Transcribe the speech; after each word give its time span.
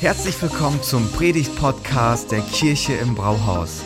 Herzlich 0.00 0.40
willkommen 0.40 0.82
zum 0.82 1.12
Predigt-Podcast 1.12 2.32
der 2.32 2.40
Kirche 2.40 2.94
im 2.94 3.14
Brauhaus. 3.14 3.82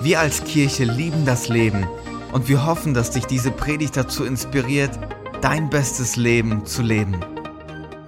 Wir 0.00 0.18
als 0.18 0.42
Kirche 0.42 0.82
lieben 0.82 1.24
das 1.24 1.48
Leben 1.48 1.86
und 2.32 2.48
wir 2.48 2.66
hoffen, 2.66 2.94
dass 2.94 3.12
dich 3.12 3.26
diese 3.26 3.52
Predigt 3.52 3.96
dazu 3.96 4.24
inspiriert, 4.24 4.98
dein 5.42 5.70
bestes 5.70 6.16
Leben 6.16 6.66
zu 6.66 6.82
leben. 6.82 7.24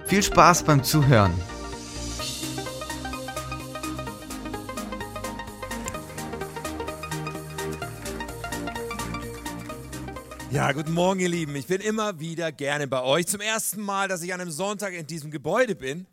Viel 0.05 0.21
Spaß 0.21 0.63
beim 0.63 0.83
Zuhören. 0.83 1.31
Ja, 10.51 10.73
guten 10.73 10.91
Morgen, 10.91 11.21
ihr 11.21 11.29
Lieben. 11.29 11.55
Ich 11.55 11.67
bin 11.67 11.79
immer 11.79 12.19
wieder 12.19 12.51
gerne 12.51 12.85
bei 12.85 13.01
euch. 13.01 13.27
Zum 13.27 13.39
ersten 13.39 13.81
Mal, 13.81 14.09
dass 14.09 14.23
ich 14.23 14.33
an 14.33 14.41
einem 14.41 14.51
Sonntag 14.51 14.93
in 14.93 15.07
diesem 15.07 15.31
Gebäude 15.31 15.75
bin. 15.75 16.05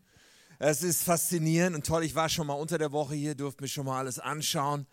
Es 0.59 0.83
ist 0.83 1.03
faszinierend 1.03 1.77
und 1.77 1.87
toll. 1.87 2.03
Ich 2.05 2.15
war 2.15 2.29
schon 2.29 2.47
mal 2.47 2.55
unter 2.55 2.79
der 2.79 2.93
Woche 2.93 3.15
hier, 3.15 3.35
durfte 3.35 3.63
mir 3.63 3.69
schon 3.69 3.85
mal 3.85 3.99
alles 3.99 4.19
anschauen. 4.19 4.87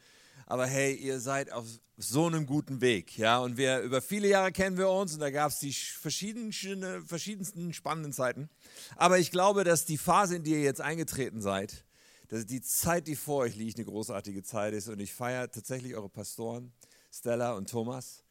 Aber 0.45 0.67
hey, 0.67 0.93
ihr 0.93 1.21
seid 1.21 1.51
auf 1.53 1.65
so 1.95 2.27
einem 2.27 2.45
guten 2.45 2.81
Weg, 2.81 3.17
ja. 3.17 3.39
Und 3.39 3.55
wir 3.55 3.79
über 3.79 4.01
viele 4.01 4.27
Jahre 4.27 4.51
kennen 4.51 4.77
wir 4.77 4.89
uns 4.89 5.13
und 5.13 5.21
da 5.21 5.29
gab 5.29 5.51
es 5.51 5.59
die 5.59 5.71
verschiedensten, 5.71 7.05
verschiedensten 7.05 7.71
spannenden 7.73 8.11
Zeiten. 8.11 8.49
Aber 8.97 9.19
ich 9.19 9.31
glaube, 9.31 9.63
dass 9.63 9.85
die 9.85 9.97
Phase, 9.97 10.35
in 10.35 10.43
die 10.43 10.51
ihr 10.51 10.61
jetzt 10.61 10.81
eingetreten 10.81 11.41
seid, 11.41 11.85
dass 12.27 12.45
die 12.45 12.61
Zeit, 12.61 13.07
die 13.07 13.15
vor 13.15 13.43
euch 13.43 13.55
liegt, 13.55 13.77
eine 13.77 13.85
großartige 13.85 14.43
Zeit 14.43 14.73
ist. 14.73 14.89
Und 14.89 14.99
ich 14.99 15.13
feiere 15.13 15.49
tatsächlich 15.49 15.95
eure 15.95 16.09
Pastoren, 16.09 16.73
Stella 17.11 17.53
und 17.53 17.69
Thomas. 17.69 18.23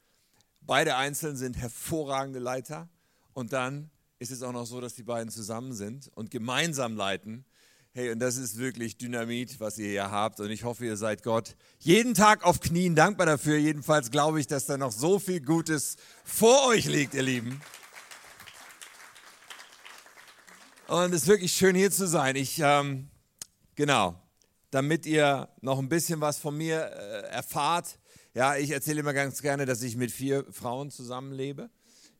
Beide 0.60 0.96
einzeln 0.96 1.36
sind 1.36 1.56
hervorragende 1.56 2.40
Leiter. 2.40 2.90
Und 3.32 3.54
dann 3.54 3.90
ist 4.22 4.30
es 4.30 4.44
auch 4.44 4.52
noch 4.52 4.66
so, 4.66 4.80
dass 4.80 4.94
die 4.94 5.02
beiden 5.02 5.30
zusammen 5.30 5.72
sind 5.72 6.08
und 6.14 6.30
gemeinsam 6.30 6.96
leiten. 6.96 7.44
Hey, 7.92 8.12
und 8.12 8.20
das 8.20 8.36
ist 8.36 8.56
wirklich 8.56 8.96
Dynamit, 8.96 9.58
was 9.58 9.78
ihr 9.78 9.88
hier 9.88 10.12
habt. 10.12 10.38
Und 10.38 10.48
ich 10.50 10.62
hoffe, 10.62 10.86
ihr 10.86 10.96
seid 10.96 11.24
Gott 11.24 11.56
jeden 11.80 12.14
Tag 12.14 12.44
auf 12.44 12.60
Knien 12.60 12.94
dankbar 12.94 13.26
dafür. 13.26 13.58
Jedenfalls 13.58 14.12
glaube 14.12 14.38
ich, 14.38 14.46
dass 14.46 14.64
da 14.66 14.78
noch 14.78 14.92
so 14.92 15.18
viel 15.18 15.40
Gutes 15.40 15.96
vor 16.24 16.68
euch 16.68 16.86
liegt, 16.86 17.14
ihr 17.14 17.22
Lieben. 17.22 17.60
Und 20.86 21.12
es 21.12 21.22
ist 21.22 21.26
wirklich 21.26 21.52
schön, 21.52 21.74
hier 21.74 21.90
zu 21.90 22.06
sein. 22.06 22.36
Ich, 22.36 22.60
ähm, 22.60 23.08
genau, 23.74 24.14
damit 24.70 25.04
ihr 25.04 25.48
noch 25.60 25.80
ein 25.80 25.88
bisschen 25.88 26.20
was 26.20 26.38
von 26.38 26.56
mir 26.56 26.78
äh, 26.78 27.28
erfahrt. 27.30 27.98
Ja, 28.34 28.56
ich 28.56 28.70
erzähle 28.70 29.00
immer 29.00 29.14
ganz 29.14 29.42
gerne, 29.42 29.66
dass 29.66 29.82
ich 29.82 29.96
mit 29.96 30.12
vier 30.12 30.46
Frauen 30.52 30.92
zusammenlebe. 30.92 31.70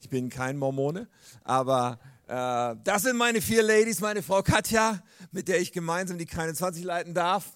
Ich 0.03 0.09
bin 0.09 0.31
kein 0.31 0.59
Mormone, 0.59 1.09
aber 1.45 2.01
äh, 2.27 2.75
das 2.83 3.03
sind 3.03 3.17
meine 3.17 3.41
vier 3.41 3.63
Ladies, 3.63 4.01
meine 4.01 4.21
Frau 4.25 4.43
Katja, 4.43 5.01
mit 5.31 5.47
der 5.47 5.61
ich 5.61 5.71
gemeinsam 5.71 6.19
die 6.19 6.27
Keine 6.27 6.55
20 6.55 6.83
leiten 6.83 7.15
darf. 7.15 7.53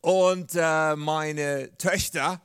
Und 0.00 0.56
äh, 0.56 0.96
meine 0.96 1.70
Töchter, 1.78 2.42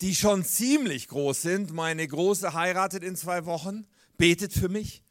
die 0.00 0.14
schon 0.14 0.46
ziemlich 0.46 1.08
groß 1.08 1.42
sind. 1.42 1.74
Meine 1.74 2.08
Große 2.08 2.54
heiratet 2.54 3.02
in 3.02 3.16
zwei 3.16 3.44
Wochen, 3.44 3.86
betet 4.16 4.54
für 4.54 4.70
mich. 4.70 5.02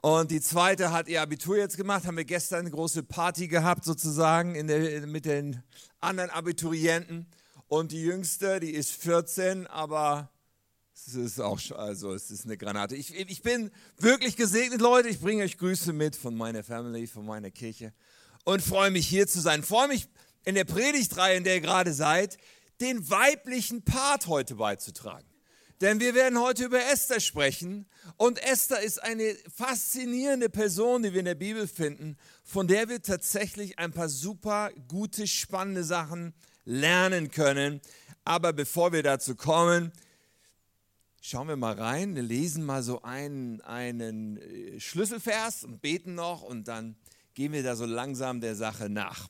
Und 0.00 0.30
die 0.30 0.40
zweite 0.40 0.92
hat 0.92 1.08
ihr 1.08 1.22
Abitur 1.22 1.56
jetzt 1.56 1.76
gemacht, 1.76 2.06
haben 2.06 2.16
wir 2.16 2.24
gestern 2.24 2.60
eine 2.60 2.70
große 2.70 3.02
Party 3.02 3.48
gehabt, 3.48 3.84
sozusagen, 3.84 4.68
der, 4.68 5.08
mit 5.08 5.24
den 5.24 5.60
anderen 6.00 6.30
Abiturienten. 6.30 7.26
Und 7.66 7.90
die 7.90 8.02
jüngste, 8.02 8.60
die 8.60 8.70
ist 8.70 8.92
14, 8.92 9.66
aber 9.66 10.31
es 10.94 11.14
ist 11.14 11.40
auch, 11.40 11.60
also 11.72 12.12
es 12.14 12.30
ist 12.30 12.44
eine 12.44 12.56
Granate. 12.56 12.94
Ich, 12.96 13.14
ich 13.14 13.42
bin 13.42 13.70
wirklich 13.98 14.36
gesegnet, 14.36 14.80
Leute. 14.80 15.08
Ich 15.08 15.20
bringe 15.20 15.42
euch 15.42 15.58
Grüße 15.58 15.92
mit 15.92 16.16
von 16.16 16.36
meiner 16.36 16.62
Family, 16.62 17.06
von 17.06 17.26
meiner 17.26 17.50
Kirche 17.50 17.92
und 18.44 18.62
freue 18.62 18.90
mich 18.90 19.06
hier 19.06 19.26
zu 19.26 19.40
sein. 19.40 19.62
Freue 19.62 19.88
mich 19.88 20.08
in 20.44 20.54
der 20.54 20.64
Predigtreihe, 20.64 21.36
in 21.36 21.44
der 21.44 21.56
ihr 21.56 21.60
gerade 21.60 21.92
seid, 21.92 22.38
den 22.80 23.08
weiblichen 23.08 23.82
Part 23.82 24.26
heute 24.26 24.56
beizutragen. 24.56 25.26
Denn 25.80 25.98
wir 25.98 26.14
werden 26.14 26.40
heute 26.40 26.64
über 26.64 26.80
Esther 26.92 27.20
sprechen. 27.20 27.86
Und 28.16 28.40
Esther 28.40 28.80
ist 28.82 29.02
eine 29.02 29.34
faszinierende 29.52 30.48
Person, 30.48 31.02
die 31.02 31.12
wir 31.12 31.20
in 31.20 31.24
der 31.24 31.34
Bibel 31.34 31.66
finden, 31.66 32.16
von 32.44 32.68
der 32.68 32.88
wir 32.88 33.02
tatsächlich 33.02 33.78
ein 33.78 33.92
paar 33.92 34.08
super 34.08 34.70
gute, 34.86 35.26
spannende 35.26 35.82
Sachen 35.82 36.34
lernen 36.64 37.32
können. 37.32 37.80
Aber 38.24 38.52
bevor 38.52 38.92
wir 38.92 39.02
dazu 39.02 39.34
kommen, 39.34 39.92
Schauen 41.24 41.46
wir 41.46 41.54
mal 41.54 41.78
rein, 41.78 42.16
lesen 42.16 42.64
mal 42.64 42.82
so 42.82 43.02
einen, 43.02 43.60
einen 43.60 44.38
äh, 44.38 44.80
Schlüsselvers 44.80 45.62
und 45.62 45.80
beten 45.80 46.16
noch 46.16 46.42
und 46.42 46.66
dann 46.66 46.96
gehen 47.34 47.52
wir 47.52 47.62
da 47.62 47.76
so 47.76 47.86
langsam 47.86 48.40
der 48.40 48.56
Sache 48.56 48.88
nach. 48.88 49.28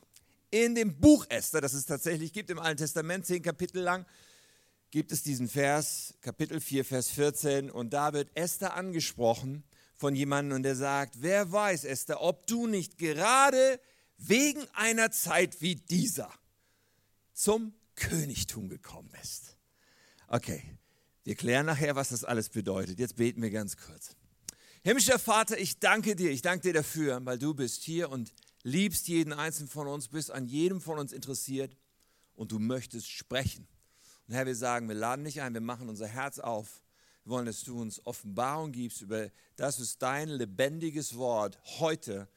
In 0.49 0.73
dem 0.73 0.99
Buch 0.99 1.27
Esther, 1.29 1.61
das 1.61 1.73
es 1.73 1.85
tatsächlich 1.85 2.33
gibt 2.33 2.49
im 2.49 2.57
Alten 2.57 2.79
Testament, 2.79 3.27
zehn 3.27 3.43
Kapitel 3.43 3.83
lang, 3.83 4.07
gibt 4.89 5.11
es 5.11 5.21
diesen 5.21 5.47
Vers, 5.47 6.15
Kapitel 6.21 6.59
4, 6.59 6.83
Vers 6.83 7.09
14, 7.11 7.69
und 7.69 7.93
da 7.93 8.11
wird 8.13 8.35
Esther 8.35 8.73
angesprochen 8.73 9.63
von 9.95 10.15
jemandem 10.15 10.55
und 10.55 10.63
der 10.63 10.75
sagt, 10.75 11.21
wer 11.21 11.51
weiß, 11.51 11.83
Esther, 11.83 12.21
ob 12.21 12.47
du 12.47 12.65
nicht 12.65 12.97
gerade 12.97 13.79
wegen 14.17 14.65
einer 14.73 15.11
Zeit 15.11 15.61
wie 15.61 15.75
dieser 15.75 16.33
zum 17.33 17.75
Königtum 17.93 18.67
gekommen 18.67 19.11
bist. 19.11 19.57
Okay, 20.27 20.63
wir 21.23 21.35
klären 21.35 21.65
nachher, 21.65 21.95
was 21.95 22.09
das 22.09 22.23
alles 22.23 22.49
bedeutet. 22.49 22.99
Jetzt 22.99 23.15
beten 23.15 23.41
wir 23.41 23.49
ganz 23.49 23.77
kurz. 23.77 24.15
Himmlischer 24.83 25.19
Vater, 25.19 25.57
ich 25.57 25.79
danke 25.79 26.15
dir, 26.15 26.31
ich 26.31 26.41
danke 26.41 26.63
dir 26.63 26.73
dafür, 26.73 27.25
weil 27.25 27.39
du 27.39 27.53
bist 27.53 27.83
hier 27.83 28.09
und 28.09 28.33
liebst 28.63 29.07
jeden 29.07 29.31
einzelnen 29.31 29.69
von 29.69 29.87
uns, 29.87 30.09
bist 30.09 30.31
an 30.31 30.45
jedem 30.45 30.81
von 30.81 30.99
uns 30.99 31.13
interessiert 31.13 31.77
und 32.35 32.51
du 32.51 32.59
möchtest 32.59 33.09
sprechen. 33.09 33.67
Und 34.27 34.33
Herr, 34.33 34.45
wir 34.45 34.55
sagen, 34.55 34.87
wir 34.87 34.95
laden 34.95 35.23
dich 35.23 35.41
ein, 35.41 35.53
wir 35.53 35.61
machen 35.61 35.87
unser 35.87 36.07
Herz 36.07 36.39
auf. 36.39 36.83
Wir 37.23 37.31
wollen, 37.31 37.45
dass 37.45 37.63
du 37.63 37.79
uns 37.79 38.05
Offenbarung 38.05 38.73
gibst 38.73 39.01
über 39.01 39.29
das, 39.55 39.79
was 39.79 39.97
dein 39.97 40.27
lebendiges 40.27 41.15
Wort 41.15 41.59
heute 41.79 42.27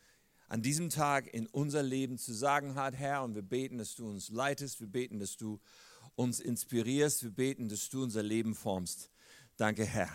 an 0.48 0.62
diesem 0.62 0.90
Tag 0.90 1.32
in 1.34 1.48
unser 1.48 1.82
Leben 1.82 2.18
zu 2.18 2.32
sagen 2.32 2.76
hat, 2.76 2.94
Herr. 2.94 3.24
Und 3.24 3.34
wir 3.34 3.42
beten, 3.42 3.78
dass 3.78 3.96
du 3.96 4.08
uns 4.08 4.28
leitest, 4.28 4.78
wir 4.80 4.86
beten, 4.86 5.18
dass 5.18 5.36
du 5.36 5.58
uns 6.16 6.40
inspirierst. 6.40 7.22
Wir 7.22 7.30
beten, 7.30 7.68
dass 7.68 7.88
du 7.88 8.02
unser 8.02 8.22
Leben 8.22 8.54
formst. 8.54 9.10
Danke, 9.56 9.84
Herr. 9.84 10.10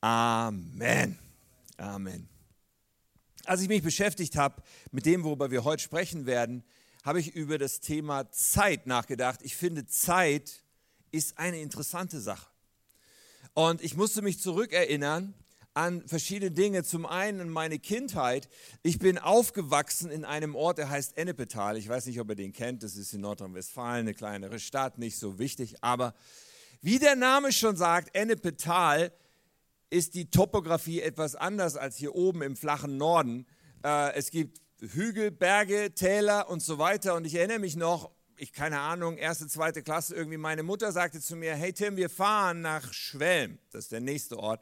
Amen. 0.00 1.18
Amen. 1.76 2.28
Als 3.44 3.60
ich 3.60 3.68
mich 3.68 3.82
beschäftigt 3.82 4.36
habe 4.36 4.62
mit 4.92 5.04
dem, 5.04 5.24
worüber 5.24 5.50
wir 5.50 5.64
heute 5.64 5.82
sprechen 5.82 6.26
werden, 6.26 6.64
habe 7.04 7.20
ich 7.20 7.34
über 7.34 7.58
das 7.58 7.80
Thema 7.80 8.30
Zeit 8.30 8.86
nachgedacht. 8.86 9.40
Ich 9.42 9.56
finde, 9.56 9.86
Zeit 9.86 10.62
ist 11.10 11.38
eine 11.38 11.60
interessante 11.60 12.20
Sache. 12.20 12.46
Und 13.54 13.82
ich 13.82 13.96
musste 13.96 14.22
mich 14.22 14.40
zurückerinnern 14.40 15.34
an 15.74 16.06
verschiedene 16.06 16.50
Dinge. 16.50 16.84
Zum 16.84 17.06
einen 17.06 17.48
meine 17.48 17.78
Kindheit. 17.78 18.48
Ich 18.82 18.98
bin 18.98 19.18
aufgewachsen 19.18 20.10
in 20.10 20.24
einem 20.24 20.54
Ort, 20.54 20.78
der 20.78 20.90
heißt 20.90 21.16
Ennepetal. 21.16 21.76
Ich 21.76 21.88
weiß 21.88 22.06
nicht, 22.06 22.20
ob 22.20 22.28
ihr 22.28 22.34
den 22.34 22.52
kennt. 22.52 22.82
Das 22.82 22.96
ist 22.96 23.12
in 23.14 23.22
Nordrhein-Westfalen, 23.22 24.00
eine 24.00 24.14
kleinere 24.14 24.58
Stadt, 24.58 24.98
nicht 24.98 25.18
so 25.18 25.38
wichtig. 25.38 25.76
Aber 25.82 26.14
wie 26.80 26.98
der 26.98 27.16
Name 27.16 27.52
schon 27.52 27.76
sagt, 27.76 28.14
Ennepetal 28.14 29.12
ist 29.90 30.14
die 30.14 30.30
Topografie 30.30 31.00
etwas 31.00 31.34
anders 31.36 31.76
als 31.76 31.96
hier 31.96 32.14
oben 32.14 32.42
im 32.42 32.56
flachen 32.56 32.96
Norden. 32.96 33.46
Äh, 33.84 34.14
es 34.14 34.30
gibt 34.30 34.60
Hügel, 34.80 35.30
Berge, 35.30 35.92
Täler 35.94 36.48
und 36.48 36.60
so 36.60 36.78
weiter. 36.78 37.14
Und 37.14 37.26
ich 37.26 37.34
erinnere 37.34 37.58
mich 37.58 37.76
noch, 37.76 38.10
ich 38.36 38.52
keine 38.52 38.80
Ahnung, 38.80 39.16
erste, 39.16 39.46
zweite 39.46 39.82
Klasse 39.82 40.14
irgendwie, 40.14 40.38
meine 40.38 40.62
Mutter 40.62 40.90
sagte 40.92 41.20
zu 41.20 41.36
mir, 41.36 41.54
hey 41.54 41.72
Tim, 41.72 41.96
wir 41.96 42.10
fahren 42.10 42.62
nach 42.62 42.92
Schwelm, 42.92 43.58
das 43.70 43.84
ist 43.84 43.92
der 43.92 44.00
nächste 44.00 44.38
Ort 44.38 44.60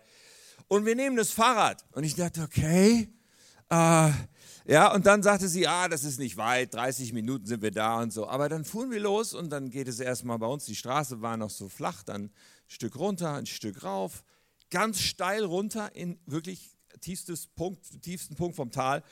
und 0.71 0.87
wir 0.87 0.95
nehmen 0.95 1.17
das 1.17 1.33
Fahrrad. 1.33 1.85
Und 1.93 2.05
ich 2.05 2.15
dachte, 2.15 2.43
okay. 2.43 3.13
Äh, 3.71 4.11
ja, 4.67 4.95
und 4.95 5.05
dann 5.05 5.21
sagte 5.23 5.49
sie, 5.49 5.67
ah, 5.67 5.89
das 5.89 6.05
ist 6.05 6.21
nicht 6.21 6.37
weit, 6.37 6.73
30 6.75 7.13
Minuten 7.13 7.45
sind 7.45 7.61
wir 7.61 7.73
da 7.73 8.01
und 8.01 8.13
so. 8.13 8.29
Aber 8.29 8.49
dann 8.49 8.65
fuhren 8.65 8.93
wir 8.93 9.01
los 9.01 9.35
und 9.35 9.51
dann 9.51 9.71
geht 9.71 9.89
es 9.89 9.99
erstmal 9.99 10.39
bei 10.39 10.47
uns, 10.47 10.67
die 10.67 10.77
Straße 10.77 11.21
war 11.21 11.37
noch 11.37 11.51
so 11.51 11.69
flach, 11.69 12.05
dann 12.05 12.27
ein 12.27 12.33
Stück 12.69 12.97
runter, 12.97 13.35
ein 13.35 13.47
Stück 13.47 13.83
rauf, 13.83 14.23
ganz 14.71 15.01
steil 15.01 15.45
runter 15.45 15.95
in 15.97 16.21
wirklich 16.27 16.71
tiefstes 17.01 17.49
Punkt, 17.49 18.03
tiefsten 18.03 18.37
Punkt 18.37 18.55
vom 18.55 18.71
Tal 18.71 19.03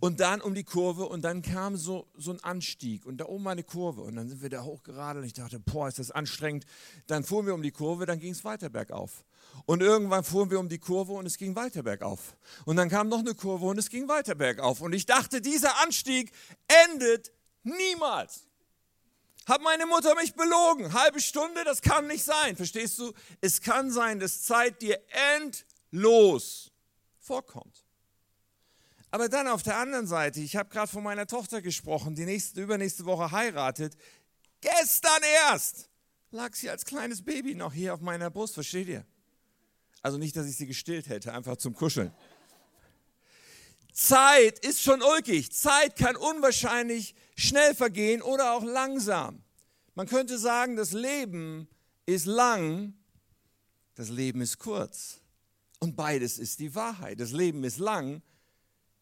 und 0.00 0.20
dann 0.20 0.42
um 0.42 0.54
die 0.54 0.64
Kurve 0.64 1.06
und 1.06 1.22
dann 1.22 1.40
kam 1.40 1.76
so, 1.76 2.08
so 2.14 2.32
ein 2.32 2.44
Anstieg 2.44 3.06
und 3.06 3.18
da 3.18 3.26
oben 3.26 3.48
eine 3.48 3.62
Kurve 3.62 4.02
und 4.02 4.16
dann 4.16 4.28
sind 4.28 4.42
wir 4.42 4.50
da 4.50 4.64
hochgeradelt 4.64 5.22
und 5.22 5.26
ich 5.26 5.34
dachte, 5.34 5.60
boah, 5.60 5.88
ist 5.88 5.98
das 5.98 6.10
anstrengend. 6.10 6.66
Dann 7.06 7.24
fuhren 7.24 7.46
wir 7.46 7.54
um 7.54 7.62
die 7.62 7.70
Kurve, 7.70 8.04
dann 8.04 8.18
ging 8.18 8.32
es 8.32 8.44
weiter 8.44 8.68
bergauf. 8.68 9.24
Und 9.64 9.82
irgendwann 9.82 10.22
fuhren 10.22 10.50
wir 10.50 10.60
um 10.60 10.68
die 10.68 10.78
Kurve 10.78 11.12
und 11.12 11.26
es 11.26 11.38
ging 11.38 11.56
weiter 11.56 11.82
bergauf. 11.82 12.36
Und 12.64 12.76
dann 12.76 12.88
kam 12.88 13.08
noch 13.08 13.20
eine 13.20 13.34
Kurve 13.34 13.66
und 13.66 13.78
es 13.78 13.88
ging 13.88 14.08
weiter 14.08 14.34
bergauf. 14.34 14.80
Und 14.80 14.92
ich 14.92 15.06
dachte, 15.06 15.40
dieser 15.40 15.82
Anstieg 15.82 16.30
endet 16.88 17.32
niemals. 17.62 18.46
Hat 19.46 19.62
meine 19.62 19.86
Mutter 19.86 20.14
mich 20.16 20.34
belogen? 20.34 20.92
Halbe 20.92 21.20
Stunde, 21.20 21.64
das 21.64 21.80
kann 21.80 22.06
nicht 22.08 22.24
sein. 22.24 22.56
Verstehst 22.56 22.98
du? 22.98 23.12
Es 23.40 23.60
kann 23.60 23.90
sein, 23.90 24.18
dass 24.18 24.42
Zeit 24.42 24.82
dir 24.82 25.00
endlos 25.40 26.72
vorkommt. 27.18 27.84
Aber 29.10 29.28
dann 29.28 29.46
auf 29.46 29.62
der 29.62 29.76
anderen 29.76 30.06
Seite, 30.06 30.40
ich 30.40 30.56
habe 30.56 30.68
gerade 30.68 30.90
von 30.90 31.02
meiner 31.02 31.26
Tochter 31.26 31.62
gesprochen, 31.62 32.14
die 32.14 32.24
nächste, 32.24 32.60
übernächste 32.60 33.04
Woche 33.06 33.30
heiratet. 33.30 33.96
Gestern 34.60 35.22
erst 35.48 35.88
lag 36.32 36.54
sie 36.54 36.68
als 36.68 36.84
kleines 36.84 37.24
Baby 37.24 37.54
noch 37.54 37.72
hier 37.72 37.94
auf 37.94 38.00
meiner 38.00 38.30
Brust, 38.30 38.54
versteht 38.54 38.88
ihr? 38.88 39.06
Also 40.06 40.18
nicht, 40.18 40.36
dass 40.36 40.46
ich 40.46 40.56
sie 40.56 40.68
gestillt 40.68 41.08
hätte, 41.08 41.32
einfach 41.32 41.56
zum 41.56 41.74
Kuscheln. 41.74 42.12
Zeit 43.92 44.60
ist 44.60 44.80
schon 44.80 45.02
ulkig. 45.02 45.50
Zeit 45.50 45.96
kann 45.96 46.14
unwahrscheinlich 46.14 47.16
schnell 47.34 47.74
vergehen 47.74 48.22
oder 48.22 48.52
auch 48.52 48.62
langsam. 48.62 49.42
Man 49.96 50.06
könnte 50.06 50.38
sagen, 50.38 50.76
das 50.76 50.92
Leben 50.92 51.66
ist 52.06 52.26
lang, 52.26 52.94
das 53.96 54.08
Leben 54.08 54.42
ist 54.42 54.58
kurz. 54.58 55.22
Und 55.80 55.96
beides 55.96 56.38
ist 56.38 56.60
die 56.60 56.72
Wahrheit. 56.76 57.18
Das 57.18 57.32
Leben 57.32 57.64
ist 57.64 57.78
lang, 57.78 58.22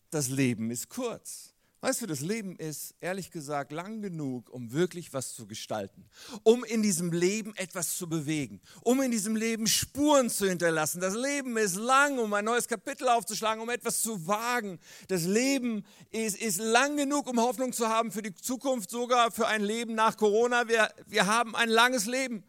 das 0.08 0.30
Leben 0.30 0.70
ist 0.70 0.88
kurz. 0.88 1.53
Weißt 1.84 2.00
du, 2.00 2.06
das 2.06 2.22
Leben 2.22 2.56
ist 2.56 2.94
ehrlich 3.02 3.30
gesagt 3.30 3.70
lang 3.70 4.00
genug, 4.00 4.48
um 4.48 4.72
wirklich 4.72 5.12
was 5.12 5.34
zu 5.34 5.46
gestalten, 5.46 6.08
um 6.42 6.64
in 6.64 6.80
diesem 6.80 7.12
Leben 7.12 7.54
etwas 7.56 7.98
zu 7.98 8.08
bewegen, 8.08 8.62
um 8.80 9.02
in 9.02 9.10
diesem 9.10 9.36
Leben 9.36 9.66
Spuren 9.66 10.30
zu 10.30 10.48
hinterlassen. 10.48 11.02
Das 11.02 11.14
Leben 11.14 11.58
ist 11.58 11.76
lang, 11.76 12.18
um 12.18 12.32
ein 12.32 12.46
neues 12.46 12.68
Kapitel 12.68 13.06
aufzuschlagen, 13.06 13.62
um 13.62 13.68
etwas 13.68 14.00
zu 14.00 14.26
wagen. 14.26 14.80
Das 15.08 15.24
Leben 15.24 15.84
ist, 16.10 16.38
ist 16.38 16.58
lang 16.58 16.96
genug, 16.96 17.28
um 17.28 17.38
Hoffnung 17.38 17.74
zu 17.74 17.86
haben 17.86 18.10
für 18.10 18.22
die 18.22 18.34
Zukunft, 18.34 18.88
sogar 18.88 19.30
für 19.30 19.46
ein 19.46 19.62
Leben 19.62 19.94
nach 19.94 20.16
Corona. 20.16 20.66
Wir, 20.68 20.88
wir 21.06 21.26
haben 21.26 21.54
ein 21.54 21.68
langes 21.68 22.06
Leben. 22.06 22.44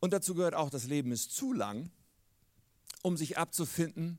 Und 0.00 0.12
dazu 0.12 0.34
gehört 0.34 0.54
auch, 0.54 0.68
das 0.68 0.84
Leben 0.84 1.12
ist 1.12 1.34
zu 1.34 1.54
lang, 1.54 1.90
um 3.00 3.16
sich 3.16 3.38
abzufinden 3.38 4.18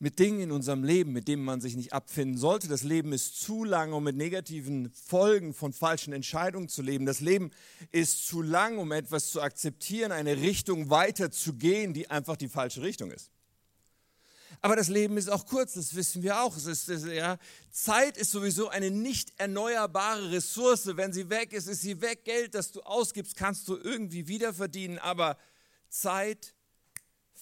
mit 0.00 0.18
Dingen 0.20 0.40
in 0.40 0.52
unserem 0.52 0.84
Leben, 0.84 1.12
mit 1.12 1.26
denen 1.26 1.44
man 1.44 1.60
sich 1.60 1.74
nicht 1.74 1.92
abfinden 1.92 2.38
sollte. 2.38 2.68
Das 2.68 2.84
Leben 2.84 3.12
ist 3.12 3.40
zu 3.40 3.64
lang, 3.64 3.92
um 3.92 4.04
mit 4.04 4.16
negativen 4.16 4.92
Folgen 4.92 5.52
von 5.52 5.72
falschen 5.72 6.12
Entscheidungen 6.12 6.68
zu 6.68 6.82
leben. 6.82 7.04
Das 7.04 7.20
Leben 7.20 7.50
ist 7.90 8.26
zu 8.26 8.40
lang, 8.40 8.78
um 8.78 8.92
etwas 8.92 9.30
zu 9.32 9.42
akzeptieren, 9.42 10.12
eine 10.12 10.36
Richtung 10.36 10.88
weiter 10.90 11.32
zu 11.32 11.54
gehen, 11.54 11.94
die 11.94 12.10
einfach 12.10 12.36
die 12.36 12.48
falsche 12.48 12.82
Richtung 12.82 13.10
ist. 13.10 13.30
Aber 14.60 14.76
das 14.76 14.88
Leben 14.88 15.16
ist 15.16 15.30
auch 15.30 15.46
kurz, 15.46 15.74
das 15.74 15.94
wissen 15.94 16.22
wir 16.22 16.40
auch. 16.40 16.56
Ist, 16.56 16.88
ja, 16.88 17.38
Zeit 17.70 18.16
ist 18.16 18.30
sowieso 18.30 18.68
eine 18.68 18.90
nicht 18.90 19.32
erneuerbare 19.36 20.32
Ressource. 20.32 20.96
Wenn 20.96 21.12
sie 21.12 21.28
weg 21.30 21.52
ist, 21.52 21.68
ist 21.68 21.82
sie 21.82 22.00
weg. 22.00 22.24
Geld, 22.24 22.54
das 22.54 22.72
du 22.72 22.82
ausgibst, 22.82 23.36
kannst 23.36 23.68
du 23.68 23.76
irgendwie 23.76 24.26
wiederverdienen. 24.26 24.98
Aber 24.98 25.36
Zeit 25.88 26.46
ist 26.46 26.57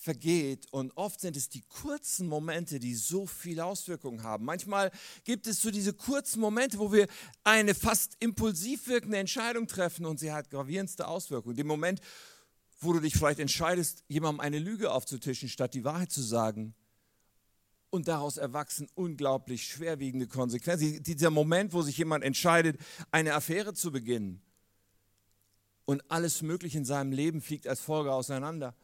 vergeht 0.06 0.68
und 0.70 0.96
oft 0.96 1.20
sind 1.20 1.36
es 1.36 1.48
die 1.48 1.62
kurzen 1.62 2.28
Momente, 2.28 2.78
die 2.78 2.94
so 2.94 3.26
viele 3.26 3.64
Auswirkungen 3.64 4.22
haben. 4.22 4.44
Manchmal 4.44 4.92
gibt 5.24 5.48
es 5.48 5.60
so 5.60 5.72
diese 5.72 5.92
kurzen 5.92 6.40
Momente, 6.40 6.78
wo 6.78 6.92
wir 6.92 7.08
eine 7.42 7.74
fast 7.74 8.16
impulsiv 8.20 8.86
wirkende 8.86 9.18
Entscheidung 9.18 9.66
treffen 9.66 10.06
und 10.06 10.20
sie 10.20 10.30
hat 10.30 10.48
gravierendste 10.48 11.08
Auswirkungen. 11.08 11.56
Den 11.56 11.66
Moment, 11.66 12.00
wo 12.78 12.92
du 12.92 13.00
dich 13.00 13.14
vielleicht 13.14 13.40
entscheidest, 13.40 14.04
jemandem 14.06 14.38
eine 14.38 14.60
Lüge 14.60 14.92
aufzutischen, 14.92 15.48
statt 15.48 15.74
die 15.74 15.82
Wahrheit 15.82 16.12
zu 16.12 16.22
sagen. 16.22 16.76
Und 17.90 18.06
daraus 18.06 18.36
erwachsen 18.36 18.88
unglaublich 18.94 19.66
schwerwiegende 19.66 20.28
Konsequenzen. 20.28 21.02
Dieser 21.02 21.30
Moment, 21.30 21.72
wo 21.72 21.82
sich 21.82 21.98
jemand 21.98 22.22
entscheidet, 22.22 22.78
eine 23.10 23.34
Affäre 23.34 23.74
zu 23.74 23.90
beginnen 23.90 24.40
und 25.84 26.08
alles 26.08 26.42
Mögliche 26.42 26.78
in 26.78 26.84
seinem 26.84 27.10
Leben 27.10 27.40
fliegt 27.40 27.66
als 27.66 27.80
Folge 27.80 28.12
auseinander 28.12 28.76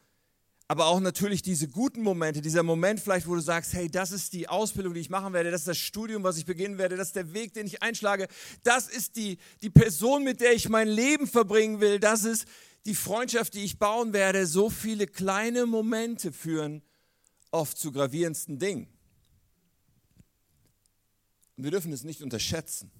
aber 0.67 0.85
auch 0.85 0.99
natürlich 0.99 1.41
diese 1.41 1.67
guten 1.67 2.01
Momente, 2.01 2.41
dieser 2.41 2.63
Moment 2.63 2.99
vielleicht, 2.99 3.27
wo 3.27 3.35
du 3.35 3.41
sagst, 3.41 3.73
hey, 3.73 3.89
das 3.89 4.11
ist 4.11 4.33
die 4.33 4.47
Ausbildung, 4.47 4.93
die 4.93 5.01
ich 5.01 5.09
machen 5.09 5.33
werde, 5.33 5.51
das 5.51 5.61
ist 5.61 5.67
das 5.67 5.77
Studium, 5.77 6.23
was 6.23 6.37
ich 6.37 6.45
beginnen 6.45 6.77
werde, 6.77 6.95
das 6.95 7.07
ist 7.07 7.15
der 7.15 7.33
Weg, 7.33 7.53
den 7.53 7.67
ich 7.67 7.83
einschlage, 7.83 8.27
das 8.63 8.87
ist 8.87 9.15
die, 9.15 9.37
die 9.61 9.69
Person, 9.69 10.23
mit 10.23 10.41
der 10.41 10.53
ich 10.53 10.69
mein 10.69 10.87
Leben 10.87 11.27
verbringen 11.27 11.79
will, 11.79 11.99
das 11.99 12.23
ist 12.23 12.45
die 12.85 12.95
Freundschaft, 12.95 13.53
die 13.53 13.63
ich 13.63 13.79
bauen 13.79 14.13
werde. 14.13 14.45
So 14.45 14.69
viele 14.69 15.07
kleine 15.07 15.65
Momente 15.65 16.31
führen 16.31 16.81
oft 17.51 17.77
zu 17.77 17.91
gravierendsten 17.91 18.59
Dingen. 18.59 18.87
Und 21.55 21.63
wir 21.63 21.71
dürfen 21.71 21.93
es 21.93 22.03
nicht 22.03 22.21
unterschätzen. 22.21 22.91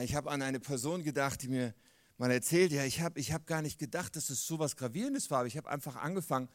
Ich 0.00 0.14
habe 0.14 0.30
an 0.30 0.42
eine 0.42 0.60
Person 0.60 1.04
gedacht, 1.04 1.42
die 1.42 1.48
mir 1.48 1.74
man 2.18 2.30
erzählt, 2.30 2.72
ja, 2.72 2.84
ich 2.84 3.00
habe 3.00 3.18
ich 3.18 3.32
hab 3.32 3.46
gar 3.46 3.62
nicht 3.62 3.78
gedacht, 3.78 4.16
dass 4.16 4.30
es 4.30 4.46
so 4.46 4.58
was 4.58 4.76
Gravierendes 4.76 5.30
war, 5.30 5.38
aber 5.40 5.48
ich 5.48 5.56
habe 5.56 5.68
einfach 5.68 5.96
angefangen, 5.96 6.48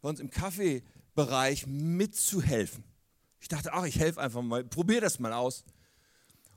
bei 0.00 0.08
uns 0.08 0.20
im 0.20 0.30
Kaffeebereich 0.30 1.66
mitzuhelfen. 1.66 2.84
Ich 3.40 3.48
dachte, 3.48 3.72
ach, 3.72 3.84
ich 3.84 3.98
helfe 3.98 4.20
einfach 4.20 4.42
mal, 4.42 4.64
probiere 4.64 5.00
das 5.00 5.18
mal 5.18 5.32
aus. 5.32 5.64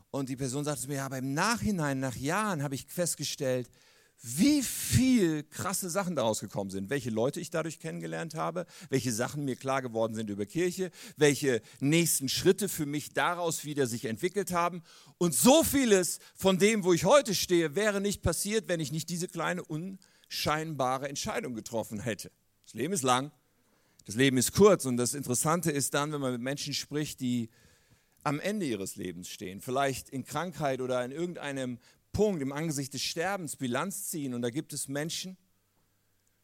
Und 0.10 0.30
die 0.30 0.36
Person 0.36 0.66
sagte 0.66 0.88
mir, 0.88 0.96
ja, 0.96 1.06
aber 1.06 1.20
im 1.20 1.34
Nachhinein, 1.34 2.00
nach 2.00 2.16
Jahren, 2.16 2.62
habe 2.64 2.76
ich 2.76 2.86
festgestellt, 2.86 3.70
wie 4.24 4.62
viel 4.62 5.44
krasse 5.44 5.90
Sachen 5.90 6.16
daraus 6.16 6.40
gekommen 6.40 6.70
sind, 6.70 6.90
welche 6.90 7.10
Leute 7.10 7.40
ich 7.40 7.50
dadurch 7.50 7.80
kennengelernt 7.80 8.36
habe, 8.36 8.68
welche 8.90 9.12
Sachen 9.12 9.46
mir 9.46 9.56
klar 9.56 9.82
geworden 9.82 10.14
sind 10.14 10.30
über 10.30 10.46
Kirche, 10.46 10.92
welche 11.18 11.62
nächsten 11.80 12.30
Schritte 12.30 12.70
für 12.70 12.86
mich 12.86 13.14
daraus 13.14 13.66
wieder 13.66 13.88
sich 13.88 14.06
entwickelt 14.06 14.52
haben. 14.52 14.84
Und 15.18 15.34
so 15.34 15.64
vieles 15.64 16.20
von 16.36 16.60
dem, 16.60 16.84
wo 16.84 16.94
ich 16.94 17.06
heute 17.06 17.34
stehe, 17.34 17.76
wäre 17.76 18.00
nicht 18.00 18.22
passiert, 18.22 18.68
wenn 18.68 18.80
ich 18.80 18.92
nicht 18.92 19.10
diese 19.10 19.28
kleine 19.28 19.64
unscheinbare 19.64 21.10
Entscheidung 21.10 21.56
getroffen 21.56 22.00
hätte. 22.00 22.32
Das 22.66 22.76
Leben 22.76 22.94
ist 22.94 23.04
lang, 23.04 23.32
das 24.06 24.16
Leben 24.16 24.38
ist 24.38 24.54
kurz 24.54 24.86
und 24.86 24.98
das 24.98 25.16
Interessante 25.16 25.72
ist 25.72 25.96
dann, 25.96 26.12
wenn 26.12 26.22
man 26.22 26.32
mit 26.32 26.42
Menschen 26.42 26.76
spricht, 26.76 27.22
die 27.22 27.50
am 28.24 28.40
Ende 28.40 28.68
ihres 28.68 28.98
Lebens 28.98 29.30
stehen, 29.30 29.62
vielleicht 29.62 30.10
in 30.10 30.26
Krankheit 30.26 30.80
oder 30.80 31.04
in 31.04 31.12
irgendeinem 31.12 31.80
Punkt 32.12 32.42
im 32.42 32.52
Angesicht 32.52 32.94
des 32.94 33.02
Sterbens 33.02 33.56
Bilanz 33.56 34.10
ziehen. 34.10 34.34
Und 34.34 34.42
da 34.42 34.50
gibt 34.50 34.74
es 34.74 34.88
Menschen, 34.88 35.38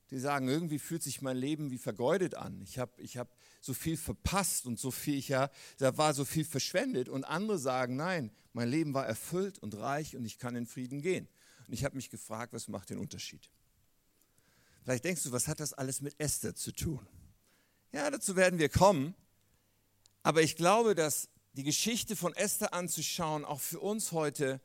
die 0.09 0.19
sagen, 0.19 0.47
irgendwie 0.47 0.79
fühlt 0.79 1.03
sich 1.03 1.21
mein 1.21 1.37
Leben 1.37 1.69
wie 1.69 1.77
vergeudet 1.77 2.35
an. 2.35 2.61
Ich 2.61 2.79
habe 2.79 3.01
ich 3.01 3.17
hab 3.17 3.35
so 3.59 3.73
viel 3.73 3.97
verpasst 3.97 4.65
und 4.65 4.79
so 4.79 4.91
viel, 4.91 5.15
ich 5.15 5.27
ja, 5.27 5.49
da 5.77 5.97
war 5.97 6.13
so 6.13 6.23
viel 6.23 6.45
verschwendet. 6.45 7.09
Und 7.09 7.25
andere 7.25 7.59
sagen, 7.59 7.95
nein, 7.95 8.31
mein 8.53 8.69
Leben 8.69 8.93
war 8.93 9.05
erfüllt 9.05 9.59
und 9.59 9.75
reich 9.75 10.15
und 10.15 10.25
ich 10.25 10.39
kann 10.39 10.55
in 10.55 10.65
Frieden 10.65 11.01
gehen. 11.01 11.27
Und 11.67 11.73
ich 11.73 11.83
habe 11.83 11.95
mich 11.95 12.09
gefragt, 12.09 12.53
was 12.53 12.69
macht 12.69 12.89
den 12.89 12.99
Unterschied? 12.99 13.49
Vielleicht 14.83 15.03
denkst 15.03 15.23
du, 15.23 15.33
was 15.33 15.49
hat 15.49 15.59
das 15.59 15.73
alles 15.73 16.01
mit 16.01 16.17
Esther 16.17 16.55
zu 16.55 16.71
tun? 16.71 17.05
Ja, 17.91 18.09
dazu 18.09 18.37
werden 18.37 18.57
wir 18.57 18.69
kommen. 18.69 19.15
Aber 20.23 20.41
ich 20.41 20.55
glaube, 20.55 20.95
dass 20.95 21.29
die 21.53 21.63
Geschichte 21.63 22.15
von 22.15 22.33
Esther 22.33 22.73
anzuschauen 22.73 23.43
auch 23.43 23.59
für 23.59 23.79
uns 23.79 24.13
heute 24.13 24.61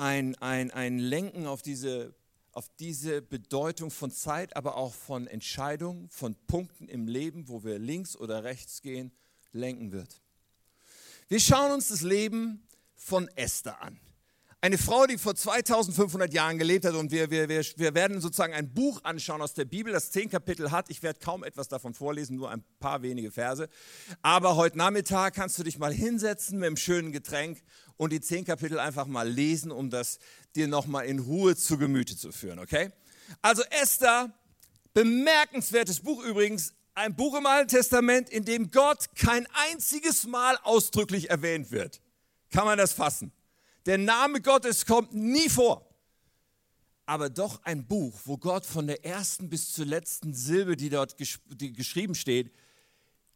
ein, 0.00 0.34
ein, 0.36 0.70
ein 0.70 0.98
Lenken 0.98 1.46
auf 1.46 1.60
diese, 1.62 2.14
auf 2.52 2.68
diese 2.78 3.20
Bedeutung 3.20 3.90
von 3.90 4.10
Zeit, 4.10 4.56
aber 4.56 4.76
auch 4.76 4.94
von 4.94 5.26
Entscheidungen, 5.26 6.08
von 6.08 6.34
Punkten 6.46 6.88
im 6.88 7.06
Leben, 7.06 7.48
wo 7.48 7.64
wir 7.64 7.78
links 7.78 8.16
oder 8.16 8.42
rechts 8.42 8.80
gehen, 8.80 9.12
lenken 9.52 9.92
wird. 9.92 10.22
Wir 11.28 11.38
schauen 11.38 11.72
uns 11.72 11.88
das 11.88 12.00
Leben 12.00 12.66
von 12.96 13.28
Esther 13.36 13.82
an. 13.82 14.00
Eine 14.62 14.76
Frau, 14.76 15.06
die 15.06 15.16
vor 15.16 15.34
2500 15.34 16.34
Jahren 16.34 16.58
gelebt 16.58 16.84
hat 16.84 16.92
und 16.92 17.10
wir, 17.10 17.30
wir, 17.30 17.48
wir, 17.48 17.64
wir 17.76 17.94
werden 17.94 18.20
sozusagen 18.20 18.52
ein 18.52 18.74
Buch 18.74 19.02
anschauen 19.04 19.40
aus 19.40 19.54
der 19.54 19.64
Bibel, 19.64 19.90
das 19.90 20.10
zehn 20.10 20.28
Kapitel 20.28 20.70
hat. 20.70 20.90
Ich 20.90 21.02
werde 21.02 21.18
kaum 21.18 21.44
etwas 21.44 21.68
davon 21.68 21.94
vorlesen, 21.94 22.36
nur 22.36 22.50
ein 22.50 22.62
paar 22.78 23.00
wenige 23.00 23.30
Verse. 23.30 23.70
Aber 24.20 24.56
heute 24.56 24.76
Nachmittag 24.76 25.34
kannst 25.34 25.58
du 25.58 25.62
dich 25.62 25.78
mal 25.78 25.94
hinsetzen 25.94 26.58
mit 26.58 26.66
einem 26.66 26.76
schönen 26.76 27.10
Getränk 27.10 27.62
und 27.96 28.12
die 28.12 28.20
zehn 28.20 28.44
Kapitel 28.44 28.78
einfach 28.78 29.06
mal 29.06 29.26
lesen, 29.26 29.72
um 29.72 29.88
das 29.88 30.18
dir 30.54 30.68
nochmal 30.68 31.06
in 31.06 31.20
Ruhe 31.20 31.56
zu 31.56 31.78
Gemüte 31.78 32.18
zu 32.18 32.30
führen, 32.30 32.58
okay? 32.58 32.90
Also 33.40 33.62
Esther, 33.70 34.30
bemerkenswertes 34.92 36.00
Buch 36.00 36.22
übrigens, 36.22 36.74
ein 36.94 37.16
Buch 37.16 37.34
im 37.38 37.46
Alten 37.46 37.68
Testament, 37.68 38.28
in 38.28 38.44
dem 38.44 38.70
Gott 38.70 39.06
kein 39.16 39.46
einziges 39.70 40.26
Mal 40.26 40.58
ausdrücklich 40.64 41.30
erwähnt 41.30 41.70
wird. 41.70 42.02
Kann 42.50 42.66
man 42.66 42.76
das 42.76 42.92
fassen? 42.92 43.32
Der 43.90 43.98
Name 43.98 44.40
Gottes 44.40 44.86
kommt 44.86 45.14
nie 45.14 45.48
vor. 45.48 45.84
Aber 47.06 47.28
doch 47.28 47.60
ein 47.64 47.88
Buch, 47.88 48.20
wo 48.24 48.38
Gott 48.38 48.64
von 48.64 48.86
der 48.86 49.04
ersten 49.04 49.50
bis 49.50 49.72
zur 49.72 49.84
letzten 49.84 50.32
Silbe, 50.32 50.76
die 50.76 50.90
dort 50.90 51.18
gesch 51.18 51.40
die 51.48 51.72
geschrieben 51.72 52.14
steht, 52.14 52.52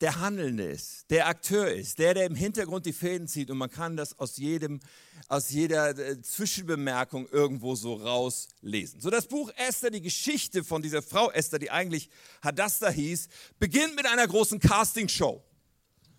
der 0.01 0.21
Handelnde 0.21 0.71
ist, 0.71 1.11
der 1.11 1.27
Akteur 1.27 1.75
ist, 1.75 1.99
der, 1.99 2.15
der 2.15 2.27
im 2.27 2.37
Hintergrund 2.37 2.87
die 2.87 2.93
Fäden 2.93 3.27
zieht. 3.27 3.51
Und 3.51 3.59
man 3.59 3.69
kann 3.69 3.97
das 3.97 4.17
aus, 4.21 4.37
jedem, 4.37 4.79
aus 5.27 5.51
jeder 5.51 5.99
äh, 5.99 6.23
Zwischenbemerkung 6.23 7.27
irgendwo 7.31 7.75
so 7.75 7.95
rauslesen. 7.95 9.01
So 9.01 9.11
das 9.11 9.27
Buch 9.27 9.51
Esther, 9.57 9.91
die 9.91 10.03
Geschichte 10.03 10.63
von 10.63 10.83
dieser 10.83 11.03
Frau 11.03 11.33
Esther, 11.33 11.59
die 11.59 11.73
eigentlich 11.73 12.11
Hadassah 12.43 12.91
hieß, 12.91 13.27
beginnt 13.59 13.97
mit 13.97 14.07
einer 14.07 14.29
großen 14.29 14.61
Castingshow. 14.61 15.43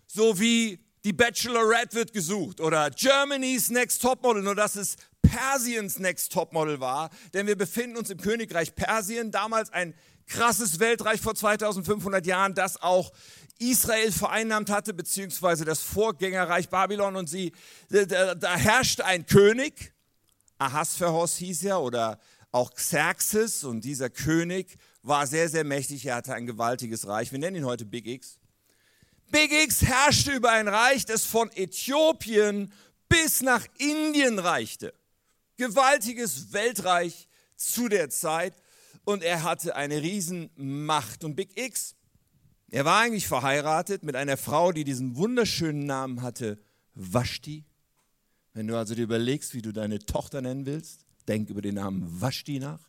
So 0.06 0.38
wie 0.38 0.85
die 1.06 1.12
Bachelorette 1.12 1.94
wird 1.94 2.12
gesucht 2.12 2.60
oder 2.60 2.90
Germany's 2.90 3.70
Next 3.70 4.02
Topmodel, 4.02 4.42
nur 4.42 4.56
dass 4.56 4.74
es 4.74 4.96
Persiens 5.22 6.00
Next 6.00 6.32
Topmodel 6.32 6.80
war, 6.80 7.10
denn 7.32 7.46
wir 7.46 7.56
befinden 7.56 7.96
uns 7.96 8.10
im 8.10 8.18
Königreich 8.18 8.74
Persien, 8.74 9.30
damals 9.30 9.72
ein 9.72 9.94
krasses 10.26 10.80
Weltreich 10.80 11.20
vor 11.20 11.36
2500 11.36 12.26
Jahren, 12.26 12.56
das 12.56 12.82
auch 12.82 13.12
Israel 13.60 14.10
vereinnahmt 14.10 14.68
hatte, 14.68 14.94
beziehungsweise 14.94 15.64
das 15.64 15.80
Vorgängerreich 15.80 16.70
Babylon 16.70 17.14
und 17.14 17.28
sie, 17.28 17.52
da, 17.88 18.34
da 18.34 18.56
herrschte 18.56 19.04
ein 19.04 19.26
König, 19.26 19.92
Ahasverhos 20.58 21.36
hieß 21.36 21.66
er, 21.66 21.82
oder 21.82 22.18
auch 22.50 22.74
Xerxes 22.74 23.62
und 23.62 23.84
dieser 23.84 24.10
König 24.10 24.76
war 25.04 25.28
sehr, 25.28 25.48
sehr 25.48 25.62
mächtig, 25.62 26.04
er 26.06 26.16
hatte 26.16 26.34
ein 26.34 26.46
gewaltiges 26.46 27.06
Reich, 27.06 27.30
wir 27.30 27.38
nennen 27.38 27.58
ihn 27.58 27.64
heute 27.64 27.84
Big 27.84 28.08
X. 28.08 28.40
Big 29.30 29.52
X 29.52 29.82
herrschte 29.82 30.32
über 30.32 30.50
ein 30.50 30.68
Reich, 30.68 31.04
das 31.04 31.24
von 31.24 31.50
Äthiopien 31.52 32.72
bis 33.08 33.42
nach 33.42 33.66
Indien 33.78 34.38
reichte. 34.38 34.94
Gewaltiges 35.56 36.52
Weltreich 36.52 37.28
zu 37.56 37.88
der 37.88 38.10
Zeit 38.10 38.54
und 39.04 39.22
er 39.22 39.42
hatte 39.42 39.76
eine 39.76 40.02
Riesenmacht. 40.02 41.24
Und 41.24 41.36
Big 41.36 41.58
X, 41.58 41.94
er 42.70 42.84
war 42.84 43.00
eigentlich 43.00 43.26
verheiratet 43.26 44.02
mit 44.02 44.16
einer 44.16 44.36
Frau, 44.36 44.72
die 44.72 44.84
diesen 44.84 45.16
wunderschönen 45.16 45.86
Namen 45.86 46.22
hatte, 46.22 46.58
Vashti. 46.94 47.64
Wenn 48.52 48.66
du 48.66 48.76
also 48.76 48.94
dir 48.94 49.02
überlegst, 49.02 49.54
wie 49.54 49.62
du 49.62 49.72
deine 49.72 49.98
Tochter 49.98 50.42
nennen 50.42 50.66
willst, 50.66 51.06
denk 51.28 51.50
über 51.50 51.62
den 51.62 51.76
Namen 51.76 52.20
Vashti 52.20 52.58
nach. 52.58 52.80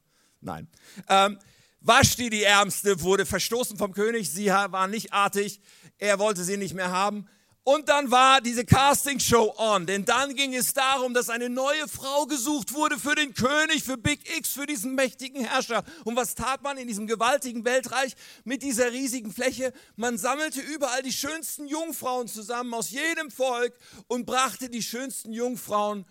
Nein. 0.41 0.67
Ähm, 1.09 1.37
Vashti, 1.81 2.29
die 2.29 2.43
Ärmste, 2.43 3.01
wurde 3.01 3.25
verstoßen 3.25 3.77
vom 3.77 3.93
König. 3.93 4.31
Sie 4.31 4.47
war 4.47 4.87
nicht 4.87 5.13
artig. 5.13 5.61
Er 5.97 6.19
wollte 6.19 6.43
sie 6.43 6.57
nicht 6.57 6.73
mehr 6.73 6.91
haben. 6.91 7.27
Und 7.69 7.89
dann 7.89 8.11
war 8.11 8.39
diese 8.39 8.63
Castingshow 8.63 9.53
on, 9.57 9.85
denn 9.85 10.05
dann 10.05 10.35
ging 10.35 10.55
es 10.55 10.73
darum, 10.73 11.13
dass 11.13 11.29
eine 11.29 11.49
neue 11.49 11.89
Frau 11.89 12.25
gesucht 12.25 12.73
wurde 12.73 12.97
für 12.97 13.13
den 13.13 13.33
König, 13.33 13.83
für 13.83 13.97
Big 13.97 14.21
X, 14.37 14.53
für 14.53 14.65
diesen 14.65 14.95
mächtigen 14.95 15.43
Herrscher. 15.43 15.83
Und 16.05 16.15
was 16.15 16.33
tat 16.33 16.61
man 16.61 16.77
in 16.77 16.87
diesem 16.87 17.07
gewaltigen 17.07 17.65
Weltreich 17.65 18.13
mit 18.45 18.63
dieser 18.63 18.93
riesigen 18.93 19.33
Fläche? 19.33 19.73
Man 19.97 20.17
sammelte 20.17 20.61
überall 20.61 21.03
die 21.03 21.11
schönsten 21.11 21.67
Jungfrauen 21.67 22.29
zusammen 22.29 22.73
aus 22.73 22.89
jedem 22.89 23.31
Volk 23.31 23.77
und 24.07 24.25
brachte 24.25 24.69
die 24.69 24.81
schönsten 24.81 25.33
Jungfrauen 25.33 26.05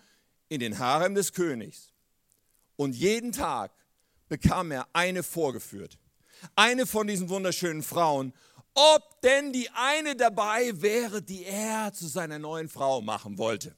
in 0.49 0.59
den 0.59 0.77
Harem 0.77 1.15
des 1.15 1.33
Königs. 1.33 1.91
Und 2.75 2.93
jeden 2.93 3.31
Tag 3.31 3.71
bekam 4.27 4.71
er 4.71 4.87
eine 4.93 5.23
vorgeführt. 5.23 5.97
Eine 6.55 6.85
von 6.85 7.07
diesen 7.07 7.29
wunderschönen 7.29 7.83
Frauen 7.83 8.33
ob 8.79 9.21
denn 9.21 9.51
die 9.53 9.71
eine 9.71 10.15
dabei 10.15 10.71
wäre, 10.79 11.23
die 11.23 11.45
er 11.45 11.93
zu 11.93 12.05
seiner 12.05 12.37
neuen 12.37 12.69
Frau 12.69 13.01
machen 13.01 13.39
wollte. 13.39 13.75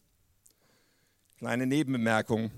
Kleine 1.38 1.66
Nebenbemerkung, 1.66 2.52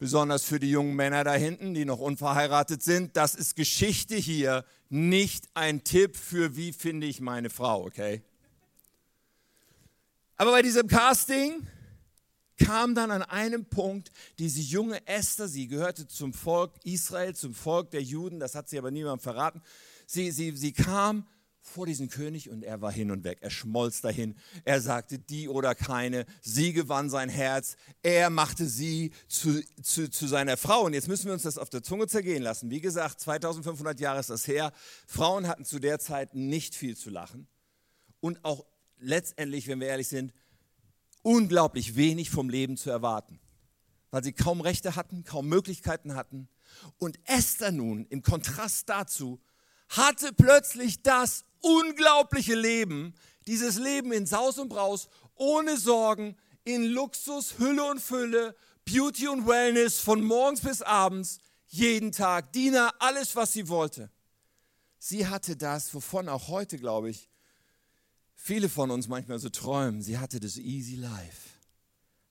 besonders 0.00 0.42
für 0.42 0.58
die 0.58 0.72
jungen 0.72 0.96
Männer 0.96 1.22
da 1.22 1.34
hinten, 1.34 1.72
die 1.72 1.84
noch 1.84 2.00
unverheiratet 2.00 2.82
sind, 2.82 3.16
das 3.16 3.36
ist 3.36 3.54
Geschichte 3.54 4.16
hier, 4.16 4.64
nicht 4.88 5.48
ein 5.54 5.84
Tipp 5.84 6.16
für 6.16 6.56
wie 6.56 6.72
finde 6.72 7.06
ich 7.06 7.20
meine 7.20 7.50
Frau, 7.50 7.84
okay? 7.84 8.24
Aber 10.36 10.50
bei 10.50 10.62
diesem 10.62 10.88
Casting 10.88 11.64
kam 12.56 12.94
dann 12.94 13.10
an 13.10 13.22
einem 13.22 13.64
Punkt 13.64 14.10
diese 14.38 14.60
junge 14.60 15.06
Esther, 15.06 15.48
sie 15.48 15.68
gehörte 15.68 16.06
zum 16.06 16.32
Volk 16.32 16.72
Israel, 16.84 17.34
zum 17.34 17.54
Volk 17.54 17.90
der 17.90 18.02
Juden, 18.02 18.40
das 18.40 18.54
hat 18.54 18.68
sie 18.68 18.78
aber 18.78 18.90
niemandem 18.90 19.20
verraten. 19.20 19.62
Sie, 20.06 20.30
sie, 20.30 20.56
sie 20.56 20.72
kam 20.72 21.26
vor 21.64 21.86
diesen 21.86 22.10
König 22.10 22.50
und 22.50 22.62
er 22.62 22.82
war 22.82 22.92
hin 22.92 23.10
und 23.10 23.24
weg. 23.24 23.38
Er 23.40 23.50
schmolz 23.50 24.02
dahin. 24.02 24.36
Er 24.64 24.82
sagte, 24.82 25.18
die 25.18 25.48
oder 25.48 25.74
keine. 25.74 26.26
Sie 26.42 26.74
gewann 26.74 27.08
sein 27.08 27.30
Herz. 27.30 27.76
Er 28.02 28.28
machte 28.28 28.66
sie 28.66 29.12
zu, 29.28 29.62
zu, 29.82 30.10
zu 30.10 30.26
seiner 30.26 30.58
Frau. 30.58 30.82
Und 30.82 30.92
jetzt 30.92 31.08
müssen 31.08 31.26
wir 31.26 31.32
uns 31.32 31.42
das 31.42 31.56
auf 31.56 31.70
der 31.70 31.82
Zunge 31.82 32.06
zergehen 32.06 32.42
lassen. 32.42 32.70
Wie 32.70 32.82
gesagt, 32.82 33.18
2500 33.20 33.98
Jahre 33.98 34.20
ist 34.20 34.28
das 34.28 34.46
her. 34.46 34.72
Frauen 35.06 35.48
hatten 35.48 35.64
zu 35.64 35.78
der 35.78 35.98
Zeit 35.98 36.34
nicht 36.34 36.74
viel 36.74 36.96
zu 36.96 37.08
lachen. 37.08 37.48
Und 38.20 38.44
auch 38.44 38.66
letztendlich, 38.98 39.66
wenn 39.66 39.80
wir 39.80 39.88
ehrlich 39.88 40.08
sind, 40.08 40.32
unglaublich 41.24 41.96
wenig 41.96 42.30
vom 42.30 42.48
Leben 42.48 42.76
zu 42.76 42.90
erwarten. 42.90 43.40
Weil 44.10 44.22
sie 44.22 44.32
kaum 44.32 44.60
Rechte 44.60 44.94
hatten, 44.94 45.24
kaum 45.24 45.48
Möglichkeiten 45.48 46.14
hatten. 46.14 46.48
Und 46.98 47.18
Esther 47.24 47.72
nun 47.72 48.06
im 48.10 48.22
Kontrast 48.22 48.88
dazu 48.88 49.40
hatte 49.88 50.32
plötzlich 50.32 51.02
das 51.02 51.44
unglaubliche 51.60 52.54
Leben, 52.54 53.14
dieses 53.46 53.76
Leben 53.76 54.12
in 54.12 54.26
Saus 54.26 54.58
und 54.58 54.68
Braus, 54.68 55.08
ohne 55.34 55.76
Sorgen, 55.76 56.36
in 56.64 56.84
Luxus, 56.84 57.58
Hülle 57.58 57.84
und 57.84 58.00
Fülle, 58.00 58.54
Beauty 58.84 59.28
und 59.28 59.46
Wellness 59.46 59.98
von 59.98 60.22
morgens 60.22 60.60
bis 60.60 60.82
abends, 60.82 61.38
jeden 61.66 62.12
Tag, 62.12 62.52
Diener, 62.52 62.94
alles, 62.98 63.34
was 63.34 63.52
sie 63.52 63.68
wollte. 63.68 64.10
Sie 64.98 65.26
hatte 65.26 65.56
das, 65.56 65.92
wovon 65.94 66.28
auch 66.28 66.48
heute, 66.48 66.78
glaube 66.78 67.10
ich, 67.10 67.28
viele 68.44 68.68
von 68.68 68.90
uns 68.90 69.08
manchmal 69.08 69.38
so 69.38 69.48
träumen. 69.48 70.02
Sie 70.02 70.18
hatte 70.18 70.38
das 70.38 70.58
Easy 70.58 70.96
Life. 70.96 71.48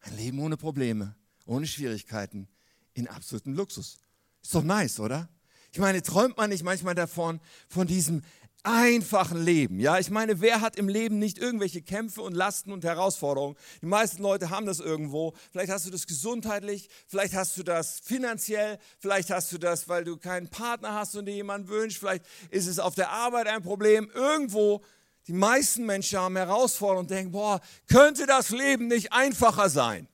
Ein 0.02 0.16
Leben 0.16 0.40
ohne 0.40 0.58
Probleme, 0.58 1.16
ohne 1.48 1.66
Schwierigkeiten, 1.66 2.48
in 2.94 3.08
absolutem 3.08 3.56
Luxus. 3.56 3.98
Ist 4.44 4.54
doch 4.54 4.64
nice, 4.64 5.00
oder? 5.00 5.28
Ich 5.72 5.80
meine, 5.80 6.04
träumt 6.04 6.38
man 6.38 6.52
nicht 6.52 6.64
manchmal 6.64 6.94
davon, 6.94 7.40
von 7.68 7.88
diesem 7.88 8.22
einfachen 8.62 9.44
Leben. 9.44 9.80
Ja, 9.80 9.98
ich 9.98 10.12
meine, 10.12 10.40
wer 10.40 10.62
hat 10.62 10.76
im 10.76 10.88
Leben 10.88 11.18
nicht 11.18 11.40
irgendwelche 11.40 11.82
Kämpfe 11.82 12.22
und 12.22 12.36
Lasten 12.36 12.72
und 12.72 12.84
Herausforderungen? 12.84 13.58
Die 13.82 13.88
meisten 13.88 14.22
Leute 14.22 14.52
haben 14.52 14.68
das 14.68 14.80
irgendwo. 14.80 15.34
Vielleicht 15.52 15.72
hast 15.72 15.88
du 15.88 15.90
das 15.90 16.06
gesundheitlich, 16.06 16.90
vielleicht 17.08 17.34
hast 17.34 17.58
du 17.58 17.64
das 17.64 18.00
finanziell, 18.02 18.78
vielleicht 19.00 19.32
hast 19.32 19.52
du 19.52 19.58
das, 19.58 19.90
weil 19.90 20.04
du 20.04 20.18
keinen 20.18 20.48
Partner 20.48 20.94
hast 20.94 21.16
und 21.16 21.26
dir 21.26 21.34
jemanden 21.34 21.70
wünscht, 21.70 21.98
vielleicht 21.98 22.26
ist 22.52 22.68
es 22.68 22.78
auf 22.78 22.94
der 22.94 23.10
Arbeit 23.10 23.48
ein 23.48 23.64
Problem. 23.64 24.12
Irgendwo, 24.14 24.84
die 25.28 25.34
meisten 25.34 25.86
Menschen 25.86 26.20
haben 26.20 26.36
Herausforderungen 26.36 27.06
und 27.06 27.12
denken, 27.12 27.32
boah, 27.32 27.62
könnte 27.88 28.26
das 28.26 28.50
Leben 28.50 28.88
nicht 28.88 29.14
einfacher 29.14 29.70
sein? 29.70 30.08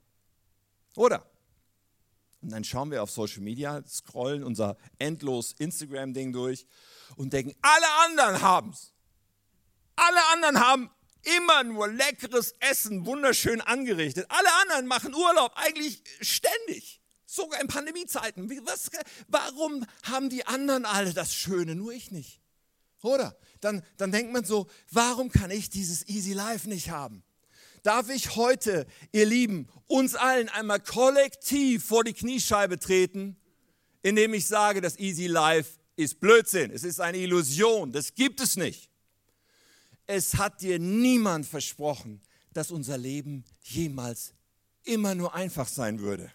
Oder? 0.95 1.25
Und 2.41 2.51
dann 2.51 2.63
schauen 2.63 2.91
wir 2.91 3.03
auf 3.03 3.11
Social 3.11 3.41
Media, 3.41 3.83
scrollen 3.87 4.43
unser 4.43 4.77
endlos 4.97 5.53
Instagram-Ding 5.57 6.31
durch 6.31 6.65
und 7.15 7.33
denken, 7.33 7.55
alle 7.61 7.87
anderen 8.05 8.41
haben 8.41 8.69
es. 8.71 8.93
Alle 9.95 10.25
anderen 10.31 10.59
haben 10.59 10.89
immer 11.37 11.63
nur 11.63 11.87
leckeres 11.89 12.55
Essen, 12.59 13.05
wunderschön 13.05 13.61
angerichtet. 13.61 14.25
Alle 14.29 14.49
anderen 14.61 14.87
machen 14.87 15.13
Urlaub 15.13 15.51
eigentlich 15.55 16.01
ständig, 16.21 17.01
sogar 17.25 17.59
in 17.59 17.67
Pandemiezeiten. 17.67 18.49
Was, 18.65 18.89
warum 19.27 19.85
haben 20.03 20.29
die 20.29 20.45
anderen 20.45 20.85
alle 20.85 21.13
das 21.13 21.33
Schöne, 21.33 21.75
nur 21.75 21.91
ich 21.91 22.11
nicht? 22.11 22.39
Oder? 23.01 23.37
Dann, 23.61 23.83
dann 23.97 24.11
denkt 24.11 24.31
man 24.31 24.45
so, 24.45 24.67
warum 24.91 25.29
kann 25.31 25.51
ich 25.51 25.69
dieses 25.69 26.07
Easy 26.07 26.33
Life 26.33 26.69
nicht 26.69 26.89
haben? 26.89 27.23
Darf 27.83 28.09
ich 28.09 28.35
heute, 28.35 28.85
ihr 29.11 29.25
Lieben, 29.25 29.67
uns 29.87 30.15
allen 30.15 30.49
einmal 30.49 30.79
kollektiv 30.79 31.85
vor 31.85 32.03
die 32.03 32.13
Kniescheibe 32.13 32.79
treten, 32.79 33.37
indem 34.01 34.33
ich 34.33 34.47
sage, 34.47 34.81
das 34.81 34.97
Easy 34.97 35.27
Life 35.27 35.79
ist 35.95 36.19
Blödsinn, 36.19 36.71
es 36.71 36.83
ist 36.83 37.01
eine 37.01 37.17
Illusion, 37.17 37.91
das 37.91 38.15
gibt 38.15 38.39
es 38.41 38.55
nicht. 38.55 38.89
Es 40.07 40.35
hat 40.35 40.61
dir 40.61 40.79
niemand 40.79 41.45
versprochen, 41.45 42.21
dass 42.53 42.71
unser 42.71 42.97
Leben 42.97 43.43
jemals 43.61 44.33
immer 44.83 45.15
nur 45.15 45.35
einfach 45.35 45.67
sein 45.67 45.99
würde. 45.99 46.31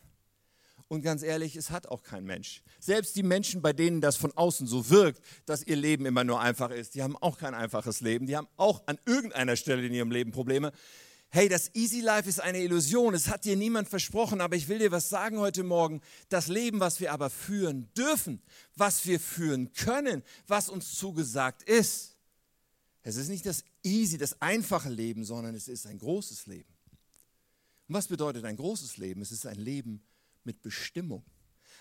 Und 0.89 1.03
ganz 1.03 1.23
ehrlich, 1.23 1.57
es 1.57 1.71
hat 1.71 1.87
auch 1.87 2.03
kein 2.03 2.25
Mensch. 2.25 2.63
Selbst 2.79 3.17
die 3.17 3.23
Menschen, 3.23 3.63
bei 3.63 3.73
denen 3.73 4.01
das 4.01 4.17
von 4.17 4.33
außen 4.33 4.67
so 4.67 4.91
wirkt, 4.91 5.21
dass 5.47 5.63
ihr 5.63 5.77
Leben 5.77 6.07
immer 6.07 6.25
nur 6.25 6.41
einfach 6.41 6.71
ist, 6.71 6.95
die 6.95 7.03
haben 7.03 7.17
auch 7.17 7.39
kein 7.39 7.55
einfaches 7.55 8.01
Leben. 8.01 8.27
Die 8.27 8.37
haben 8.37 8.49
auch 8.57 8.83
an 8.87 8.99
irgendeiner 9.07 9.57
Stelle 9.57 9.87
in 9.87 9.95
ihrem 9.95 10.11
Leben 10.11 10.31
Probleme 10.31 10.73
hey, 11.35 11.49
das 11.49 11.75
Easy 11.75 12.01
Life 12.01 12.29
ist 12.29 12.41
eine 12.41 12.61
Illusion, 12.61 13.13
es 13.13 13.27
hat 13.27 13.45
dir 13.45 13.57
niemand 13.57 13.89
versprochen, 13.89 14.41
aber 14.41 14.55
ich 14.55 14.69
will 14.69 14.79
dir 14.79 14.93
was 14.93 15.09
sagen 15.09 15.41
heute 15.41 15.65
Morgen. 15.65 16.01
Das 16.29 16.47
Leben, 16.47 16.79
was 16.79 17.01
wir 17.01 17.13
aber 17.13 17.29
führen 17.29 17.93
dürfen, 17.95 18.41
was 18.77 19.05
wir 19.05 19.19
führen 19.19 19.73
können, 19.73 20.23
was 20.47 20.69
uns 20.69 20.95
zugesagt 20.95 21.65
ist, 21.65 22.17
es 23.03 23.17
ist 23.17 23.29
nicht 23.29 23.45
das 23.47 23.65
easy, 23.83 24.17
das 24.17 24.41
einfache 24.41 24.89
Leben, 24.89 25.25
sondern 25.25 25.57
es 25.57 25.67
ist 25.67 25.89
ein 25.89 25.99
großes 25.99 26.47
Leben. 26.47 26.73
Und 27.89 27.97
was 27.97 28.07
bedeutet 28.07 28.45
ein 28.45 28.57
großes 28.57 28.97
Leben? 28.99 29.21
Es 29.21 29.33
ist 29.33 29.45
ein 29.45 29.59
Leben 29.59 30.05
mit 30.47 30.63
Bestimmung. 30.63 31.25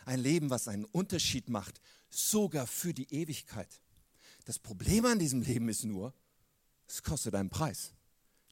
Ein 0.05 0.19
Leben, 0.19 0.49
was 0.49 0.67
einen 0.67 0.85
Unterschied 0.85 1.49
macht, 1.49 1.79
sogar 2.09 2.67
für 2.67 2.93
die 2.93 3.13
Ewigkeit. 3.13 3.81
Das 4.45 4.59
Problem 4.59 5.05
an 5.05 5.19
diesem 5.19 5.41
Leben 5.41 5.69
ist 5.69 5.85
nur, 5.85 6.13
es 6.87 7.03
kostet 7.03 7.35
einen 7.35 7.49
Preis. 7.49 7.93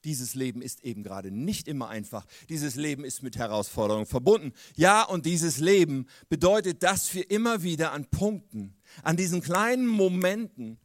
Dieses 0.03 0.33
Leben 0.33 0.61
ist 0.61 0.83
eben 0.83 1.03
gerade 1.03 1.29
nicht 1.29 1.67
immer 1.67 1.89
einfach. 1.89 2.25
Dieses 2.49 2.75
Leben 2.75 3.05
ist 3.05 3.21
mit 3.21 3.37
Herausforderungen 3.37 4.07
verbunden. 4.07 4.53
Ja, 4.75 5.03
und 5.03 5.25
dieses 5.25 5.59
Leben 5.59 6.07
bedeutet, 6.27 6.81
dass 6.81 7.13
wir 7.13 7.29
immer 7.29 7.61
wieder 7.61 7.91
an 7.91 8.05
Punkten, 8.05 8.75
an 9.03 9.15
diesen 9.15 9.41
kleinen 9.41 9.85
Momenten 9.85 10.79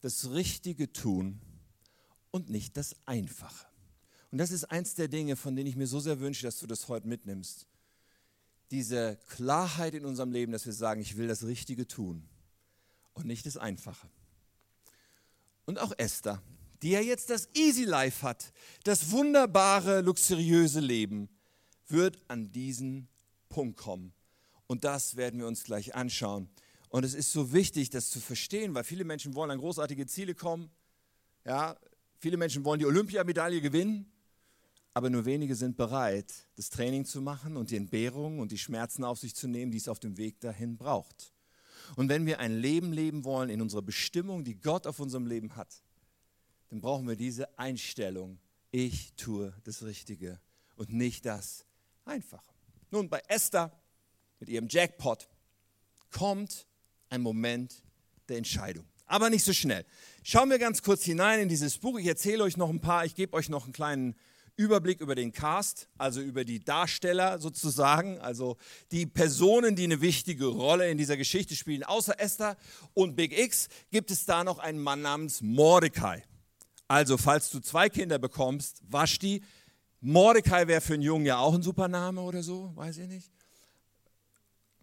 das 0.00 0.30
Richtige 0.30 0.92
tun 0.92 1.40
und 2.30 2.48
nicht 2.48 2.76
das 2.76 2.96
Einfache. 3.04 3.66
Und 4.30 4.38
das 4.38 4.50
ist 4.50 4.64
eins 4.64 4.94
der 4.94 5.08
Dinge, 5.08 5.36
von 5.36 5.54
denen 5.54 5.68
ich 5.68 5.76
mir 5.76 5.86
so 5.86 6.00
sehr 6.00 6.20
wünsche, 6.20 6.42
dass 6.42 6.58
du 6.58 6.66
das 6.66 6.88
heute 6.88 7.06
mitnimmst. 7.06 7.66
Diese 8.70 9.18
Klarheit 9.28 9.94
in 9.94 10.04
unserem 10.04 10.32
Leben, 10.32 10.52
dass 10.52 10.66
wir 10.66 10.72
sagen, 10.72 11.00
ich 11.00 11.16
will 11.16 11.28
das 11.28 11.44
Richtige 11.44 11.86
tun 11.86 12.28
und 13.14 13.26
nicht 13.26 13.46
das 13.46 13.56
Einfache. 13.56 14.08
Und 15.64 15.78
auch 15.78 15.92
Esther 15.96 16.42
die 16.82 16.90
ja 16.90 17.00
jetzt 17.00 17.30
das 17.30 17.48
Easy 17.54 17.84
Life 17.84 18.26
hat, 18.26 18.52
das 18.84 19.10
wunderbare, 19.10 20.00
luxuriöse 20.00 20.80
Leben, 20.80 21.28
wird 21.88 22.18
an 22.28 22.52
diesen 22.52 23.08
Punkt 23.48 23.78
kommen. 23.78 24.12
Und 24.66 24.84
das 24.84 25.16
werden 25.16 25.40
wir 25.40 25.46
uns 25.46 25.64
gleich 25.64 25.94
anschauen. 25.94 26.48
Und 26.90 27.04
es 27.04 27.14
ist 27.14 27.32
so 27.32 27.52
wichtig, 27.52 27.90
das 27.90 28.10
zu 28.10 28.20
verstehen, 28.20 28.74
weil 28.74 28.84
viele 28.84 29.04
Menschen 29.04 29.34
wollen 29.34 29.50
an 29.50 29.58
großartige 29.58 30.06
Ziele 30.06 30.34
kommen. 30.34 30.70
Ja, 31.44 31.76
viele 32.18 32.36
Menschen 32.36 32.64
wollen 32.64 32.78
die 32.78 32.86
Olympiamedaille 32.86 33.60
gewinnen, 33.60 34.10
aber 34.98 35.10
nur 35.10 35.26
wenige 35.26 35.54
sind 35.54 35.76
bereit, 35.76 36.48
das 36.56 36.70
Training 36.70 37.04
zu 37.04 37.22
machen 37.22 37.56
und 37.56 37.70
die 37.70 37.76
Entbehrungen 37.76 38.40
und 38.40 38.50
die 38.50 38.58
Schmerzen 38.58 39.04
auf 39.04 39.20
sich 39.20 39.32
zu 39.32 39.46
nehmen, 39.46 39.70
die 39.70 39.78
es 39.78 39.86
auf 39.86 40.00
dem 40.00 40.16
Weg 40.16 40.40
dahin 40.40 40.76
braucht. 40.76 41.32
Und 41.94 42.08
wenn 42.08 42.26
wir 42.26 42.40
ein 42.40 42.58
Leben 42.58 42.92
leben 42.92 43.22
wollen 43.22 43.48
in 43.48 43.62
unserer 43.62 43.82
Bestimmung, 43.82 44.42
die 44.42 44.56
Gott 44.56 44.88
auf 44.88 44.98
unserem 44.98 45.28
Leben 45.28 45.54
hat, 45.54 45.84
dann 46.70 46.80
brauchen 46.80 47.06
wir 47.06 47.14
diese 47.14 47.56
Einstellung. 47.60 48.40
Ich 48.72 49.12
tue 49.14 49.54
das 49.62 49.84
Richtige 49.84 50.40
und 50.74 50.92
nicht 50.92 51.26
das 51.26 51.64
Einfache. 52.04 52.50
Nun, 52.90 53.08
bei 53.08 53.22
Esther 53.28 53.70
mit 54.40 54.48
ihrem 54.48 54.66
Jackpot 54.68 55.28
kommt 56.10 56.66
ein 57.08 57.22
Moment 57.22 57.84
der 58.28 58.38
Entscheidung. 58.38 58.84
Aber 59.06 59.30
nicht 59.30 59.44
so 59.44 59.52
schnell. 59.52 59.86
Schauen 60.24 60.50
wir 60.50 60.58
ganz 60.58 60.82
kurz 60.82 61.04
hinein 61.04 61.38
in 61.38 61.48
dieses 61.48 61.78
Buch. 61.78 62.00
Ich 62.00 62.06
erzähle 62.06 62.42
euch 62.42 62.56
noch 62.56 62.68
ein 62.68 62.80
paar, 62.80 63.04
ich 63.04 63.14
gebe 63.14 63.36
euch 63.36 63.48
noch 63.48 63.62
einen 63.62 63.72
kleinen 63.72 64.16
Überblick 64.58 65.00
über 65.00 65.14
den 65.14 65.32
Cast, 65.32 65.88
also 65.96 66.20
über 66.20 66.44
die 66.44 66.58
Darsteller 66.58 67.38
sozusagen, 67.38 68.18
also 68.18 68.56
die 68.90 69.06
Personen, 69.06 69.76
die 69.76 69.84
eine 69.84 70.00
wichtige 70.00 70.46
Rolle 70.46 70.90
in 70.90 70.98
dieser 70.98 71.16
Geschichte 71.16 71.54
spielen. 71.54 71.84
Außer 71.84 72.18
Esther 72.20 72.56
und 72.92 73.14
Big 73.14 73.38
X 73.38 73.68
gibt 73.90 74.10
es 74.10 74.26
da 74.26 74.42
noch 74.42 74.58
einen 74.58 74.80
Mann 74.80 75.00
namens 75.00 75.40
Mordecai. 75.40 76.24
Also, 76.88 77.16
falls 77.18 77.50
du 77.50 77.60
zwei 77.60 77.88
Kinder 77.88 78.18
bekommst, 78.18 78.82
wasch 78.88 79.18
die. 79.18 79.42
Mordecai 80.00 80.66
wäre 80.66 80.80
für 80.80 80.94
einen 80.94 81.02
Jungen 81.02 81.26
ja 81.26 81.38
auch 81.38 81.54
ein 81.54 81.62
super 81.62 81.86
Name 81.86 82.20
oder 82.20 82.42
so, 82.42 82.72
weiß 82.74 82.98
ich 82.98 83.08
nicht. 83.08 83.30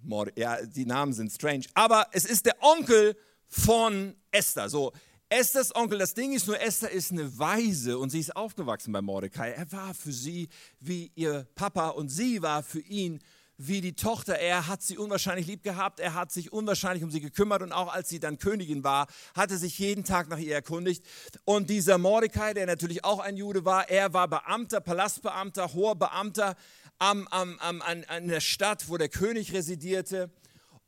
Morde 0.02 0.32
ja, 0.36 0.64
die 0.66 0.86
Namen 0.86 1.14
sind 1.14 1.32
strange. 1.32 1.66
Aber 1.74 2.08
es 2.12 2.26
ist 2.26 2.46
der 2.46 2.56
Onkel 2.62 3.18
von 3.48 4.16
Esther. 4.32 4.70
So, 4.70 4.94
Esthers 5.38 5.76
Onkel, 5.76 6.00
das 6.00 6.14
Ding 6.14 6.32
ist 6.32 6.48
nur, 6.48 6.62
Esther 6.62 6.90
ist 6.90 7.12
eine 7.12 7.38
Weise 7.38 8.00
und 8.00 8.10
sie 8.10 8.22
ist 8.22 8.38
aufgewachsen 8.38 8.94
bei 8.94 9.02
Mordecai. 9.02 9.52
Er 9.52 9.70
war 9.74 9.94
für 9.94 10.14
sie 10.14 10.48
wie 10.80 11.12
ihr 11.16 11.46
Papa 11.56 11.90
und 11.90 12.08
sie 12.08 12.42
war 12.42 12.64
für 12.64 12.80
ihn 12.80 13.20
wie 13.58 13.82
die 13.82 13.96
Tochter. 13.96 14.40
Er 14.40 14.68
hat 14.68 14.82
sie 14.82 14.98
unwahrscheinlich 14.98 15.46
lieb 15.46 15.62
gehabt, 15.62 16.00
er 16.00 16.14
hat 16.14 16.32
sich 16.32 16.54
unwahrscheinlich 16.54 17.04
um 17.04 17.12
sie 17.12 17.20
gekümmert 17.20 17.64
und 17.64 17.74
auch 17.74 17.94
als 17.94 18.08
sie 18.08 18.22
dann 18.22 18.40
Königin 18.40 18.86
war, 18.86 19.08
hatte 19.36 19.58
sich 19.58 19.78
jeden 19.78 20.06
Tag 20.06 20.30
nach 20.30 20.38
ihr 20.38 20.54
erkundigt. 20.54 21.04
Und 21.44 21.70
dieser 21.70 21.98
Mordecai, 21.98 22.54
der 22.54 22.66
natürlich 22.66 23.04
auch 23.04 23.20
ein 23.20 23.36
Jude 23.36 23.66
war, 23.66 23.90
er 23.90 24.14
war 24.14 24.30
Beamter, 24.30 24.80
Palastbeamter, 24.80 25.74
hoher 25.74 25.96
Beamter 25.96 26.56
am, 26.98 27.28
am, 27.28 27.60
am, 27.60 27.82
an, 27.82 28.06
an 28.06 28.30
der 28.30 28.40
Stadt, 28.40 28.88
wo 28.88 28.96
der 28.96 29.10
König 29.10 29.52
residierte 29.52 30.32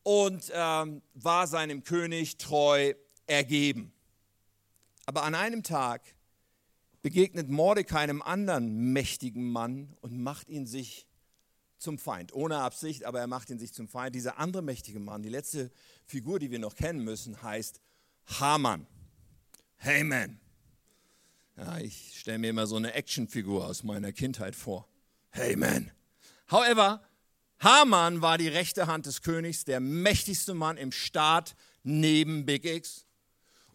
und 0.04 0.50
ähm, 0.54 1.01
war 1.16 1.48
seinem 1.48 1.84
König 1.84 2.38
treu 2.38 2.94
ergeben. 3.25 3.92
Aber 5.08 5.24
an 5.24 5.36
einem 5.36 5.64
Tag 5.64 6.04
begegnet 7.02 7.48
Mordecai 7.50 8.02
einem 8.02 8.22
anderen 8.22 8.92
mächtigen 8.92 9.50
Mann 9.50 9.96
und 10.02 10.22
macht 10.22 10.50
ihn 10.50 10.68
sich 10.68 11.08
zum 11.78 11.98
Feind. 11.98 12.34
Ohne 12.34 12.58
Absicht, 12.58 13.06
aber 13.06 13.22
er 13.22 13.28
macht 13.28 13.50
ihn 13.50 13.58
sich 13.58 13.74
zum 13.74 13.88
Feind. 13.88 14.16
Dieser 14.16 14.38
andere 14.38 14.62
mächtige 14.62 15.00
Mann, 15.00 15.24
die 15.24 15.30
letzte 15.30 15.72
Figur, 16.06 16.40
die 16.40 16.52
wir 16.52 16.60
noch 16.60 16.76
kennen 16.76 17.04
müssen, 17.06 17.42
heißt 17.42 17.80
Haman. 18.26 18.86
Hey 19.78 20.04
man. 20.04 20.42
Ja, 21.56 21.78
ich 21.78 22.20
stelle 22.20 22.40
mir 22.40 22.50
immer 22.50 22.68
so 22.68 22.76
eine 22.76 22.94
Actionfigur 22.94 23.66
aus 23.66 23.84
meiner 23.84 24.12
Kindheit 24.12 24.56
vor. 24.56 24.89
Hey 25.30 25.56
man. 25.56 25.89
However, 26.52 27.02
Haman 27.60 28.22
war 28.22 28.38
die 28.38 28.50
rechte 28.50 28.88
Hand 28.88 29.06
des 29.06 29.22
Königs, 29.22 29.63
der 29.63 29.80
mächtigste 29.80 30.54
Mann 30.54 30.76
im 30.76 30.91
Staat 30.91 31.56
neben 31.84 32.46
Big 32.46 32.65
X. 32.65 33.07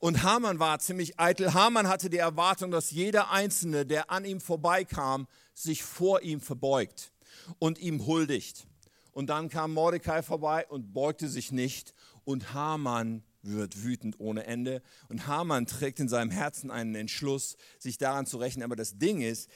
Und 0.02 0.24
Haman 0.24 0.58
war 0.58 0.80
ziemlich 0.80 1.20
eitel. 1.20 1.54
Haman 1.54 1.86
hatte 1.86 2.10
die 2.10 2.18
Erwartung, 2.18 2.72
dass 2.72 2.90
jeder 2.90 3.30
Einzelne, 3.30 3.86
der 3.86 4.10
an 4.10 4.24
ihm 4.24 4.40
vorbeikam, 4.40 5.28
sich 5.54 5.84
vor 5.84 6.22
ihm 6.22 6.40
verbeugt 6.40 7.12
und 7.60 7.78
ihm 7.78 8.04
huldigt. 8.04 8.66
Und 9.12 9.28
dann 9.28 9.48
kam 9.48 9.72
Mordecai 9.72 10.24
vorbei 10.24 10.66
und 10.68 10.92
beugte 10.92 11.28
sich 11.28 11.52
nicht. 11.52 11.94
Und 12.24 12.52
Haman 12.52 13.22
wird 13.42 13.84
wütend 13.84 14.18
ohne 14.18 14.44
Ende. 14.44 14.82
Und 15.08 15.28
Haman 15.28 15.66
trägt 15.66 16.00
in 16.00 16.08
seinem 16.08 16.32
Herzen 16.32 16.72
einen 16.72 16.96
Entschluss, 16.96 17.56
sich 17.78 17.96
daran 17.96 18.26
zu 18.26 18.38
rächen. 18.38 18.64
Aber 18.64 18.74
das 18.74 18.98
Ding 18.98 19.20
ist, 19.20 19.48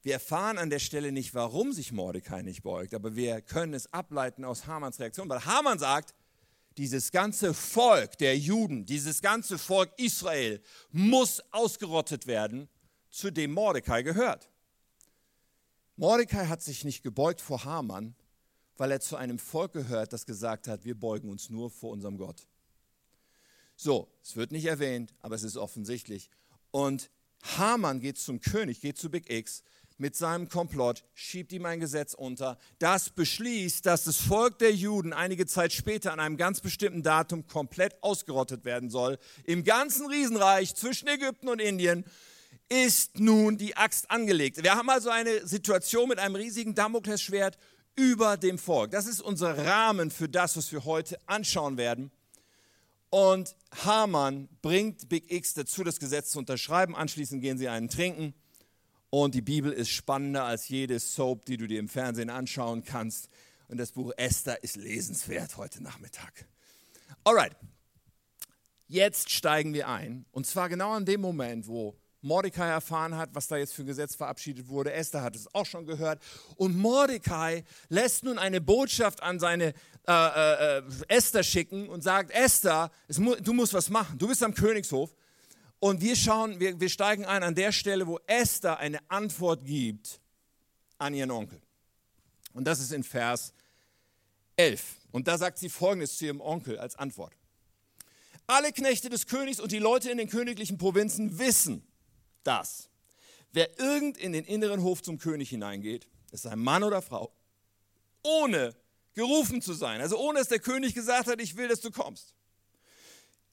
wir 0.00 0.14
erfahren 0.14 0.56
an 0.56 0.70
der 0.70 0.78
Stelle 0.78 1.12
nicht, 1.12 1.34
warum 1.34 1.74
sich 1.74 1.92
Mordecai 1.92 2.40
nicht 2.40 2.62
beugt, 2.62 2.94
aber 2.94 3.14
wir 3.14 3.42
können 3.42 3.74
es 3.74 3.92
ableiten 3.92 4.42
aus 4.42 4.66
Hamans 4.66 5.00
Reaktion, 5.00 5.28
weil 5.28 5.44
Haman 5.44 5.78
sagt, 5.78 6.14
dieses 6.76 7.10
ganze 7.10 7.54
Volk 7.54 8.18
der 8.18 8.36
Juden, 8.38 8.84
dieses 8.84 9.22
ganze 9.22 9.58
Volk 9.58 9.90
Israel 9.96 10.60
muss 10.92 11.42
ausgerottet 11.50 12.26
werden, 12.26 12.68
zu 13.10 13.30
dem 13.30 13.52
Mordecai 13.52 14.02
gehört. 14.02 14.50
Mordecai 15.96 16.46
hat 16.46 16.62
sich 16.62 16.84
nicht 16.84 17.02
gebeugt 17.02 17.40
vor 17.40 17.64
Haman, 17.64 18.14
weil 18.76 18.90
er 18.90 19.00
zu 19.00 19.16
einem 19.16 19.38
Volk 19.38 19.72
gehört, 19.72 20.12
das 20.12 20.26
gesagt 20.26 20.68
hat, 20.68 20.84
wir 20.84 20.94
beugen 20.94 21.30
uns 21.30 21.48
nur 21.48 21.70
vor 21.70 21.92
unserem 21.92 22.18
Gott. 22.18 22.46
So, 23.74 24.10
es 24.22 24.36
wird 24.36 24.52
nicht 24.52 24.66
erwähnt, 24.66 25.14
aber 25.20 25.34
es 25.34 25.42
ist 25.42 25.56
offensichtlich. 25.56 26.28
Und 26.70 27.10
Haman 27.56 28.00
geht 28.00 28.18
zum 28.18 28.40
König, 28.40 28.80
geht 28.80 28.98
zu 28.98 29.10
Big 29.10 29.30
X 29.30 29.62
mit 29.98 30.14
seinem 30.14 30.48
Komplott, 30.48 31.04
schiebt 31.14 31.52
ihm 31.52 31.64
ein 31.64 31.80
Gesetz 31.80 32.14
unter, 32.14 32.58
das 32.78 33.10
beschließt, 33.10 33.86
dass 33.86 34.04
das 34.04 34.16
Volk 34.18 34.58
der 34.58 34.72
Juden 34.72 35.12
einige 35.12 35.46
Zeit 35.46 35.72
später 35.72 36.12
an 36.12 36.20
einem 36.20 36.36
ganz 36.36 36.60
bestimmten 36.60 37.02
Datum 37.02 37.46
komplett 37.46 38.02
ausgerottet 38.02 38.64
werden 38.64 38.90
soll. 38.90 39.18
Im 39.44 39.64
ganzen 39.64 40.06
Riesenreich 40.06 40.74
zwischen 40.74 41.08
Ägypten 41.08 41.48
und 41.48 41.60
Indien 41.60 42.04
ist 42.68 43.18
nun 43.18 43.58
die 43.58 43.76
Axt 43.76 44.10
angelegt. 44.10 44.62
Wir 44.62 44.74
haben 44.74 44.90
also 44.90 45.10
eine 45.10 45.46
Situation 45.46 46.08
mit 46.08 46.18
einem 46.18 46.34
riesigen 46.34 46.74
Damoklesschwert 46.74 47.56
über 47.94 48.36
dem 48.36 48.58
Volk. 48.58 48.90
Das 48.90 49.06
ist 49.06 49.22
unser 49.22 49.56
Rahmen 49.56 50.10
für 50.10 50.28
das, 50.28 50.56
was 50.56 50.70
wir 50.72 50.84
heute 50.84 51.18
anschauen 51.26 51.78
werden. 51.78 52.10
Und 53.08 53.56
Haman 53.84 54.48
bringt 54.62 55.08
Big 55.08 55.32
X 55.32 55.54
dazu, 55.54 55.84
das 55.84 55.98
Gesetz 55.98 56.30
zu 56.30 56.38
unterschreiben. 56.38 56.94
Anschließend 56.94 57.40
gehen 57.40 57.56
sie 57.56 57.68
einen 57.68 57.88
trinken. 57.88 58.34
Und 59.10 59.34
die 59.34 59.42
Bibel 59.42 59.72
ist 59.72 59.90
spannender 59.90 60.44
als 60.44 60.68
jede 60.68 60.98
Soap, 60.98 61.44
die 61.46 61.56
du 61.56 61.66
dir 61.66 61.78
im 61.78 61.88
Fernsehen 61.88 62.30
anschauen 62.30 62.84
kannst. 62.84 63.28
Und 63.68 63.78
das 63.78 63.92
Buch 63.92 64.12
Esther 64.16 64.62
ist 64.62 64.76
lesenswert 64.76 65.56
heute 65.56 65.82
Nachmittag. 65.82 66.46
Alright, 67.24 67.56
jetzt 68.88 69.30
steigen 69.30 69.74
wir 69.74 69.88
ein. 69.88 70.26
Und 70.30 70.46
zwar 70.46 70.68
genau 70.68 70.92
an 70.92 71.04
dem 71.04 71.20
Moment, 71.20 71.66
wo 71.66 71.96
Mordecai 72.26 72.68
erfahren 72.68 73.16
hat, 73.16 73.30
was 73.34 73.46
da 73.46 73.56
jetzt 73.56 73.74
für 73.74 73.82
ein 73.82 73.86
Gesetz 73.86 74.16
verabschiedet 74.16 74.68
wurde. 74.68 74.92
Esther 74.92 75.22
hat 75.22 75.36
es 75.36 75.52
auch 75.54 75.66
schon 75.66 75.86
gehört. 75.86 76.20
Und 76.56 76.76
Mordecai 76.76 77.64
lässt 77.88 78.24
nun 78.24 78.38
eine 78.38 78.60
Botschaft 78.60 79.22
an 79.22 79.38
seine 79.38 79.74
äh, 80.06 80.12
äh, 80.12 80.78
äh 80.78 80.82
Esther 81.08 81.42
schicken 81.42 81.88
und 81.88 82.02
sagt, 82.02 82.30
Esther, 82.32 82.90
mu 83.18 83.36
du 83.36 83.52
musst 83.52 83.74
was 83.74 83.90
machen. 83.90 84.18
Du 84.18 84.28
bist 84.28 84.42
am 84.42 84.54
Königshof. 84.54 85.14
Und 85.78 86.00
wir 86.00 86.16
schauen, 86.16 86.58
wir, 86.58 86.80
wir 86.80 86.88
steigen 86.88 87.24
ein 87.24 87.42
an 87.42 87.54
der 87.54 87.72
Stelle, 87.72 88.06
wo 88.06 88.18
Esther 88.26 88.78
eine 88.78 88.98
Antwort 89.10 89.64
gibt 89.64 90.20
an 90.98 91.14
ihren 91.14 91.30
Onkel. 91.30 91.60
Und 92.54 92.64
das 92.64 92.80
ist 92.80 92.92
in 92.92 93.04
Vers 93.04 93.52
11. 94.56 94.96
Und 95.12 95.28
da 95.28 95.36
sagt 95.36 95.58
sie 95.58 95.68
folgendes 95.68 96.16
zu 96.16 96.24
ihrem 96.24 96.40
Onkel 96.40 96.78
als 96.78 96.96
Antwort. 96.96 97.34
Alle 98.46 98.72
Knechte 98.72 99.10
des 99.10 99.26
Königs 99.26 99.60
und 99.60 99.72
die 99.72 99.78
Leute 99.78 100.10
in 100.10 100.18
den 100.18 100.28
königlichen 100.28 100.78
Provinzen 100.78 101.38
wissen, 101.38 101.86
dass 102.44 102.88
wer 103.52 103.78
irgend 103.78 104.16
in 104.18 104.32
den 104.32 104.44
inneren 104.44 104.82
Hof 104.82 105.02
zum 105.02 105.18
König 105.18 105.50
hineingeht, 105.50 106.06
es 106.30 106.42
sei 106.42 106.54
Mann 106.56 106.84
oder 106.84 107.02
Frau, 107.02 107.32
ohne 108.22 108.74
gerufen 109.14 109.62
zu 109.62 109.72
sein, 109.72 110.00
also 110.00 110.18
ohne 110.18 110.38
dass 110.38 110.48
der 110.48 110.60
König 110.60 110.94
gesagt 110.94 111.26
hat, 111.26 111.40
ich 111.40 111.56
will, 111.56 111.68
dass 111.68 111.80
du 111.80 111.90
kommst, 111.90 112.34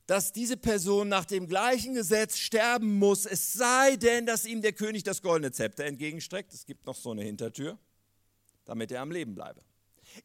dass 0.06 0.34
diese 0.34 0.58
Person 0.58 1.08
nach 1.08 1.26
dem 1.26 1.48
gleichen 1.48 1.94
Gesetz 1.94 2.38
sterben 2.38 2.98
muss, 3.00 3.26
es 3.26 3.54
sei 3.54 3.96
denn, 3.96 4.26
dass 4.26 4.46
ihm 4.46 4.62
der 4.62 4.74
König 4.74 5.04
das 5.04 5.22
goldene 5.22 5.52
Zepter 5.52 5.86
entgegenstreckt. 5.86 6.54
Es 6.54 6.66
gibt 6.66 6.86
noch 6.86 6.96
so 6.96 7.12
eine 7.12 7.24
Hintertür, 7.24 7.78
damit 8.66 8.92
er 8.92 9.02
am 9.02 9.12
Leben 9.12 9.34
bleibe. 9.36 9.62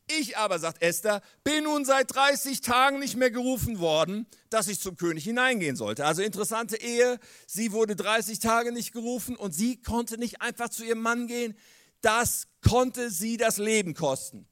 Ich 0.07 0.37
aber, 0.37 0.59
sagt 0.59 0.83
Esther, 0.83 1.23
bin 1.45 1.65
nun 1.65 1.85
seit 1.85 2.15
30 2.15 2.61
Tagen 2.61 2.99
nicht 2.99 3.17
mehr 3.17 3.31
gerufen 3.31 3.79
worden, 3.79 4.27
dass 4.51 4.69
ich 4.69 4.81
zum 4.81 4.97
König 4.97 5.25
hineingehen 5.25 5.77
sollte. 5.77 6.05
Also 6.05 6.23
interessante 6.23 6.77
Ehe. 6.77 7.19
Sie 7.47 7.73
wurde 7.73 7.97
30 7.97 8.39
Tage 8.39 8.73
nicht 8.73 8.93
gerufen 8.93 9.37
und 9.37 9.53
sie 9.53 9.81
konnte 9.81 10.19
nicht 10.19 10.43
einfach 10.43 10.69
zu 10.69 10.85
ihrem 10.85 11.01
Mann 11.01 11.27
gehen. 11.27 11.57
Das 12.01 12.47
konnte 12.67 13.11
sie 13.11 13.37
das 13.37 13.59
Leben 13.59 13.95
kosten. 13.95 14.47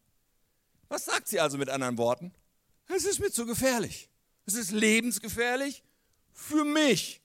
Was 0.89 1.05
sagt 1.05 1.29
sie 1.29 1.41
also 1.41 1.59
mit 1.59 1.69
anderen 1.69 1.99
Worten? 1.99 2.33
Es 2.89 3.05
ist 3.05 3.19
mir 3.19 3.31
zu 3.31 3.45
gefährlich. 3.45 4.09
Es 4.47 4.55
ist 4.55 4.71
lebensgefährlich 4.71 5.83
für 6.33 6.65
mich. 6.65 7.21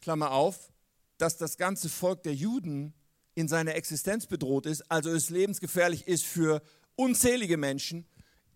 Klammer 0.00 0.30
auf, 0.30 0.72
dass 1.18 1.36
das 1.36 1.56
ganze 1.56 1.88
Volk 1.88 2.22
der 2.22 2.34
Juden 2.34 2.94
in 3.34 3.48
seiner 3.48 3.74
Existenz 3.74 4.26
bedroht 4.26 4.66
ist, 4.66 4.90
also 4.90 5.10
es 5.10 5.30
lebensgefährlich 5.30 6.06
ist 6.06 6.24
für 6.24 6.62
unzählige 6.96 7.56
Menschen, 7.56 8.06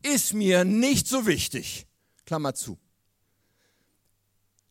ist 0.02 0.34
mir 0.34 0.64
nicht 0.64 1.08
so 1.08 1.26
wichtig. 1.26 1.86
Klammer 2.26 2.54
zu. 2.54 2.78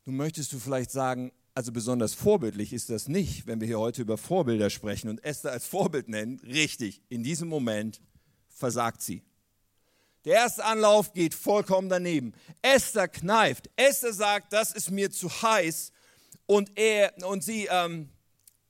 Nun 0.05 0.17
möchtest 0.17 0.53
du 0.53 0.59
vielleicht 0.59 0.91
sagen, 0.91 1.31
also 1.55 1.71
besonders 1.71 2.13
vorbildlich 2.13 2.73
ist 2.73 2.89
das 2.89 3.07
nicht, 3.07 3.47
wenn 3.47 3.59
wir 3.59 3.67
hier 3.67 3.79
heute 3.79 4.01
über 4.01 4.17
Vorbilder 4.17 4.69
sprechen 4.69 5.09
und 5.09 5.23
Esther 5.23 5.51
als 5.51 5.65
Vorbild 5.65 6.09
nennen. 6.09 6.39
Richtig, 6.41 7.01
in 7.09 7.23
diesem 7.23 7.47
Moment 7.47 8.01
versagt 8.49 9.01
sie. 9.01 9.23
Der 10.25 10.33
erste 10.33 10.65
Anlauf 10.65 11.13
geht 11.13 11.35
vollkommen 11.35 11.87
daneben. 11.87 12.33
Esther 12.63 13.07
kneift. 13.07 13.69
Esther 13.75 14.11
sagt, 14.11 14.53
das 14.53 14.71
ist 14.71 14.89
mir 14.89 15.11
zu 15.11 15.29
heiß 15.29 15.91
und, 16.47 16.77
er, 16.77 17.13
und 17.27 17.43
sie 17.43 17.67
ähm, 17.69 18.09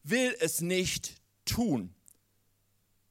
will 0.03 0.35
es 0.41 0.59
nicht 0.59 1.15
tun. 1.45 1.95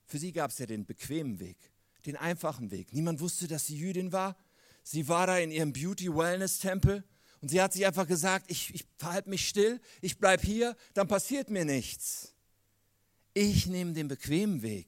Für 0.05 0.19
sie 0.19 0.33
gab 0.33 0.51
es 0.51 0.59
ja 0.59 0.67
den 0.67 0.85
bequemen 0.85 1.41
Weg, 1.41 1.57
den 2.05 2.17
einfachen 2.17 2.71
Weg. 2.71 2.93
Niemand 2.93 3.21
wusste, 3.21 3.49
dass 3.49 3.67
sie 3.67 3.79
Jüdin 3.79 4.13
war. 4.13 4.37
Sie 4.83 5.09
war 5.09 5.27
da 5.27 5.39
in 5.39 5.51
ihrem 5.51 5.73
Beauty-Wellness-Tempel 5.73 7.03
und 7.41 7.49
sie 7.49 7.63
hat 7.63 7.73
sich 7.73 7.87
einfach 7.87 8.07
gesagt, 8.07 8.51
ich, 8.51 8.75
ich 8.75 8.87
verhalte 8.99 9.31
mich 9.31 9.49
still, 9.49 9.81
ich 10.03 10.19
bleibe 10.19 10.43
hier, 10.45 10.77
dann 10.93 11.09
passiert 11.09 11.49
mir 11.49 11.65
nichts. 11.65 12.35
Ich 13.33 13.67
nehme 13.67 13.95
den 13.95 14.09
bequemen 14.09 14.61
Weg 14.61 14.87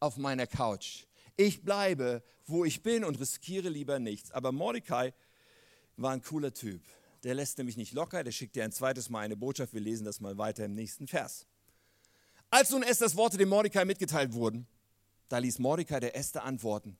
auf 0.00 0.16
meiner 0.16 0.46
Couch. 0.46 1.04
Ich 1.40 1.62
bleibe, 1.62 2.24
wo 2.46 2.64
ich 2.64 2.82
bin 2.82 3.04
und 3.04 3.20
riskiere 3.20 3.68
lieber 3.68 4.00
nichts. 4.00 4.32
Aber 4.32 4.50
Mordecai 4.50 5.14
war 5.96 6.10
ein 6.10 6.20
cooler 6.20 6.52
Typ. 6.52 6.82
Der 7.22 7.34
lässt 7.34 7.58
nämlich 7.58 7.76
nicht 7.76 7.92
locker, 7.92 8.24
der 8.24 8.32
schickt 8.32 8.56
dir 8.56 8.64
ein 8.64 8.72
zweites 8.72 9.08
Mal 9.08 9.20
eine 9.20 9.36
Botschaft. 9.36 9.72
Wir 9.72 9.80
lesen 9.80 10.04
das 10.04 10.18
mal 10.18 10.36
weiter 10.36 10.64
im 10.64 10.74
nächsten 10.74 11.06
Vers. 11.06 11.46
Als 12.50 12.70
nun 12.70 12.82
Esthers 12.82 13.14
Worte 13.14 13.36
dem 13.36 13.50
Mordecai 13.50 13.84
mitgeteilt 13.84 14.32
wurden, 14.32 14.66
da 15.28 15.38
ließ 15.38 15.60
Mordecai 15.60 16.00
der 16.00 16.16
Esther 16.16 16.42
antworten, 16.42 16.98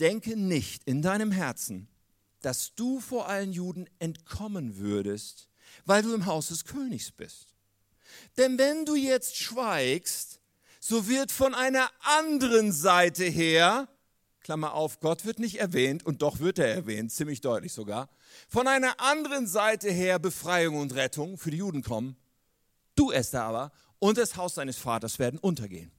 denke 0.00 0.36
nicht 0.36 0.84
in 0.84 1.02
deinem 1.02 1.30
Herzen, 1.30 1.88
dass 2.40 2.74
du 2.74 3.00
vor 3.00 3.28
allen 3.28 3.52
Juden 3.52 3.90
entkommen 3.98 4.78
würdest, 4.78 5.50
weil 5.84 6.02
du 6.02 6.14
im 6.14 6.24
Haus 6.24 6.48
des 6.48 6.64
Königs 6.64 7.10
bist. 7.10 7.54
Denn 8.38 8.56
wenn 8.56 8.86
du 8.86 8.94
jetzt 8.94 9.36
schweigst, 9.36 10.40
so 10.86 11.08
wird 11.08 11.32
von 11.32 11.54
einer 11.54 11.88
anderen 12.00 12.70
Seite 12.70 13.24
her, 13.24 13.88
Klammer 14.42 14.74
auf, 14.74 15.00
Gott 15.00 15.24
wird 15.24 15.38
nicht 15.38 15.58
erwähnt 15.58 16.04
und 16.04 16.20
doch 16.20 16.40
wird 16.40 16.58
er 16.58 16.68
erwähnt, 16.74 17.10
ziemlich 17.10 17.40
deutlich 17.40 17.72
sogar, 17.72 18.10
von 18.50 18.68
einer 18.68 19.00
anderen 19.00 19.46
Seite 19.46 19.90
her 19.90 20.18
Befreiung 20.18 20.76
und 20.76 20.94
Rettung 20.94 21.38
für 21.38 21.50
die 21.50 21.56
Juden 21.56 21.82
kommen. 21.82 22.16
Du, 22.96 23.12
Esther 23.12 23.44
aber, 23.44 23.72
und 23.98 24.18
das 24.18 24.36
Haus 24.36 24.56
deines 24.56 24.76
Vaters 24.76 25.18
werden 25.18 25.38
untergehen. 25.38 25.90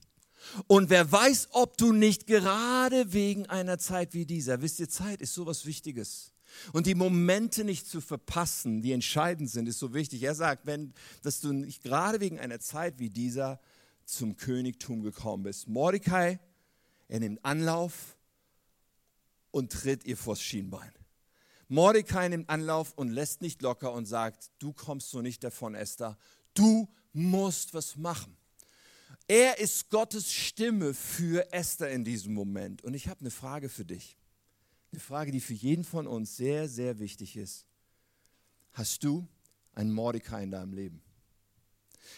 Und 0.67 0.91
wer 0.91 1.11
weiß, 1.11 1.47
ob 1.53 1.79
du 1.79 1.91
nicht 1.91 2.27
gerade 2.27 3.11
wegen 3.11 3.47
einer 3.47 3.79
Zeit 3.79 4.13
wie 4.13 4.27
dieser, 4.27 4.61
wisst 4.61 4.79
ihr, 4.79 4.87
Zeit 4.87 5.19
ist 5.19 5.33
sowas 5.33 5.65
Wichtiges. 5.65 6.31
Und 6.73 6.85
die 6.85 6.93
Momente 6.93 7.63
nicht 7.63 7.87
zu 7.87 8.01
verpassen, 8.01 8.83
die 8.83 8.91
entscheidend 8.91 9.49
sind, 9.49 9.67
ist 9.67 9.79
so 9.79 9.95
wichtig. 9.95 10.21
Er 10.21 10.35
sagt, 10.35 10.67
wenn, 10.67 10.93
dass 11.23 11.41
du 11.41 11.53
nicht 11.53 11.81
gerade 11.81 12.19
wegen 12.19 12.39
einer 12.39 12.59
Zeit 12.59 12.99
wie 12.99 13.09
dieser 13.09 13.59
zum 14.05 14.37
Königtum 14.37 15.01
gekommen 15.01 15.43
bist. 15.43 15.67
Mordecai, 15.67 16.39
er 17.07 17.19
nimmt 17.19 17.43
Anlauf 17.43 18.17
und 19.51 19.71
tritt 19.71 20.05
ihr 20.05 20.17
vors 20.17 20.41
Schienbein. 20.41 20.91
Mordecai 21.67 22.27
nimmt 22.29 22.49
Anlauf 22.49 22.93
und 22.93 23.09
lässt 23.09 23.41
nicht 23.41 23.61
locker 23.61 23.91
und 23.93 24.05
sagt, 24.05 24.51
du 24.59 24.73
kommst 24.73 25.09
so 25.09 25.21
nicht 25.21 25.43
davon, 25.43 25.73
Esther, 25.73 26.17
du 26.53 26.87
musst 27.13 27.73
was 27.73 27.95
machen. 27.95 28.37
Er 29.27 29.57
ist 29.57 29.89
Gottes 29.89 30.31
Stimme 30.31 30.93
für 30.93 31.51
Esther 31.51 31.89
in 31.89 32.03
diesem 32.03 32.33
Moment. 32.33 32.83
Und 32.83 32.93
ich 32.93 33.07
habe 33.07 33.21
eine 33.21 33.31
Frage 33.31 33.69
für 33.69 33.85
dich. 33.85 34.17
Eine 34.91 34.99
Frage, 34.99 35.31
die 35.31 35.41
für 35.41 35.53
jeden 35.53 35.83
von 35.83 36.05
uns 36.05 36.37
sehr, 36.37 36.69
sehr 36.69 36.99
wichtig 36.99 37.35
ist. 37.35 37.65
Hast 38.73 39.03
du 39.03 39.27
einen 39.73 39.91
Mordecai 39.91 40.43
in 40.43 40.51
deinem 40.51 40.73
Leben? 40.73 41.01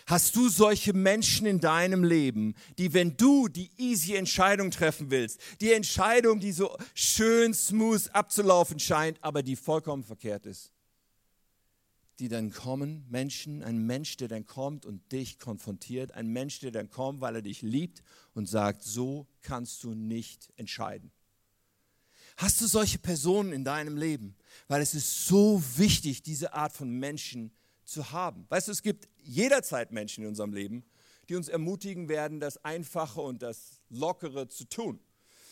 Hast 0.06 0.36
du 0.36 0.50
solche 0.50 0.93
Menschen 0.93 1.45
in 1.45 1.60
deinem 1.60 2.04
Leben, 2.04 2.56
die, 2.78 2.93
wenn 2.93 3.17
du 3.17 3.47
die 3.47 3.69
easy 3.78 4.15
Entscheidung 4.15 4.71
treffen 4.71 5.12
willst, 5.12 5.39
die 5.62 5.73
Entscheidung, 5.73 6.39
die 6.39 6.52
so 6.52 6.76
schön 6.93 7.54
smooth 7.54 8.10
abzulaufen 8.13 8.80
scheint, 8.80 9.17
aber 9.21 9.43
die 9.43 9.56
vollkommen 9.56 10.04
verkehrt 10.04 10.45
ist, 10.45 10.71
die 12.19 12.30
dann 12.30 12.52
kommen, 12.52 13.06
Menschen, 13.10 13.63
ein 13.63 13.86
Mensch, 13.86 14.17
der 14.17 14.28
dann 14.28 14.45
kommt 14.45 14.86
und 14.86 15.12
dich 15.12 15.39
konfrontiert, 15.39 16.13
ein 16.13 16.28
Mensch, 16.28 16.60
der 16.60 16.71
dann 16.71 16.89
kommt, 16.89 17.21
weil 17.21 17.36
er 17.36 17.41
dich 17.41 17.62
liebt 17.62 18.02
und 18.34 18.47
sagt, 18.47 18.84
so 18.84 19.28
kannst 19.41 19.84
du 19.84 19.93
nicht 19.93 20.52
entscheiden. 20.56 21.12
Hast 22.38 22.62
du 22.62 22.67
solche 22.67 23.00
Personen 23.00 23.52
in 23.52 23.63
deinem 23.63 23.97
Leben? 23.97 24.36
Weil 24.67 24.82
es 24.82 24.93
ist 24.93 25.26
so 25.26 25.62
wichtig, 25.76 26.21
diese 26.21 26.54
Art 26.54 26.71
von 26.71 26.89
Menschen 26.91 27.50
zu 27.50 27.66
haben. 28.12 28.45
Weißt 28.50 28.67
du, 28.67 28.71
es 28.71 28.82
gibt 28.82 29.08
jederzeit 29.17 29.91
Menschen 29.91 30.23
in 30.23 30.30
unserem 30.30 30.54
Leben, 30.54 30.84
die 31.30 31.36
uns 31.36 31.50
ermutigen 31.50 32.10
werden, 32.10 32.39
das 32.39 32.63
Einfache 32.63 33.21
und 33.21 33.41
das 33.41 33.82
Lockere 33.89 34.47
zu 34.47 34.65
tun. 34.65 35.00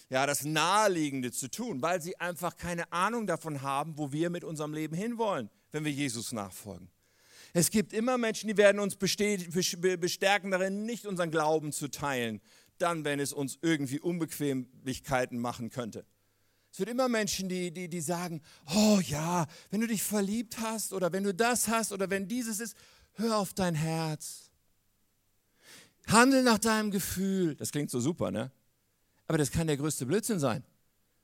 Ja, 0.10 0.28
das 0.28 0.46
Naheliegende 0.46 1.32
zu 1.32 1.50
tun, 1.50 1.82
weil 1.82 2.02
sie 2.02 2.20
einfach 2.20 2.58
keine 2.58 2.92
Ahnung 2.92 3.26
davon 3.26 3.64
haben, 3.64 3.98
wo 3.98 4.12
wir 4.12 4.30
mit 4.30 4.44
unserem 4.44 4.74
Leben 4.74 4.96
hinwollen 4.96 5.50
wenn 5.76 5.84
wir 5.84 5.92
Jesus 5.92 6.32
nachfolgen. 6.32 6.88
Es 7.54 7.70
gibt 7.70 7.92
immer 7.92 8.18
Menschen, 8.18 8.48
die 8.48 8.56
werden 8.56 8.80
uns 8.80 8.96
bestärken 8.96 10.52
darin, 10.52 10.86
nicht 10.86 11.06
unseren 11.06 11.32
Glauben 11.32 11.74
zu 11.74 11.90
teilen, 11.90 12.40
dann, 12.78 13.04
wenn 13.04 13.20
es 13.20 13.34
uns 13.34 13.60
irgendwie 13.62 14.00
Unbequemlichkeiten 14.00 15.38
machen 15.38 15.70
könnte. 15.70 16.06
Es 16.76 16.80
wird 16.80 16.90
immer 16.90 17.08
Menschen, 17.08 17.48
die, 17.48 17.72
die, 17.72 17.88
die 17.88 18.02
sagen, 18.02 18.42
oh 18.76 19.00
ja, 19.00 19.48
wenn 19.70 19.80
du 19.80 19.88
dich 19.88 20.04
verliebt 20.04 20.58
hast 20.60 20.92
oder 20.92 21.14
wenn 21.14 21.24
du 21.24 21.34
das 21.34 21.70
hast 21.70 21.94
oder 21.94 22.10
wenn 22.10 22.28
dieses 22.28 22.60
ist, 22.60 22.76
hör 23.14 23.38
auf 23.38 23.54
dein 23.54 23.76
Herz. 23.76 24.52
Handel 26.08 26.44
nach 26.44 26.58
deinem 26.58 26.92
Gefühl. 26.92 27.56
Das 27.56 27.72
klingt 27.72 27.90
so 27.90 28.02
super, 28.02 28.30
ne? 28.30 28.52
Aber 29.26 29.38
das 29.38 29.52
kann 29.52 29.68
der 29.68 29.78
größte 29.78 30.06
Blödsinn 30.06 30.38
sein. 30.38 30.66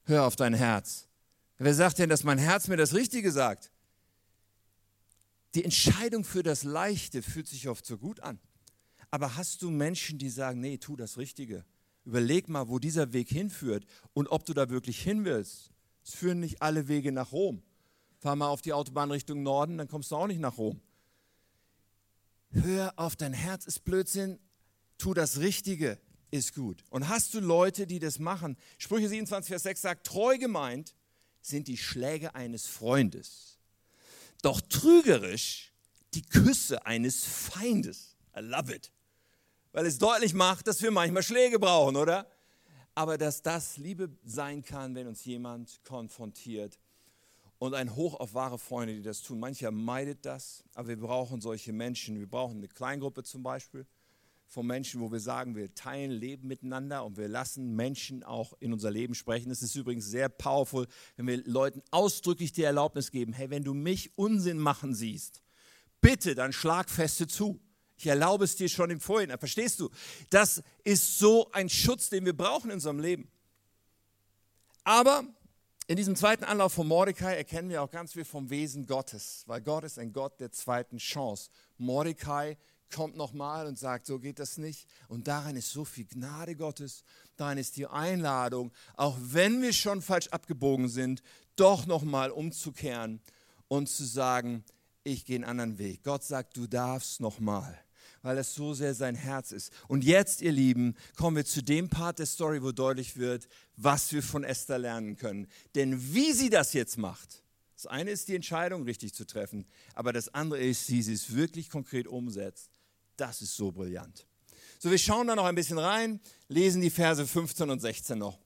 Hör 0.05 0.23
auf 0.23 0.37
dein 0.37 0.53
Herz. 0.53 1.09
Wer 1.57 1.73
sagt 1.73 1.99
denn, 1.99 2.07
dass 2.07 2.23
mein 2.23 2.37
Herz 2.37 2.69
mir 2.69 2.77
das 2.77 2.93
Richtige 2.93 3.29
sagt? 3.29 3.71
Die 5.53 5.65
Entscheidung 5.65 6.23
für 6.23 6.43
das 6.43 6.63
Leichte 6.63 7.21
fühlt 7.21 7.49
sich 7.49 7.67
oft 7.67 7.85
so 7.85 7.97
gut 7.97 8.21
an. 8.21 8.39
Aber 9.09 9.35
hast 9.35 9.61
du 9.63 9.69
Menschen, 9.69 10.17
die 10.17 10.29
sagen, 10.29 10.61
nee, 10.61 10.77
tu 10.77 10.95
das 10.95 11.17
Richtige. 11.17 11.65
Überleg 12.03 12.49
mal, 12.49 12.67
wo 12.67 12.79
dieser 12.79 13.13
Weg 13.13 13.29
hinführt 13.29 13.85
und 14.13 14.27
ob 14.27 14.45
du 14.45 14.53
da 14.53 14.69
wirklich 14.69 15.01
hin 15.01 15.25
willst. 15.25 15.71
Es 16.03 16.13
führen 16.13 16.39
nicht 16.39 16.61
alle 16.61 16.87
Wege 16.87 17.11
nach 17.11 17.31
Rom. 17.31 17.61
Fahr 18.17 18.35
mal 18.35 18.47
auf 18.47 18.61
die 18.61 18.73
Autobahn 18.73 19.11
Richtung 19.11 19.43
Norden, 19.43 19.77
dann 19.77 19.87
kommst 19.87 20.11
du 20.11 20.15
auch 20.15 20.27
nicht 20.27 20.39
nach 20.39 20.57
Rom. 20.57 20.81
Hör 22.51 22.93
auf 22.97 23.15
dein 23.15 23.33
Herz, 23.33 23.65
ist 23.65 23.83
Blödsinn. 23.83 24.39
Tu 24.97 25.13
das 25.13 25.39
Richtige, 25.39 25.99
ist 26.31 26.53
gut. 26.53 26.83
Und 26.89 27.07
hast 27.07 27.33
du 27.33 27.39
Leute, 27.39 27.87
die 27.87 27.99
das 27.99 28.19
machen? 28.19 28.57
Sprüche 28.77 29.09
27, 29.09 29.47
Vers 29.49 29.63
6 29.63 29.81
sagt, 29.81 30.07
treu 30.07 30.37
gemeint 30.37 30.93
sind 31.41 31.67
die 31.67 31.77
Schläge 31.77 32.35
eines 32.35 32.67
Freundes 32.67 33.51
doch 34.41 34.61
trügerisch 34.61 35.71
die 36.13 36.23
Küsse 36.23 36.85
eines 36.85 37.23
Feindes. 37.23 38.15
I 38.35 38.41
love 38.41 38.73
it. 38.73 38.91
Weil 39.71 39.85
es 39.85 39.97
deutlich 39.97 40.33
macht, 40.33 40.67
dass 40.67 40.81
wir 40.81 40.91
manchmal 40.91 41.23
Schläge 41.23 41.59
brauchen, 41.59 41.95
oder? 41.95 42.29
Aber 42.93 43.17
dass 43.17 43.41
das 43.41 43.77
Liebe 43.77 44.09
sein 44.23 44.63
kann, 44.63 44.95
wenn 44.95 45.07
uns 45.07 45.23
jemand 45.23 45.81
konfrontiert. 45.85 46.77
Und 47.57 47.73
ein 47.75 47.95
Hoch 47.95 48.19
auf 48.19 48.33
wahre 48.33 48.57
Freunde, 48.57 48.95
die 48.95 49.03
das 49.03 49.21
tun. 49.21 49.39
Mancher 49.39 49.71
meidet 49.71 50.25
das, 50.25 50.63
aber 50.73 50.89
wir 50.89 50.99
brauchen 50.99 51.41
solche 51.41 51.71
Menschen. 51.71 52.19
Wir 52.19 52.27
brauchen 52.27 52.57
eine 52.57 52.67
Kleingruppe 52.67 53.23
zum 53.23 53.43
Beispiel 53.43 53.85
von 54.51 54.67
Menschen, 54.67 54.99
wo 54.99 55.09
wir 55.09 55.21
sagen, 55.21 55.55
wir 55.55 55.73
teilen 55.73 56.11
Leben 56.11 56.47
miteinander 56.47 57.05
und 57.05 57.15
wir 57.15 57.29
lassen 57.29 57.73
Menschen 57.73 58.23
auch 58.23 58.53
in 58.59 58.73
unser 58.73 58.91
Leben 58.91 59.15
sprechen. 59.15 59.49
Es 59.49 59.61
ist 59.61 59.75
übrigens 59.75 60.07
sehr 60.07 60.27
powerful, 60.27 60.87
wenn 61.15 61.25
wir 61.25 61.41
Leuten 61.45 61.81
ausdrücklich 61.89 62.51
die 62.51 62.63
Erlaubnis 62.63 63.11
geben, 63.11 63.31
hey, 63.31 63.49
wenn 63.49 63.63
du 63.63 63.73
mich 63.73 64.17
Unsinn 64.17 64.57
machen 64.57 64.93
siehst, 64.93 65.41
bitte 66.01 66.35
dann 66.35 66.51
schlag 66.51 66.89
feste 66.89 67.27
zu. 67.27 67.61
Ich 68.01 68.07
erlaube 68.07 68.45
es 68.45 68.55
dir 68.55 68.67
schon 68.67 68.89
im 68.89 68.99
Vorhinein. 68.99 69.37
Verstehst 69.37 69.79
du? 69.79 69.91
Das 70.31 70.63
ist 70.83 71.19
so 71.19 71.51
ein 71.51 71.69
Schutz, 71.69 72.09
den 72.09 72.25
wir 72.25 72.35
brauchen 72.35 72.71
in 72.71 72.75
unserem 72.75 72.99
Leben. 72.99 73.29
Aber 74.83 75.23
in 75.85 75.97
diesem 75.97 76.15
zweiten 76.15 76.43
Anlauf 76.43 76.73
von 76.73 76.87
Mordecai 76.87 77.35
erkennen 77.35 77.69
wir 77.69 77.83
auch 77.83 77.91
ganz 77.91 78.13
viel 78.13 78.25
vom 78.25 78.49
Wesen 78.49 78.87
Gottes, 78.87 79.43
weil 79.45 79.61
Gott 79.61 79.83
ist 79.83 79.99
ein 79.99 80.13
Gott 80.13 80.39
der 80.39 80.51
zweiten 80.51 80.97
Chance. 80.97 81.51
Mordecai 81.77 82.57
kommt 82.91 83.15
nochmal 83.15 83.67
und 83.67 83.77
sagt, 83.77 84.07
so 84.07 84.17
geht 84.17 84.39
das 84.39 84.57
nicht. 84.57 84.87
Und 85.07 85.27
darin 85.27 85.55
ist 85.55 85.69
so 85.69 85.85
viel 85.85 86.05
Gnade 86.05 86.55
Gottes, 86.55 87.03
darin 87.37 87.59
ist 87.59 87.77
die 87.77 87.85
Einladung, 87.85 88.71
auch 88.95 89.15
wenn 89.21 89.61
wir 89.61 89.73
schon 89.73 90.01
falsch 90.01 90.29
abgebogen 90.29 90.89
sind, 90.89 91.21
doch 91.55 91.85
nochmal 91.85 92.31
umzukehren 92.31 93.21
und 93.67 93.89
zu 93.89 94.05
sagen, 94.05 94.63
ich 95.03 95.23
gehe 95.25 95.35
einen 95.35 95.45
anderen 95.45 95.77
Weg. 95.77 96.03
Gott 96.03 96.23
sagt, 96.23 96.57
du 96.57 96.65
darfst 96.65 97.21
nochmal, 97.21 97.77
weil 98.21 98.37
es 98.37 98.53
so 98.53 98.73
sehr 98.73 98.93
sein 98.93 99.15
Herz 99.15 99.51
ist. 99.51 99.71
Und 99.87 100.03
jetzt, 100.03 100.41
ihr 100.41 100.51
Lieben, 100.51 100.95
kommen 101.15 101.37
wir 101.37 101.45
zu 101.45 101.63
dem 101.63 101.89
Part 101.89 102.19
der 102.19 102.25
Story, 102.25 102.61
wo 102.61 102.71
deutlich 102.71 103.17
wird, 103.17 103.47
was 103.77 104.11
wir 104.13 104.23
von 104.23 104.43
Esther 104.43 104.77
lernen 104.77 105.17
können. 105.17 105.47
Denn 105.75 106.13
wie 106.13 106.33
sie 106.33 106.49
das 106.49 106.73
jetzt 106.73 106.97
macht, 106.97 107.43
das 107.75 107.87
eine 107.87 108.11
ist 108.11 108.27
die 108.27 108.35
Entscheidung 108.35 108.83
richtig 108.83 109.13
zu 109.13 109.25
treffen, 109.25 109.65
aber 109.95 110.13
das 110.13 110.33
andere 110.33 110.59
ist, 110.59 110.89
wie 110.89 111.01
sie 111.01 111.13
es 111.13 111.33
wirklich 111.33 111.69
konkret 111.69 112.07
umsetzt. 112.07 112.69
Das 113.17 113.41
ist 113.41 113.55
so 113.55 113.71
brillant. 113.71 114.27
So, 114.79 114.91
wir 114.91 114.97
schauen 114.97 115.27
da 115.27 115.35
noch 115.35 115.45
ein 115.45 115.55
bisschen 115.55 115.79
rein, 115.79 116.19
lesen 116.47 116.81
die 116.81 116.89
Verse 116.89 117.25
15 117.25 117.69
und 117.69 117.79
16 117.79 118.17
noch. 118.17 118.39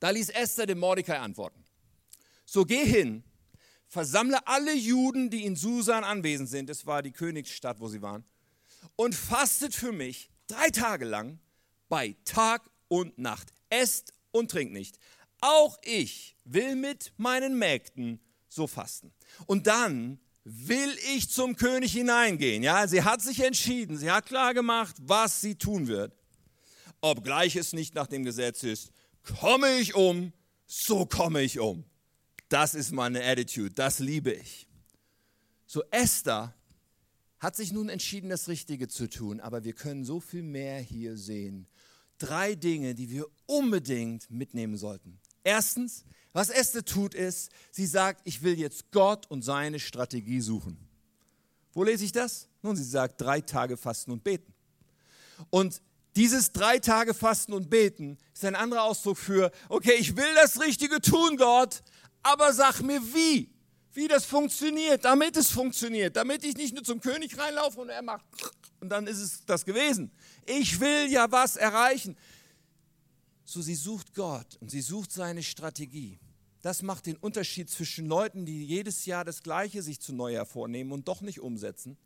Da 0.00 0.10
ließ 0.10 0.28
Esther 0.30 0.66
dem 0.66 0.78
Mordecai 0.78 1.18
antworten. 1.18 1.64
So 2.44 2.64
geh 2.64 2.84
hin 2.84 3.24
versammle 3.88 4.46
alle 4.46 4.74
Juden, 4.74 5.30
die 5.30 5.44
in 5.44 5.56
Susan 5.56 6.04
anwesend 6.04 6.48
sind, 6.48 6.68
das 6.68 6.86
war 6.86 7.02
die 7.02 7.12
Königsstadt, 7.12 7.80
wo 7.80 7.88
sie 7.88 8.02
waren, 8.02 8.24
und 8.94 9.14
fastet 9.14 9.74
für 9.74 9.92
mich 9.92 10.30
drei 10.46 10.70
Tage 10.70 11.04
lang 11.04 11.38
bei 11.88 12.16
Tag 12.24 12.70
und 12.88 13.18
Nacht. 13.18 13.52
Esst 13.68 14.12
und 14.30 14.50
trinkt 14.50 14.72
nicht. 14.72 14.98
Auch 15.40 15.78
ich 15.82 16.36
will 16.44 16.76
mit 16.76 17.12
meinen 17.16 17.58
Mägden 17.58 18.20
so 18.48 18.66
fasten. 18.66 19.12
Und 19.46 19.66
dann 19.66 20.18
will 20.44 20.96
ich 21.14 21.28
zum 21.28 21.56
König 21.56 21.92
hineingehen. 21.92 22.62
Ja, 22.62 22.86
sie 22.86 23.02
hat 23.02 23.20
sich 23.20 23.40
entschieden, 23.40 23.98
sie 23.98 24.10
hat 24.10 24.26
klar 24.26 24.54
gemacht, 24.54 24.94
was 25.00 25.40
sie 25.40 25.56
tun 25.56 25.88
wird. 25.88 26.12
Obgleich 27.00 27.56
es 27.56 27.72
nicht 27.72 27.94
nach 27.94 28.06
dem 28.06 28.24
Gesetz 28.24 28.62
ist, 28.62 28.92
komme 29.40 29.76
ich 29.78 29.94
um, 29.94 30.32
so 30.66 31.04
komme 31.04 31.42
ich 31.42 31.58
um. 31.58 31.84
Das 32.48 32.74
ist 32.74 32.92
meine 32.92 33.24
Attitude, 33.24 33.74
das 33.74 33.98
liebe 33.98 34.32
ich. 34.32 34.68
So 35.66 35.82
Esther 35.90 36.54
hat 37.38 37.56
sich 37.56 37.72
nun 37.72 37.88
entschieden, 37.88 38.30
das 38.30 38.48
Richtige 38.48 38.88
zu 38.88 39.08
tun, 39.08 39.40
aber 39.40 39.64
wir 39.64 39.72
können 39.72 40.04
so 40.04 40.20
viel 40.20 40.42
mehr 40.42 40.80
hier 40.80 41.16
sehen. 41.16 41.66
Drei 42.18 42.54
Dinge, 42.54 42.94
die 42.94 43.10
wir 43.10 43.26
unbedingt 43.46 44.30
mitnehmen 44.30 44.76
sollten. 44.76 45.18
Erstens, 45.44 46.04
was 46.32 46.48
Esther 46.48 46.84
tut, 46.84 47.14
ist, 47.14 47.50
sie 47.70 47.86
sagt, 47.86 48.22
ich 48.24 48.42
will 48.42 48.58
jetzt 48.58 48.90
Gott 48.90 49.30
und 49.30 49.42
seine 49.42 49.78
Strategie 49.78 50.40
suchen. 50.40 50.78
Wo 51.72 51.84
lese 51.84 52.04
ich 52.04 52.12
das? 52.12 52.48
Nun, 52.62 52.74
sie 52.74 52.84
sagt, 52.84 53.20
drei 53.20 53.40
Tage 53.40 53.76
fasten 53.76 54.10
und 54.10 54.24
beten. 54.24 54.54
Und 55.50 55.82
dieses 56.16 56.52
drei 56.52 56.78
Tage 56.78 57.12
Fasten 57.12 57.52
und 57.52 57.68
Beten 57.68 58.16
ist 58.32 58.44
ein 58.44 58.54
anderer 58.54 58.84
Ausdruck 58.84 59.18
für, 59.18 59.52
okay, 59.68 59.94
ich 59.98 60.16
will 60.16 60.34
das 60.34 60.60
Richtige 60.60 61.00
tun, 61.02 61.36
Gott, 61.36 61.82
aber 62.22 62.54
sag 62.54 62.80
mir 62.80 63.02
wie, 63.12 63.50
wie 63.96 64.08
das 64.08 64.24
funktioniert, 64.24 65.04
damit 65.04 65.36
es 65.36 65.50
funktioniert, 65.50 66.16
damit 66.16 66.44
ich 66.44 66.56
nicht 66.56 66.74
nur 66.74 66.84
zum 66.84 67.00
König 67.00 67.38
reinlaufe 67.38 67.80
und 67.80 67.88
er 67.88 68.02
macht 68.02 68.24
und 68.80 68.90
dann 68.90 69.06
ist 69.06 69.18
es 69.18 69.44
das 69.44 69.64
gewesen. 69.64 70.10
Ich 70.44 70.78
will 70.80 71.10
ja 71.10 71.30
was 71.30 71.56
erreichen. 71.56 72.16
So, 73.44 73.62
sie 73.62 73.74
sucht 73.74 74.14
Gott 74.14 74.56
und 74.60 74.70
sie 74.70 74.80
sucht 74.80 75.12
seine 75.12 75.42
Strategie. 75.42 76.18
Das 76.62 76.82
macht 76.82 77.06
den 77.06 77.16
Unterschied 77.16 77.70
zwischen 77.70 78.06
Leuten, 78.06 78.44
die 78.44 78.64
jedes 78.64 79.06
Jahr 79.06 79.24
das 79.24 79.42
Gleiche 79.42 79.82
sich 79.82 80.00
zu 80.00 80.12
Neujahr 80.12 80.46
vornehmen 80.46 80.92
und 80.92 81.08
doch 81.08 81.20
nicht 81.20 81.40
umsetzen, 81.40 81.96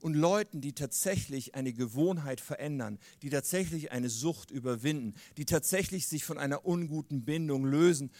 und 0.00 0.14
Leuten, 0.14 0.60
die 0.60 0.72
tatsächlich 0.72 1.56
eine 1.56 1.72
Gewohnheit 1.72 2.40
verändern, 2.40 3.00
die 3.22 3.30
tatsächlich 3.30 3.90
eine 3.90 4.08
Sucht 4.08 4.52
überwinden, 4.52 5.14
die 5.36 5.44
tatsächlich 5.44 6.06
sich 6.06 6.24
von 6.24 6.38
einer 6.38 6.64
unguten 6.64 7.24
Bindung 7.24 7.64
lösen, 7.64 8.12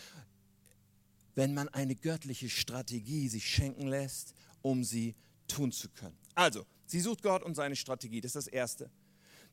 wenn 1.39 1.55
man 1.55 1.69
eine 1.69 1.95
göttliche 1.95 2.49
Strategie 2.49 3.29
sich 3.29 3.49
schenken 3.49 3.87
lässt, 3.87 4.35
um 4.61 4.83
sie 4.83 5.15
tun 5.47 5.71
zu 5.71 5.89
können. 5.89 6.19
Also, 6.35 6.67
sie 6.85 6.99
sucht 6.99 7.23
Gott 7.23 7.45
und 7.45 7.55
seine 7.55 7.77
Strategie, 7.77 8.21
das 8.21 8.31
ist 8.35 8.47
das 8.47 8.49
Erste. 8.49 8.91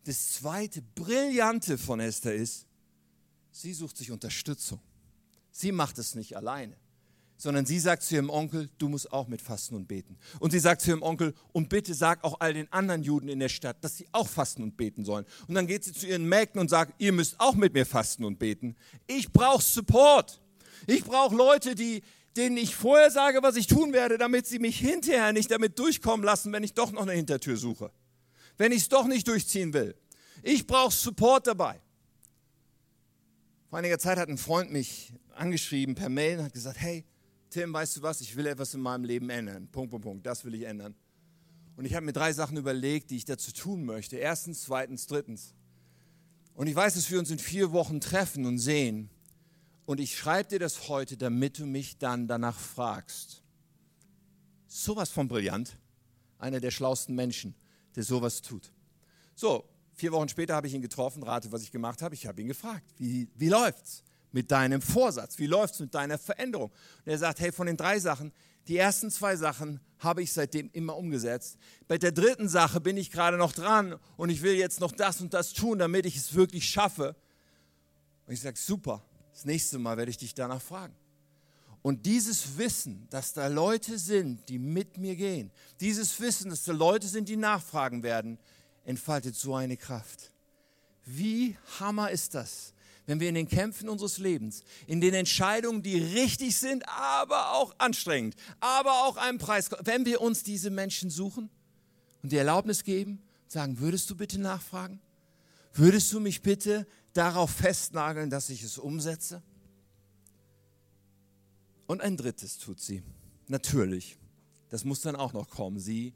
Das 0.03 0.31
zweite 0.31 0.81
Brillante 0.81 1.77
von 1.77 1.99
Esther 1.99 2.33
ist, 2.33 2.65
sie 3.51 3.71
sucht 3.71 3.97
sich 3.97 4.09
Unterstützung. 4.09 4.79
Sie 5.51 5.71
macht 5.71 5.99
es 5.99 6.15
nicht 6.15 6.35
alleine, 6.35 6.75
sondern 7.37 7.67
sie 7.67 7.79
sagt 7.79 8.01
zu 8.01 8.15
ihrem 8.15 8.31
Onkel, 8.31 8.67
du 8.79 8.89
musst 8.89 9.13
auch 9.13 9.27
mit 9.27 9.43
fasten 9.43 9.75
und 9.75 9.87
beten. 9.87 10.17
Und 10.39 10.49
sie 10.49 10.59
sagt 10.59 10.81
zu 10.81 10.89
ihrem 10.89 11.03
Onkel, 11.03 11.35
und 11.53 11.69
bitte 11.69 11.93
sag 11.93 12.23
auch 12.23 12.39
all 12.39 12.55
den 12.55 12.71
anderen 12.73 13.03
Juden 13.03 13.29
in 13.29 13.39
der 13.39 13.49
Stadt, 13.49 13.83
dass 13.83 13.95
sie 13.95 14.07
auch 14.11 14.27
fasten 14.27 14.63
und 14.63 14.75
beten 14.75 15.05
sollen. 15.05 15.27
Und 15.47 15.53
dann 15.53 15.67
geht 15.67 15.83
sie 15.83 15.93
zu 15.93 16.07
ihren 16.07 16.27
Mägden 16.27 16.59
und 16.59 16.71
sagt, 16.71 16.99
ihr 16.99 17.11
müsst 17.11 17.39
auch 17.39 17.53
mit 17.53 17.75
mir 17.75 17.85
fasten 17.85 18.25
und 18.25 18.39
beten. 18.39 18.75
Ich 19.05 19.31
brauche 19.31 19.61
Support. 19.61 20.41
Ich 20.87 21.03
brauche 21.03 21.35
Leute, 21.35 21.75
die, 21.75 22.03
denen 22.35 22.57
ich 22.57 22.75
vorher 22.75 23.11
sage, 23.11 23.41
was 23.41 23.55
ich 23.55 23.67
tun 23.67 23.93
werde, 23.93 24.17
damit 24.17 24.47
sie 24.47 24.59
mich 24.59 24.77
hinterher 24.79 25.33
nicht 25.33 25.51
damit 25.51 25.79
durchkommen 25.79 26.25
lassen, 26.25 26.51
wenn 26.51 26.63
ich 26.63 26.73
doch 26.73 26.91
noch 26.91 27.03
eine 27.03 27.13
Hintertür 27.13 27.57
suche. 27.57 27.91
Wenn 28.57 28.71
ich 28.71 28.83
es 28.83 28.89
doch 28.89 29.07
nicht 29.07 29.27
durchziehen 29.27 29.73
will. 29.73 29.95
Ich 30.43 30.67
brauche 30.67 30.93
Support 30.93 31.47
dabei. 31.47 31.81
Vor 33.69 33.79
einiger 33.79 33.99
Zeit 33.99 34.17
hat 34.17 34.29
ein 34.29 34.37
Freund 34.37 34.71
mich 34.71 35.13
angeschrieben 35.33 35.95
per 35.95 36.09
Mail 36.09 36.39
und 36.39 36.45
hat 36.45 36.53
gesagt, 36.53 36.79
hey, 36.79 37.05
Tim, 37.49 37.73
weißt 37.73 37.97
du 37.97 38.01
was, 38.01 38.21
ich 38.21 38.35
will 38.35 38.47
etwas 38.47 38.73
in 38.73 38.81
meinem 38.81 39.03
Leben 39.03 39.29
ändern. 39.29 39.67
Punkt, 39.71 39.91
Punkt, 39.91 40.05
Punkt, 40.05 40.25
das 40.25 40.45
will 40.45 40.55
ich 40.55 40.63
ändern. 40.63 40.95
Und 41.77 41.85
ich 41.85 41.93
habe 41.93 42.05
mir 42.05 42.13
drei 42.13 42.31
Sachen 42.31 42.57
überlegt, 42.57 43.11
die 43.11 43.17
ich 43.17 43.25
dazu 43.25 43.51
tun 43.51 43.85
möchte. 43.85 44.17
Erstens, 44.17 44.63
zweitens, 44.63 45.07
drittens. 45.07 45.53
Und 46.53 46.67
ich 46.67 46.75
weiß, 46.75 46.93
dass 46.93 47.09
wir 47.11 47.19
uns 47.19 47.31
in 47.31 47.39
vier 47.39 47.71
Wochen 47.71 47.99
treffen 47.99 48.45
und 48.45 48.59
sehen, 48.59 49.09
und 49.85 49.99
ich 49.99 50.17
schreibe 50.17 50.49
dir 50.49 50.59
das 50.59 50.89
heute, 50.89 51.17
damit 51.17 51.59
du 51.59 51.65
mich 51.65 51.97
dann 51.97 52.27
danach 52.27 52.57
fragst. 52.57 53.43
Sowas 54.67 55.09
von 55.09 55.27
brillant. 55.27 55.77
Einer 56.37 56.59
der 56.59 56.71
schlauesten 56.71 57.15
Menschen, 57.15 57.55
der 57.95 58.03
sowas 58.03 58.41
tut. 58.41 58.71
So, 59.35 59.63
vier 59.93 60.11
Wochen 60.11 60.27
später 60.27 60.55
habe 60.55 60.67
ich 60.67 60.73
ihn 60.73 60.81
getroffen, 60.81 61.23
rate, 61.23 61.51
was 61.51 61.61
ich 61.61 61.71
gemacht 61.71 62.01
habe. 62.01 62.15
Ich 62.15 62.27
habe 62.27 62.41
ihn 62.41 62.47
gefragt, 62.47 62.83
wie, 62.97 63.29
wie 63.35 63.49
läuft's 63.49 64.03
mit 64.31 64.51
deinem 64.51 64.81
Vorsatz? 64.81 65.39
Wie 65.39 65.47
läuft's 65.47 65.79
mit 65.79 65.93
deiner 65.93 66.17
Veränderung? 66.17 66.69
Und 66.69 67.11
er 67.11 67.17
sagt, 67.17 67.39
hey, 67.39 67.51
von 67.51 67.67
den 67.67 67.77
drei 67.77 67.99
Sachen, 67.99 68.33
die 68.67 68.77
ersten 68.77 69.11
zwei 69.11 69.35
Sachen 69.35 69.79
habe 69.99 70.23
ich 70.23 70.33
seitdem 70.33 70.69
immer 70.73 70.97
umgesetzt. 70.97 71.57
Bei 71.87 71.97
der 71.97 72.11
dritten 72.11 72.49
Sache 72.49 72.81
bin 72.81 72.97
ich 72.97 73.11
gerade 73.11 73.37
noch 73.37 73.53
dran 73.53 73.95
und 74.17 74.29
ich 74.29 74.41
will 74.41 74.55
jetzt 74.55 74.79
noch 74.79 74.91
das 74.91 75.21
und 75.21 75.33
das 75.33 75.53
tun, 75.53 75.79
damit 75.79 76.05
ich 76.05 76.17
es 76.17 76.33
wirklich 76.33 76.67
schaffe. 76.67 77.15
Und 78.25 78.33
ich 78.33 78.41
sage, 78.41 78.57
super, 78.57 79.03
das 79.35 79.43
nächste 79.43 79.79
Mal 79.79 79.97
werde 79.97 80.09
ich 80.09 80.17
dich 80.17 80.33
danach 80.33 80.61
fragen. 80.61 80.95
Und 81.81 82.05
dieses 82.05 82.57
Wissen, 82.57 83.05
dass 83.09 83.33
da 83.33 83.47
Leute 83.47 83.99
sind, 83.99 84.47
die 84.47 84.57
mit 84.57 84.97
mir 84.97 85.17
gehen, 85.17 85.51
dieses 85.81 86.17
Wissen, 86.21 86.49
dass 86.49 86.63
da 86.63 86.71
Leute 86.71 87.05
sind, 87.07 87.27
die 87.27 87.35
nachfragen 87.35 88.01
werden, 88.01 88.39
entfaltet 88.85 89.35
so 89.35 89.53
eine 89.53 89.75
Kraft. 89.75 90.31
Wie 91.05 91.57
hammer 91.79 92.11
ist 92.11 92.33
das, 92.33 92.73
wenn 93.07 93.19
wir 93.19 93.27
in 93.27 93.35
den 93.35 93.49
Kämpfen 93.49 93.89
unseres 93.89 94.19
Lebens, 94.19 94.63
in 94.87 95.01
den 95.01 95.13
Entscheidungen, 95.13 95.83
die 95.83 95.97
richtig 95.97 96.57
sind, 96.57 96.87
aber 96.87 97.51
auch 97.51 97.75
anstrengend, 97.77 98.35
aber 98.61 99.03
auch 99.03 99.17
einen 99.17 99.37
Preis, 99.37 99.69
wenn 99.83 100.05
wir 100.05 100.21
uns 100.21 100.43
diese 100.43 100.69
Menschen 100.69 101.09
suchen 101.09 101.49
und 102.23 102.31
die 102.31 102.37
Erlaubnis 102.37 102.85
geben, 102.85 103.21
sagen, 103.47 103.79
würdest 103.79 104.09
du 104.09 104.15
bitte 104.15 104.39
nachfragen? 104.39 105.01
Würdest 105.73 106.11
du 106.13 106.21
mich 106.21 106.41
bitte 106.41 106.87
darauf 107.15 107.49
festnageln, 107.49 108.29
dass 108.29 108.49
ich 108.49 108.61
es 108.61 108.77
umsetze? 108.77 109.41
Und 111.87 112.01
ein 112.01 112.17
drittes 112.17 112.57
tut 112.59 112.79
sie. 112.79 113.03
Natürlich. 113.47 114.17
Das 114.69 114.83
muss 114.83 115.01
dann 115.01 115.15
auch 115.15 115.33
noch 115.33 115.49
kommen. 115.49 115.79
Sie 115.79 116.13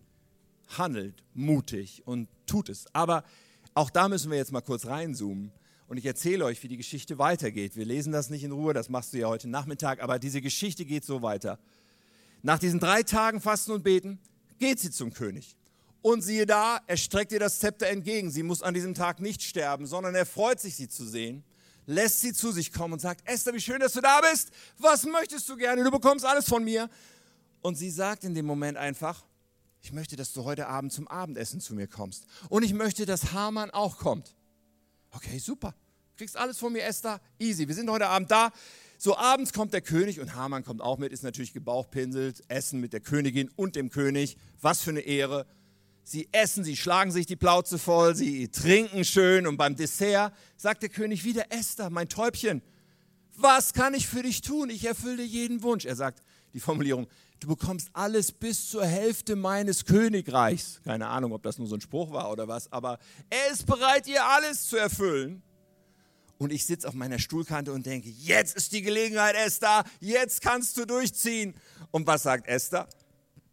handelt 0.77 1.23
mutig 1.33 2.03
und 2.05 2.27
tut 2.45 2.69
es. 2.69 2.85
Aber 2.93 3.23
auch 3.73 3.89
da 3.89 4.09
müssen 4.09 4.31
wir 4.31 4.37
jetzt 4.37 4.51
mal 4.51 4.61
kurz 4.61 4.85
reinzoomen. 4.85 5.51
Und 5.87 5.97
ich 5.97 6.05
erzähle 6.05 6.45
euch, 6.45 6.61
wie 6.61 6.67
die 6.67 6.77
Geschichte 6.77 7.17
weitergeht. 7.17 7.75
Wir 7.75 7.85
lesen 7.85 8.11
das 8.11 8.29
nicht 8.29 8.43
in 8.43 8.51
Ruhe, 8.51 8.73
das 8.73 8.89
machst 8.89 9.13
du 9.13 9.17
ja 9.17 9.27
heute 9.27 9.47
Nachmittag, 9.47 10.03
aber 10.03 10.19
diese 10.19 10.41
Geschichte 10.41 10.85
geht 10.85 11.03
so 11.03 11.23
weiter. 11.23 11.57
Nach 12.43 12.59
diesen 12.59 12.79
drei 12.79 13.01
Tagen 13.01 13.41
Fasten 13.41 13.71
und 13.71 13.83
Beten 13.83 14.19
geht 14.59 14.79
sie 14.79 14.91
zum 14.91 15.13
König. 15.13 15.55
Und 16.01 16.21
siehe 16.21 16.45
da, 16.45 16.79
er 16.87 16.97
streckt 16.97 17.31
ihr 17.31 17.39
das 17.39 17.59
Zepter 17.59 17.87
entgegen. 17.87 18.31
Sie 18.31 18.43
muss 18.43 18.61
an 18.61 18.73
diesem 18.73 18.93
Tag 18.93 19.19
nicht 19.19 19.43
sterben, 19.43 19.85
sondern 19.85 20.15
er 20.15 20.25
freut 20.25 20.59
sich, 20.59 20.75
sie 20.75 20.87
zu 20.87 21.05
sehen, 21.05 21.43
lässt 21.85 22.21
sie 22.21 22.33
zu 22.33 22.51
sich 22.51 22.71
kommen 22.71 22.93
und 22.93 22.99
sagt, 22.99 23.27
Esther, 23.27 23.53
wie 23.53 23.59
schön, 23.59 23.79
dass 23.79 23.93
du 23.93 24.01
da 24.01 24.21
bist. 24.21 24.51
Was 24.77 25.05
möchtest 25.05 25.49
du 25.49 25.57
gerne? 25.57 25.83
Du 25.83 25.91
bekommst 25.91 26.25
alles 26.25 26.47
von 26.47 26.63
mir. 26.63 26.89
Und 27.61 27.75
sie 27.75 27.89
sagt 27.89 28.23
in 28.23 28.33
dem 28.33 28.45
Moment 28.45 28.77
einfach, 28.77 29.25
ich 29.81 29.91
möchte, 29.91 30.15
dass 30.15 30.33
du 30.33 30.43
heute 30.43 30.67
Abend 30.67 30.93
zum 30.93 31.07
Abendessen 31.07 31.59
zu 31.59 31.73
mir 31.73 31.87
kommst. 31.87 32.25
Und 32.49 32.63
ich 32.63 32.73
möchte, 32.73 33.05
dass 33.05 33.33
Hamann 33.33 33.69
auch 33.71 33.97
kommt. 33.97 34.35
Okay, 35.11 35.39
super. 35.39 35.73
Kriegst 36.17 36.37
alles 36.37 36.57
von 36.57 36.73
mir, 36.73 36.83
Esther. 36.83 37.21
Easy. 37.39 37.67
Wir 37.67 37.75
sind 37.75 37.89
heute 37.89 38.07
Abend 38.07 38.29
da. 38.29 38.51
So 38.97 39.15
abends 39.15 39.53
kommt 39.53 39.73
der 39.73 39.81
König 39.81 40.19
und 40.19 40.35
Hamann 40.35 40.65
kommt 40.65 40.81
auch 40.81 40.97
mit, 40.97 41.13
ist 41.13 41.23
natürlich 41.23 41.53
gebauchpinselt, 41.53 42.43
Essen 42.49 42.81
mit 42.81 42.91
der 42.91 42.99
Königin 42.99 43.49
und 43.55 43.77
dem 43.77 43.89
König. 43.89 44.35
Was 44.59 44.81
für 44.81 44.89
eine 44.89 44.99
Ehre. 44.99 45.45
Sie 46.03 46.27
essen, 46.31 46.63
sie 46.63 46.75
schlagen 46.75 47.11
sich 47.11 47.25
die 47.25 47.35
Plauze 47.35 47.77
voll, 47.77 48.15
sie 48.15 48.47
trinken 48.47 49.05
schön 49.05 49.45
und 49.45 49.57
beim 49.57 49.75
Dessert 49.75 50.33
sagt 50.57 50.81
der 50.81 50.89
König 50.89 51.23
wieder, 51.23 51.51
Esther, 51.51 51.89
mein 51.89 52.09
Täubchen, 52.09 52.61
was 53.35 53.73
kann 53.73 53.93
ich 53.93 54.07
für 54.07 54.23
dich 54.23 54.41
tun? 54.41 54.69
Ich 54.69 54.85
erfülle 54.85 55.23
jeden 55.23 55.63
Wunsch. 55.63 55.85
Er 55.85 55.95
sagt 55.95 56.21
die 56.53 56.59
Formulierung, 56.59 57.07
du 57.39 57.47
bekommst 57.47 57.89
alles 57.93 58.31
bis 58.31 58.69
zur 58.69 58.85
Hälfte 58.85 59.35
meines 59.35 59.85
Königreichs. 59.85 60.81
Keine 60.83 61.07
Ahnung, 61.07 61.31
ob 61.31 61.43
das 61.43 61.57
nur 61.57 61.67
so 61.67 61.75
ein 61.75 61.81
Spruch 61.81 62.11
war 62.11 62.31
oder 62.31 62.47
was, 62.47 62.71
aber 62.71 62.99
er 63.29 63.51
ist 63.51 63.65
bereit, 63.65 64.07
ihr 64.07 64.25
alles 64.25 64.67
zu 64.67 64.77
erfüllen. 64.77 65.41
Und 66.37 66.53
ich 66.53 66.65
sitze 66.65 66.87
auf 66.87 66.93
meiner 66.93 67.19
Stuhlkante 67.19 67.73
und 67.73 67.85
denke, 67.85 68.09
jetzt 68.09 68.55
ist 68.55 68.71
die 68.71 68.81
Gelegenheit, 68.81 69.35
Esther, 69.35 69.83
jetzt 69.99 70.41
kannst 70.41 70.77
du 70.77 70.85
durchziehen. 70.85 71.53
Und 71.91 72.07
was 72.07 72.23
sagt 72.23 72.47
Esther? 72.47 72.87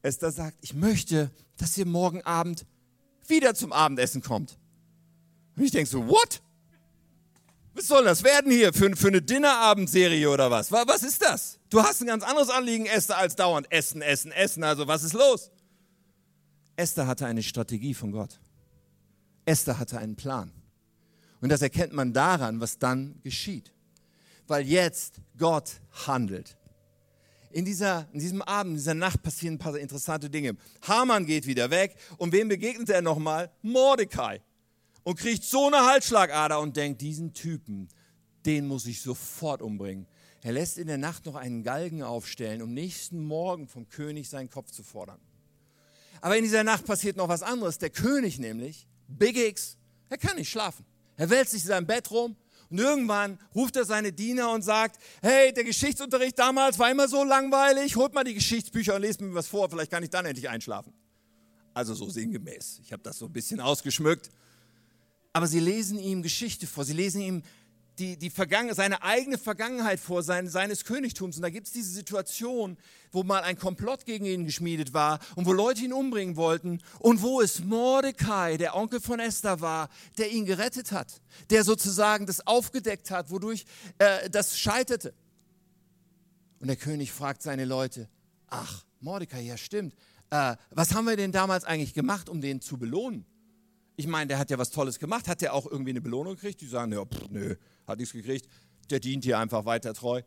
Esther 0.03 0.31
sagt, 0.31 0.57
ich 0.61 0.73
möchte, 0.73 1.33
dass 1.59 1.77
ihr 1.79 1.87
morgen 1.87 2.23
Abend 2.23 2.67
wieder 3.27 3.55
zum 3.55 3.73
Abendessen 3.73 4.23
kommt. 4.23 4.59
Und 5.57 5.65
ich 5.65 5.71
denke 5.71 5.91
so, 5.91 6.07
what? 6.07 6.43
Was 7.75 7.89
soll 7.89 8.05
das 8.05 8.23
werden 8.23 8.51
hier 8.51 8.73
für, 8.73 8.97
für 8.97 9.09
eine 9.09 9.21
Dinnerabendserie 9.21 10.31
oder 10.31 10.51
was? 10.51 10.73
Was 10.73 11.03
ist 11.03 11.23
das? 11.23 11.59
Du 11.69 11.83
hast 11.83 12.01
ein 12.01 12.07
ganz 12.07 12.25
anderes 12.25 12.49
Anliegen, 12.49 12.87
Esther, 12.87 13.19
als 13.19 13.37
dauernd 13.37 13.71
Essen, 13.71 14.01
Essen, 14.01 14.33
Essen. 14.33 14.65
Also 14.65 14.87
was 14.87 15.03
ist 15.03 15.13
los? 15.13 15.51
Esther 16.77 17.07
hatte 17.07 17.27
eine 17.27 17.43
Strategie 17.43 17.95
von 17.95 18.13
Gott. 18.13 18.41
Esther 19.45 19.79
hatte 19.79 19.99
einen 19.99 20.17
Plan. 20.17 20.53
Und 21.41 21.51
das 21.51 21.63
erkennt 21.63 21.93
man 21.93 22.13
daran, 22.13 22.61
was 22.61 22.79
dann 22.79 23.21
geschieht. 23.23 23.73
Weil 24.47 24.67
jetzt 24.67 25.21
Gott 25.39 25.81
handelt. 26.07 26.57
In, 27.57 27.65
dieser, 27.65 28.07
in 28.13 28.19
diesem 28.19 28.43
Abend, 28.43 28.73
in 28.73 28.77
dieser 28.77 28.93
Nacht 28.93 29.23
passieren 29.23 29.55
ein 29.55 29.59
paar 29.59 29.79
interessante 29.79 30.29
Dinge. 30.29 30.59
Haman 30.83 31.25
geht 31.25 31.47
wieder 31.47 31.71
weg 31.71 31.97
und 32.19 32.31
wem 32.33 32.49
begegnet 32.49 32.91
er 32.91 33.01
nochmal? 33.01 33.51
Mordecai. 33.63 34.43
Und 35.05 35.19
kriegt 35.19 35.43
so 35.43 35.69
eine 35.69 35.87
Halsschlagader 35.87 36.61
und 36.61 36.77
denkt, 36.77 37.01
diesen 37.01 37.33
Typen, 37.33 37.89
den 38.45 38.67
muss 38.67 38.85
ich 38.85 39.01
sofort 39.01 39.63
umbringen. 39.63 40.07
Er 40.43 40.53
lässt 40.53 40.77
in 40.77 40.87
der 40.87 40.99
Nacht 40.99 41.25
noch 41.25 41.35
einen 41.35 41.63
Galgen 41.63 42.03
aufstellen, 42.03 42.61
um 42.61 42.75
nächsten 42.75 43.25
Morgen 43.25 43.69
vom 43.69 43.89
König 43.89 44.29
seinen 44.29 44.51
Kopf 44.51 44.71
zu 44.71 44.83
fordern. 44.83 45.19
Aber 46.21 46.37
in 46.37 46.45
dieser 46.45 46.63
Nacht 46.63 46.85
passiert 46.85 47.17
noch 47.17 47.29
was 47.31 47.43
anderes. 47.43 47.79
Der 47.79 47.89
König 47.89 48.39
nämlich, 48.39 48.87
Big 49.09 49.35
X, 49.35 49.79
er 50.11 50.19
kann 50.19 50.37
nicht 50.37 50.51
schlafen. 50.51 50.85
Er 51.17 51.31
wälzt 51.31 51.53
sich 51.53 51.63
in 51.63 51.69
seinem 51.69 51.87
Bett 51.87 52.11
rum 52.11 52.37
und 52.71 52.79
irgendwann 52.79 53.39
ruft 53.55 53.77
er 53.77 53.85
seine 53.85 54.13
Diener 54.13 54.51
und 54.53 54.63
sagt, 54.63 55.01
hey, 55.23 55.53
der 55.53 55.65
Geschichtsunterricht 55.65 56.39
damals 56.39 56.79
war 56.79 56.91
immer 56.91 57.09
so 57.09 57.25
langweilig, 57.25 57.97
holt 57.97 58.15
mal 58.15 58.25
die 58.25 58.35
Geschichtsbücher 58.35 58.95
und 58.97 59.03
lest 59.03 59.21
mir 59.21 59.35
was 59.35 59.47
vor, 59.47 59.71
vielleicht 59.71 59.91
kann 59.91 60.03
ich 60.03 60.11
dann 60.11 60.27
endlich 60.27 60.49
einschlafen. 60.49 60.93
Also 61.75 61.95
so 61.95 62.09
sinngemäß. 62.09 62.81
Ich 62.83 62.93
habe 62.93 63.03
das 63.03 63.19
so 63.19 63.27
ein 63.27 63.33
bisschen 63.33 63.61
ausgeschmückt. 63.61 64.31
Aber 65.33 65.47
sie 65.47 65.61
lesen 65.61 65.99
ihm 65.99 66.23
Geschichte 66.23 66.67
vor, 66.67 66.85
sie 66.85 66.95
lesen 66.95 67.21
ihm 67.21 67.43
die, 67.99 68.17
die 68.17 68.31
seine 68.73 69.03
eigene 69.03 69.39
Vergangenheit 69.39 70.01
vor, 70.01 70.23
sein, 70.23 70.49
seines 70.49 70.85
Königtums. 70.85 71.37
Und 71.37 71.43
da 71.43 71.51
gibt 71.51 71.67
es 71.67 71.73
diese 71.73 71.91
Situation, 71.91 72.77
wo 73.13 73.23
mal 73.23 73.43
ein 73.43 73.59
Komplott 73.59 74.05
gegen 74.05 74.27
ihn 74.27 74.45
geschmiedet 74.45 74.93
war 74.93 75.19
und 75.35 75.47
wo 75.47 75.53
Leute 75.53 75.85
ihn 75.85 75.93
umbringen 75.93 76.37
wollten 76.37 76.81
und 76.99 77.23
wo 77.23 77.41
es 77.41 77.65
Mordecai, 77.65 78.57
der 78.57 78.77
Onkel 78.77 79.01
von 79.01 79.21
Esther 79.21 79.61
war, 79.61 79.89
der 80.19 80.31
ihn 80.31 80.45
gerettet 80.45 80.93
hat, 80.93 81.21
der 81.51 81.65
sozusagen 81.65 82.27
das 82.27 82.47
aufgedeckt 82.47 83.11
hat, 83.11 83.31
wodurch 83.31 83.65
äh, 83.99 84.29
das 84.29 84.59
scheiterte. 84.59 85.15
Und 86.61 86.69
der 86.69 86.77
König 86.77 87.13
fragt 87.13 87.43
seine 87.43 87.65
Leute, 87.65 88.09
ach, 88.49 88.85
Mordecai, 89.01 89.43
ja 89.43 89.57
stimmt, 89.57 89.95
äh, 90.31 90.57
was 90.71 90.95
haben 90.95 91.07
wir 91.07 91.17
denn 91.17 91.33
damals 91.33 91.65
eigentlich 91.65 91.95
gemacht, 91.95 92.29
um 92.29 92.41
den 92.41 92.61
zu 92.61 92.79
belohnen? 92.79 93.25
Ich 93.97 94.07
meine, 94.07 94.29
der 94.29 94.39
hat 94.39 94.51
ja 94.51 94.59
was 94.59 94.71
Tolles 94.71 94.99
gemacht. 94.99 95.27
Hat 95.27 95.41
der 95.41 95.55
auch 95.55 95.67
irgendwie 95.67 95.91
eine 95.91 96.03
Belohnung 96.03 96.35
gekriegt? 96.35 96.61
Die 96.61 96.67
sagen, 96.67 96.93
ja, 96.93 97.05
pff, 97.05 97.31
nö, 97.31 97.57
hat 97.87 97.99
nichts 97.99 98.13
gekriegt. 98.13 98.49
Der 98.91 99.01
dient 99.01 99.25
hier 99.25 99.39
einfach 99.39 99.65
weiter 99.65 99.95
treu. 99.95 100.23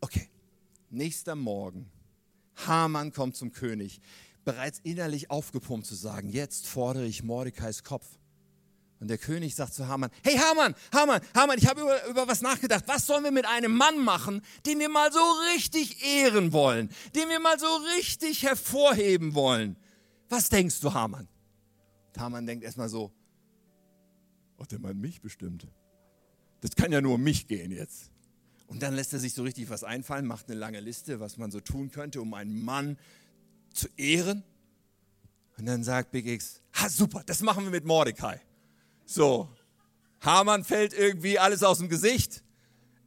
Okay, 0.00 0.28
nächster 0.90 1.34
Morgen. 1.34 1.90
Haman 2.66 3.12
kommt 3.12 3.36
zum 3.36 3.52
König, 3.52 4.00
bereits 4.44 4.80
innerlich 4.80 5.30
aufgepumpt 5.30 5.86
zu 5.86 5.94
sagen, 5.94 6.28
jetzt 6.28 6.66
fordere 6.66 7.06
ich 7.06 7.22
Mordecais 7.22 7.84
Kopf. 7.84 8.06
Und 9.00 9.08
der 9.08 9.18
König 9.18 9.54
sagt 9.54 9.74
zu 9.74 9.86
Haman, 9.86 10.10
hey 10.24 10.36
Haman, 10.36 10.74
Haman, 10.92 11.20
Haman, 11.34 11.56
ich 11.58 11.68
habe 11.68 11.82
über, 11.82 12.04
über 12.06 12.26
was 12.26 12.42
nachgedacht. 12.42 12.84
Was 12.88 13.06
sollen 13.06 13.22
wir 13.22 13.30
mit 13.30 13.46
einem 13.46 13.76
Mann 13.76 14.02
machen, 14.02 14.42
den 14.66 14.80
wir 14.80 14.88
mal 14.88 15.12
so 15.12 15.20
richtig 15.54 16.04
ehren 16.04 16.52
wollen, 16.52 16.90
den 17.14 17.28
wir 17.28 17.38
mal 17.38 17.60
so 17.60 17.68
richtig 17.96 18.42
hervorheben 18.42 19.34
wollen? 19.34 19.76
Was 20.28 20.48
denkst 20.48 20.80
du, 20.80 20.92
Haman? 20.92 21.28
Haman 22.18 22.44
denkt 22.44 22.64
erstmal 22.64 22.88
so, 22.88 23.12
ach, 24.58 24.66
der 24.66 24.80
meint 24.80 24.98
mich 24.98 25.20
bestimmt. 25.20 25.68
Das 26.60 26.74
kann 26.74 26.92
ja 26.92 27.00
nur 27.00 27.14
um 27.14 27.22
mich 27.22 27.46
gehen 27.46 27.70
jetzt. 27.70 28.10
Und 28.66 28.82
dann 28.82 28.94
lässt 28.94 29.12
er 29.12 29.18
sich 29.18 29.32
so 29.32 29.42
richtig 29.42 29.70
was 29.70 29.84
einfallen, 29.84 30.26
macht 30.26 30.50
eine 30.50 30.58
lange 30.58 30.80
Liste, 30.80 31.20
was 31.20 31.38
man 31.38 31.50
so 31.50 31.60
tun 31.60 31.90
könnte, 31.90 32.20
um 32.20 32.34
einen 32.34 32.62
Mann 32.62 32.98
zu 33.72 33.88
ehren. 33.96 34.42
Und 35.56 35.66
dann 35.66 35.82
sagt 35.82 36.10
Big 36.10 36.26
X, 36.26 36.60
ha 36.74 36.88
super, 36.88 37.22
das 37.24 37.40
machen 37.40 37.64
wir 37.64 37.70
mit 37.70 37.84
Mordecai. 37.84 38.40
So, 39.06 39.48
Hamann 40.20 40.64
fällt 40.64 40.92
irgendwie 40.92 41.38
alles 41.38 41.62
aus 41.62 41.78
dem 41.78 41.88
Gesicht. 41.88 42.42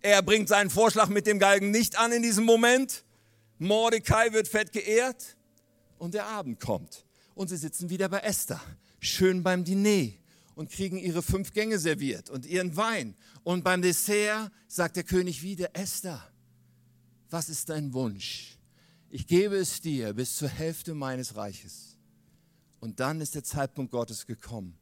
Er 0.01 0.23
bringt 0.23 0.47
seinen 0.47 0.69
Vorschlag 0.69 1.09
mit 1.09 1.27
dem 1.27 1.37
Galgen 1.37 1.69
nicht 1.69 1.99
an 1.99 2.11
in 2.11 2.23
diesem 2.23 2.43
Moment. 2.43 3.05
Mordecai 3.59 4.33
wird 4.33 4.47
fett 4.47 4.71
geehrt 4.71 5.37
und 5.99 6.15
der 6.15 6.25
Abend 6.25 6.59
kommt. 6.59 7.05
Und 7.35 7.49
sie 7.49 7.57
sitzen 7.57 7.89
wieder 7.89 8.09
bei 8.09 8.19
Esther 8.19 8.59
schön 8.99 9.43
beim 9.43 9.63
Diner 9.63 10.13
und 10.61 10.69
kriegen 10.69 10.99
ihre 10.99 11.23
fünf 11.23 11.53
Gänge 11.53 11.79
serviert 11.79 12.29
und 12.29 12.45
ihren 12.45 12.77
Wein. 12.77 13.15
Und 13.43 13.63
beim 13.63 13.81
Dessert 13.81 14.51
sagt 14.67 14.95
der 14.95 15.03
König 15.03 15.41
wieder, 15.41 15.75
Esther, 15.75 16.21
was 17.31 17.49
ist 17.49 17.69
dein 17.69 17.91
Wunsch? 17.93 18.59
Ich 19.09 19.25
gebe 19.25 19.55
es 19.55 19.81
dir 19.81 20.13
bis 20.13 20.35
zur 20.35 20.49
Hälfte 20.49 20.93
meines 20.93 21.35
Reiches. 21.35 21.97
Und 22.79 22.99
dann 22.99 23.21
ist 23.21 23.33
der 23.33 23.43
Zeitpunkt 23.43 23.91
Gottes 23.91 24.27
gekommen, 24.27 24.77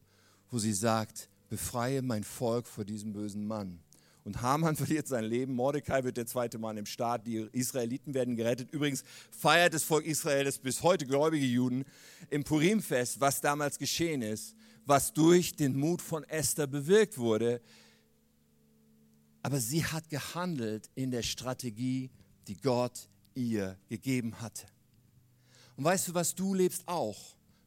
wo 0.50 0.58
sie 0.58 0.74
sagt, 0.74 1.30
befreie 1.48 2.02
mein 2.02 2.24
Volk 2.24 2.66
vor 2.66 2.84
diesem 2.84 3.14
bösen 3.14 3.46
Mann. 3.46 3.80
Und 4.24 4.42
Haman 4.42 4.76
verliert 4.76 5.08
sein 5.08 5.24
Leben. 5.24 5.54
Mordecai 5.54 6.04
wird 6.04 6.16
der 6.16 6.26
zweite 6.26 6.58
Mann 6.58 6.76
im 6.76 6.86
Staat. 6.86 7.26
Die 7.26 7.48
Israeliten 7.52 8.14
werden 8.14 8.36
gerettet. 8.36 8.70
Übrigens 8.72 9.04
feiert 9.30 9.74
das 9.74 9.84
Volk 9.84 10.04
Israels 10.04 10.58
bis 10.58 10.82
heute 10.82 11.06
gläubige 11.06 11.46
Juden 11.46 11.84
im 12.28 12.44
Purimfest, 12.44 13.20
was 13.20 13.40
damals 13.40 13.78
geschehen 13.78 14.22
ist, 14.22 14.54
was 14.86 15.12
durch 15.12 15.56
den 15.56 15.78
Mut 15.78 16.02
von 16.02 16.24
Esther 16.24 16.66
bewirkt 16.66 17.18
wurde. 17.18 17.60
Aber 19.42 19.60
sie 19.60 19.84
hat 19.84 20.10
gehandelt 20.10 20.90
in 20.94 21.10
der 21.10 21.22
Strategie, 21.22 22.10
die 22.46 22.56
Gott 22.56 23.08
ihr 23.34 23.78
gegeben 23.88 24.40
hatte. 24.40 24.66
Und 25.76 25.84
weißt 25.84 26.08
du 26.08 26.14
was, 26.14 26.34
du 26.34 26.54
lebst 26.54 26.86
auch 26.86 27.16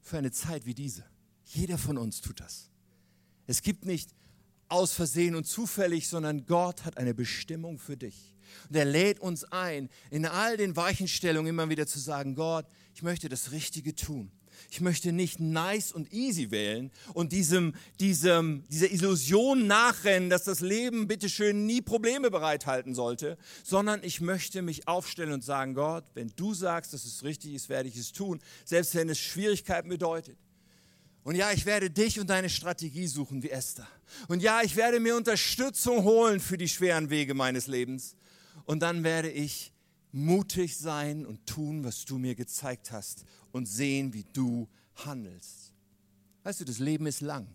für 0.02 0.18
eine 0.18 0.32
Zeit 0.32 0.66
wie 0.66 0.76
diese. 0.76 1.04
Jeder 1.46 1.78
von 1.78 1.98
uns 1.98 2.22
tut 2.22 2.40
das. 2.40 2.70
Es 3.48 3.62
gibt 3.62 3.86
nicht 3.86 4.14
aus 4.74 4.94
Versehen 4.94 5.36
und 5.36 5.46
zufällig, 5.46 6.08
sondern 6.08 6.46
Gott 6.48 6.84
hat 6.84 6.98
eine 6.98 7.14
Bestimmung 7.14 7.78
für 7.78 7.96
dich. 7.96 8.34
Und 8.70 8.76
er 8.76 8.86
lädt 8.86 9.20
uns 9.20 9.44
ein, 9.46 9.90
in 10.10 10.26
all 10.26 10.58
den 10.58 10.76
Weichenstellungen 10.76 11.50
immer 11.50 11.70
wieder 11.70 11.86
zu 11.86 12.00
sagen, 12.00 12.34
Gott, 12.34 12.66
ich 12.96 13.04
möchte 13.04 13.30
das 13.30 13.52
Richtige 13.52 13.94
tun. 13.94 14.32
Ich 14.70 14.82
möchte 14.82 15.12
nicht 15.12 15.40
nice 15.40 15.92
und 15.92 16.12
easy 16.12 16.50
wählen 16.50 16.92
und 17.14 17.32
diesem, 17.32 17.74
diesem, 18.00 18.64
dieser 18.70 18.92
Illusion 18.92 19.68
nachrennen, 19.68 20.30
dass 20.30 20.44
das 20.44 20.62
Leben 20.62 21.08
bitteschön 21.08 21.66
nie 21.66 21.82
Probleme 21.82 22.32
bereithalten 22.32 22.96
sollte, 22.96 23.38
sondern 23.64 24.04
ich 24.04 24.22
möchte 24.22 24.62
mich 24.62 24.88
aufstellen 24.88 25.34
und 25.34 25.44
sagen, 25.44 25.74
Gott, 25.74 26.06
wenn 26.14 26.32
du 26.36 26.54
sagst, 26.54 26.94
dass 26.94 27.06
es 27.06 27.24
richtig 27.24 27.54
ist, 27.54 27.70
werde 27.70 27.90
ich 27.90 27.98
es 27.98 28.12
tun, 28.12 28.40
selbst 28.66 28.96
wenn 28.96 29.10
es 29.10 29.20
Schwierigkeiten 29.20 29.90
bedeutet. 29.90 30.38
Und 31.24 31.36
ja, 31.36 31.52
ich 31.52 31.66
werde 31.66 31.90
dich 31.90 32.20
und 32.20 32.30
deine 32.30 32.50
Strategie 32.50 33.08
suchen 33.08 33.44
wie 33.44 33.50
Esther. 33.50 33.88
Und 34.28 34.42
ja, 34.42 34.62
ich 34.62 34.76
werde 34.76 35.00
mir 35.00 35.16
Unterstützung 35.16 36.04
holen 36.04 36.42
für 36.42 36.58
die 36.58 36.68
schweren 36.68 37.10
Wege 37.10 37.34
meines 37.34 37.68
Lebens. 37.68 38.16
Und 38.66 38.82
dann 38.82 39.04
werde 39.04 39.32
ich 39.32 39.74
mutig 40.12 40.78
sein 40.78 41.26
und 41.26 41.46
tun, 41.48 41.84
was 41.86 42.04
du 42.04 42.18
mir 42.18 42.36
gezeigt 42.36 42.92
hast 42.92 43.24
und 43.52 43.68
sehen, 43.68 44.14
wie 44.14 44.26
du 44.34 44.68
handelst. 44.96 45.72
Weißt 46.44 46.60
du, 46.60 46.66
das 46.66 46.80
Leben 46.80 47.08
ist 47.08 47.22
lang. 47.22 47.48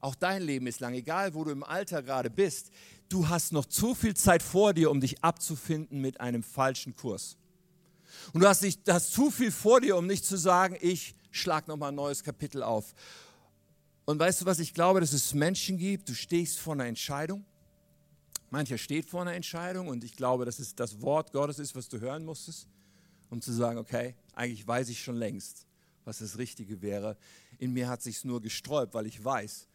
Auch 0.00 0.14
dein 0.14 0.42
Leben 0.42 0.68
ist 0.68 0.78
lang, 0.78 0.94
egal 0.94 1.34
wo 1.34 1.42
du 1.42 1.50
im 1.50 1.64
Alter 1.64 2.00
gerade 2.02 2.30
bist. 2.30 2.70
Du 3.08 3.28
hast 3.28 3.52
noch 3.52 3.66
zu 3.66 3.94
viel 3.94 4.14
Zeit 4.14 4.42
vor 4.42 4.72
dir, 4.72 4.90
um 4.92 5.00
dich 5.00 5.22
abzufinden 5.24 6.00
mit 6.00 6.20
einem 6.20 6.44
falschen 6.44 6.94
Kurs. 6.94 7.36
Und 8.32 8.40
du 8.40 8.48
hast, 8.48 8.62
nicht, 8.62 8.88
hast 8.88 9.12
zu 9.12 9.32
viel 9.32 9.50
vor 9.50 9.80
dir, 9.80 9.96
um 9.96 10.06
nicht 10.06 10.24
zu 10.24 10.36
sagen, 10.36 10.76
ich 10.80 11.15
schlag 11.36 11.68
nochmal 11.68 11.90
ein 11.90 11.94
neues 11.94 12.22
Kapitel 12.22 12.62
auf. 12.62 12.94
Und 14.04 14.18
weißt 14.18 14.42
du 14.42 14.46
was, 14.46 14.58
ich 14.60 14.72
glaube, 14.72 15.00
dass 15.00 15.12
es 15.12 15.34
Menschen 15.34 15.78
gibt, 15.78 16.08
du 16.08 16.14
stehst 16.14 16.58
vor 16.58 16.74
einer 16.74 16.86
Entscheidung. 16.86 17.44
Mancher 18.50 18.78
steht 18.78 19.10
vor 19.10 19.22
einer 19.22 19.34
Entscheidung 19.34 19.88
und 19.88 20.04
ich 20.04 20.16
glaube, 20.16 20.44
dass 20.44 20.60
es 20.60 20.74
das 20.74 21.02
Wort 21.02 21.32
Gottes 21.32 21.58
ist, 21.58 21.74
was 21.74 21.88
du 21.88 21.98
hören 21.98 22.24
musstest, 22.24 22.68
um 23.30 23.42
zu 23.42 23.52
sagen, 23.52 23.78
okay, 23.78 24.14
eigentlich 24.34 24.66
weiß 24.66 24.88
ich 24.88 25.02
schon 25.02 25.16
längst, 25.16 25.66
was 26.04 26.18
das 26.18 26.38
Richtige 26.38 26.80
wäre. 26.82 27.16
In 27.58 27.72
mir 27.72 27.88
hat 27.88 28.02
sich 28.02 28.24
nur 28.24 28.40
gesträubt, 28.40 28.94
weil 28.94 29.06
ich 29.06 29.24
weiß, 29.24 29.68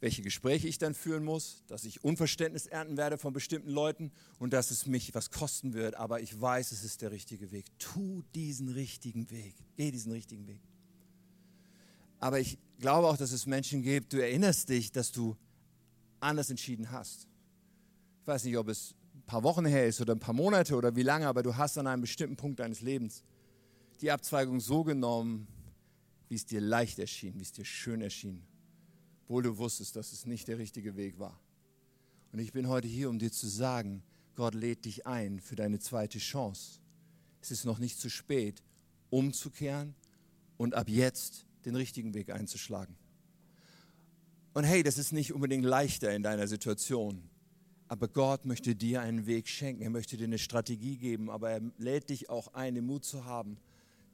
welche 0.00 0.22
Gespräche 0.22 0.66
ich 0.66 0.78
dann 0.78 0.94
führen 0.94 1.22
muss, 1.22 1.62
dass 1.68 1.84
ich 1.84 2.02
Unverständnis 2.02 2.66
ernten 2.66 2.96
werde 2.96 3.18
von 3.18 3.32
bestimmten 3.32 3.70
Leuten 3.70 4.10
und 4.38 4.52
dass 4.52 4.70
es 4.70 4.86
mich 4.86 5.14
was 5.14 5.30
kosten 5.30 5.74
wird, 5.74 5.94
aber 5.94 6.20
ich 6.20 6.40
weiß, 6.40 6.72
es 6.72 6.82
ist 6.82 7.02
der 7.02 7.12
richtige 7.12 7.52
Weg. 7.52 7.66
Tu 7.78 8.22
diesen 8.34 8.68
richtigen 8.68 9.30
Weg, 9.30 9.54
geh 9.76 9.92
diesen 9.92 10.10
richtigen 10.10 10.48
Weg. 10.48 10.60
Aber 12.22 12.40
ich 12.40 12.58
glaube 12.78 13.08
auch, 13.08 13.16
dass 13.16 13.32
es 13.32 13.46
Menschen 13.46 13.82
gibt, 13.82 14.12
du 14.12 14.22
erinnerst 14.22 14.68
dich, 14.68 14.92
dass 14.92 15.12
du 15.12 15.36
anders 16.20 16.48
entschieden 16.48 16.90
hast. 16.90 17.28
Ich 18.22 18.26
weiß 18.26 18.44
nicht, 18.44 18.56
ob 18.56 18.68
es 18.68 18.94
ein 19.14 19.22
paar 19.26 19.42
Wochen 19.42 19.66
her 19.66 19.86
ist 19.86 20.00
oder 20.00 20.14
ein 20.14 20.20
paar 20.20 20.34
Monate 20.34 20.76
oder 20.76 20.96
wie 20.96 21.02
lange, 21.02 21.26
aber 21.26 21.42
du 21.42 21.56
hast 21.56 21.76
an 21.76 21.86
einem 21.86 22.00
bestimmten 22.00 22.36
Punkt 22.36 22.60
deines 22.60 22.80
Lebens 22.80 23.22
die 24.00 24.10
Abzweigung 24.10 24.60
so 24.60 24.84
genommen, 24.84 25.46
wie 26.28 26.36
es 26.36 26.46
dir 26.46 26.60
leicht 26.60 26.98
erschien, 26.98 27.38
wie 27.38 27.42
es 27.42 27.52
dir 27.52 27.64
schön 27.64 28.00
erschien 28.00 28.46
obwohl 29.32 29.44
du 29.44 29.56
wusstest, 29.56 29.96
dass 29.96 30.12
es 30.12 30.26
nicht 30.26 30.46
der 30.46 30.58
richtige 30.58 30.94
Weg 30.94 31.18
war. 31.18 31.40
Und 32.32 32.38
ich 32.38 32.52
bin 32.52 32.68
heute 32.68 32.86
hier, 32.86 33.08
um 33.08 33.18
dir 33.18 33.32
zu 33.32 33.48
sagen, 33.48 34.02
Gott 34.34 34.52
lädt 34.52 34.84
dich 34.84 35.06
ein 35.06 35.40
für 35.40 35.56
deine 35.56 35.78
zweite 35.78 36.18
Chance. 36.18 36.80
Es 37.40 37.50
ist 37.50 37.64
noch 37.64 37.78
nicht 37.78 37.98
zu 37.98 38.10
spät, 38.10 38.62
umzukehren 39.08 39.94
und 40.58 40.74
ab 40.74 40.90
jetzt 40.90 41.46
den 41.64 41.76
richtigen 41.76 42.14
Weg 42.14 42.30
einzuschlagen. 42.30 42.96
Und 44.54 44.64
hey, 44.64 44.82
das 44.82 44.98
ist 44.98 45.12
nicht 45.12 45.32
unbedingt 45.32 45.64
leichter 45.64 46.14
in 46.14 46.22
deiner 46.22 46.46
Situation, 46.46 47.22
aber 47.88 48.08
Gott 48.08 48.44
möchte 48.44 48.74
dir 48.74 49.02
einen 49.02 49.26
Weg 49.26 49.48
schenken. 49.48 49.82
Er 49.82 49.90
möchte 49.90 50.16
dir 50.16 50.24
eine 50.24 50.38
Strategie 50.38 50.96
geben, 50.96 51.30
aber 51.30 51.50
er 51.50 51.60
lädt 51.78 52.10
dich 52.10 52.30
auch 52.30 52.54
ein, 52.54 52.74
den 52.74 52.86
Mut 52.86 53.04
zu 53.04 53.24
haben, 53.24 53.58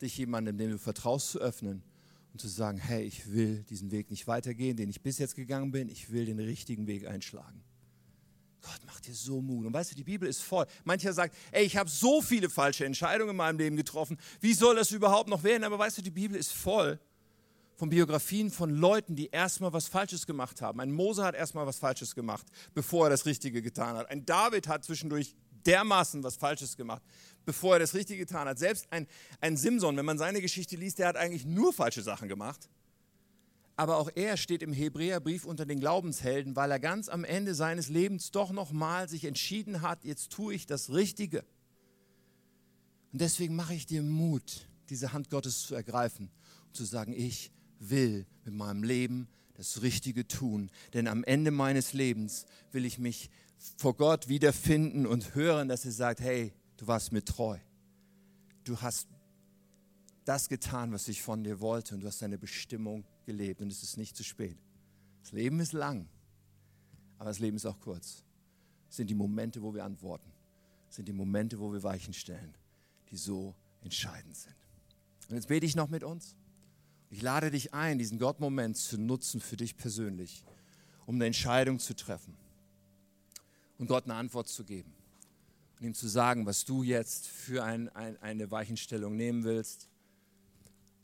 dich 0.01 0.17
jemandem, 0.17 0.59
dem 0.59 0.71
du 0.73 0.79
vertraust, 0.79 1.31
zu 1.31 1.39
öffnen 1.39 1.83
und 2.33 2.41
zu 2.41 2.49
sagen, 2.49 2.79
hey, 2.79 3.05
ich 3.05 3.31
will 3.33 3.65
diesen 3.71 3.91
Weg 3.91 4.11
nicht 4.11 4.27
weitergehen, 4.27 4.77
den 4.77 4.91
ich 4.91 5.01
bis 5.01 5.19
jetzt 5.19 5.35
gegangen 5.37 5.71
bin, 5.71 5.89
ich 5.89 6.11
will 6.11 6.25
den 6.25 6.39
richtigen 6.39 6.87
Weg 6.87 7.07
einschlagen. 7.07 7.63
Gott 8.63 8.85
macht 8.87 9.07
dir 9.07 9.15
so 9.15 9.41
Mut. 9.41 9.67
Und 9.67 9.73
weißt 9.73 9.93
du, 9.93 9.95
die 9.95 10.05
Bibel 10.05 10.29
ist 10.29 10.43
voll. 10.43 10.67
Mancher 10.85 11.13
sagt, 11.13 11.37
ey, 11.53 11.65
ich 11.65 11.77
habe 11.77 11.89
so 11.89 12.21
viele 12.21 12.51
falsche 12.51 12.85
Entscheidungen 12.85 13.31
in 13.31 13.37
meinem 13.37 13.59
Leben 13.59 13.77
getroffen. 13.77 14.19
Wie 14.41 14.55
soll 14.55 14.77
das 14.77 14.91
überhaupt 14.91 15.29
noch 15.29 15.43
werden? 15.43 15.65
Aber 15.65 15.79
weißt 15.79 15.99
du, 15.99 16.03
die 16.03 16.11
Bibel 16.11 16.37
ist 16.37 16.53
voll 16.53 16.99
von 17.79 17.91
Biografien 17.91 18.51
von 18.51 18.71
Leuten, 18.71 19.15
die 19.15 19.29
erstmal 19.29 19.73
was 19.73 19.87
Falsches 19.87 20.27
gemacht 20.27 20.61
haben. 20.61 20.81
Ein 20.81 20.91
Mose 20.91 21.25
hat 21.25 21.37
erstmal 21.37 21.65
was 21.65 21.79
Falsches 21.79 22.17
gemacht, 22.17 22.45
bevor 22.75 23.07
er 23.07 23.11
das 23.11 23.25
Richtige 23.25 23.63
getan 23.63 23.97
hat. 23.97 24.11
Ein 24.11 24.27
David 24.27 24.67
hat 24.67 24.85
zwischendurch 24.85 25.37
dermaßen 25.65 26.25
was 26.25 26.35
Falsches 26.35 26.77
gemacht, 26.77 27.03
bevor 27.47 27.75
er 27.75 27.79
das 27.79 27.95
Richtige 27.95 28.27
getan 28.27 28.49
hat. 28.49 28.59
Selbst 28.59 28.89
ein, 28.91 29.07
ein 29.41 29.57
Simson, 29.57 29.97
wenn 29.97 30.05
man 30.05 30.19
seine 30.19 30.41
Geschichte 30.41 30.75
liest, 30.75 30.99
der 30.99 31.07
hat 31.07 31.17
eigentlich 31.17 31.47
nur 31.47 31.73
falsche 31.73 32.03
Sachen 32.03 32.29
gemacht. 32.29 32.69
Aber 33.77 33.99
auch 33.99 34.11
er 34.17 34.37
steht 34.37 34.65
im 34.65 34.73
Hebräerbrief 34.73 35.45
unter 35.45 35.65
den 35.65 35.79
Glaubenshelden, 35.79 36.57
weil 36.57 36.73
er 36.73 36.81
ganz 36.81 37.09
am 37.09 37.23
Ende 37.23 37.55
seines 37.55 37.89
Lebens 37.89 38.33
doch 38.33 38.51
nochmal 38.51 39.09
sich 39.09 39.25
entschieden 39.25 39.83
hat, 39.83 40.05
jetzt 40.05 40.33
tue 40.33 40.53
ich 40.53 40.67
das 40.67 40.93
Richtige. 40.93 41.45
Und 43.13 43.21
deswegen 43.21 43.55
mache 43.55 43.75
ich 43.75 43.87
dir 43.87 44.03
Mut, 44.03 44.69
diese 44.91 45.13
Hand 45.13 45.31
Gottes 45.31 45.63
zu 45.63 45.77
ergreifen 45.77 46.29
und 46.67 46.77
zu 46.77 46.85
sagen, 46.85 47.13
ich 47.13 47.53
will 47.79 48.27
mit 48.45 48.55
meinem 48.55 48.83
Leben 48.83 49.29
das 49.55 49.83
Richtige 49.83 50.27
tun. 50.27 50.71
Denn 50.95 51.07
am 51.07 51.25
Ende 51.25 51.51
meines 51.51 51.93
Lebens 51.93 52.47
will 52.73 52.85
ich 52.85 52.99
mich 52.99 53.31
vor 53.77 53.97
Gott 53.97 54.29
wiederfinden 54.29 55.07
und 55.07 55.35
hören, 55.35 55.69
dass 55.69 55.85
er 55.85 55.93
sagt, 55.93 56.21
hey, 56.21 56.53
du 56.77 56.87
warst 56.87 57.13
mir 57.13 57.25
treu. 57.25 57.59
Du 58.65 58.81
hast 58.81 59.09
das 60.25 60.49
getan, 60.49 60.93
was 60.93 61.09
ich 61.09 61.23
von 61.23 61.43
dir 61.43 61.61
wollte 61.61 61.95
und 61.95 62.03
du 62.03 62.07
hast 62.07 62.23
deine 62.23 62.39
Bestimmung 62.39 63.05
gelebt 63.25 63.63
und 63.63 63.73
es 63.73 63.83
ist 63.83 63.97
nicht 63.97 64.17
zu 64.17 64.23
spät. 64.23 64.59
Das 65.23 65.33
Leben 65.33 65.59
ist 65.61 65.73
lang, 65.73 66.09
aber 67.19 67.31
das 67.31 67.39
Leben 67.39 67.57
ist 67.57 67.67
auch 67.67 67.81
kurz. 67.81 68.23
Es 68.89 68.97
sind 68.97 69.09
die 69.09 69.15
Momente, 69.15 69.63
wo 69.63 69.75
wir 69.75 69.85
antworten. 69.85 70.31
Es 70.89 70.97
sind 70.97 71.09
die 71.09 71.13
Momente, 71.13 71.59
wo 71.59 71.73
wir 71.73 71.83
Weichen 71.83 72.15
stellen, 72.15 72.55
die 73.11 73.17
so 73.17 73.55
entscheidend 73.81 74.37
sind. 74.37 74.55
Und 75.29 75.37
jetzt 75.37 75.49
bete 75.49 75.67
ich 75.67 75.77
noch 75.77 75.89
mit 75.89 76.05
uns. 76.05 76.37
Ich 77.11 77.23
lade 77.23 77.51
dich 77.51 77.73
ein, 77.73 77.99
diesen 77.99 78.19
Gott-Moment 78.19 78.77
zu 78.77 78.99
nutzen 78.99 79.41
für 79.41 79.57
dich 79.57 79.77
persönlich, 79.77 80.45
um 81.07 81.15
eine 81.15 81.27
Entscheidung 81.27 81.79
zu 81.79 81.95
treffen 81.95 82.37
und 83.79 83.87
Gott 83.87 84.05
eine 84.05 84.15
Antwort 84.15 84.49
zu 84.49 84.65
geben 84.65 84.93
und 85.79 85.87
ihm 85.87 85.95
zu 85.95 86.09
sagen, 86.09 86.45
was 86.45 86.65
du 86.65 86.83
jetzt 86.83 87.27
für 87.27 87.65
ein, 87.65 87.89
ein, 87.91 88.21
eine 88.21 88.51
Weichenstellung 88.51 89.17
nehmen 89.17 89.45
willst 89.45 89.89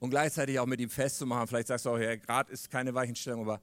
und 0.00 0.10
gleichzeitig 0.10 0.58
auch 0.58 0.66
mit 0.66 0.80
ihm 0.80 0.90
festzumachen. 0.90 1.46
Vielleicht 1.46 1.68
sagst 1.68 1.86
du 1.86 1.90
auch, 1.90 1.98
ja, 1.98 2.16
gerade 2.16 2.52
ist 2.52 2.70
keine 2.70 2.92
Weichenstellung, 2.92 3.42
aber 3.42 3.62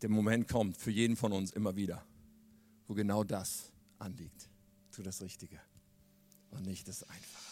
der 0.00 0.08
Moment 0.08 0.48
kommt 0.48 0.76
für 0.76 0.90
jeden 0.90 1.16
von 1.16 1.32
uns 1.32 1.52
immer 1.52 1.76
wieder, 1.76 2.04
wo 2.86 2.94
genau 2.94 3.24
das 3.24 3.70
anliegt. 3.98 4.48
Tu 4.90 5.02
das 5.02 5.20
Richtige 5.22 5.60
und 6.50 6.66
nicht 6.66 6.88
das 6.88 7.02
Einfache. 7.02 7.51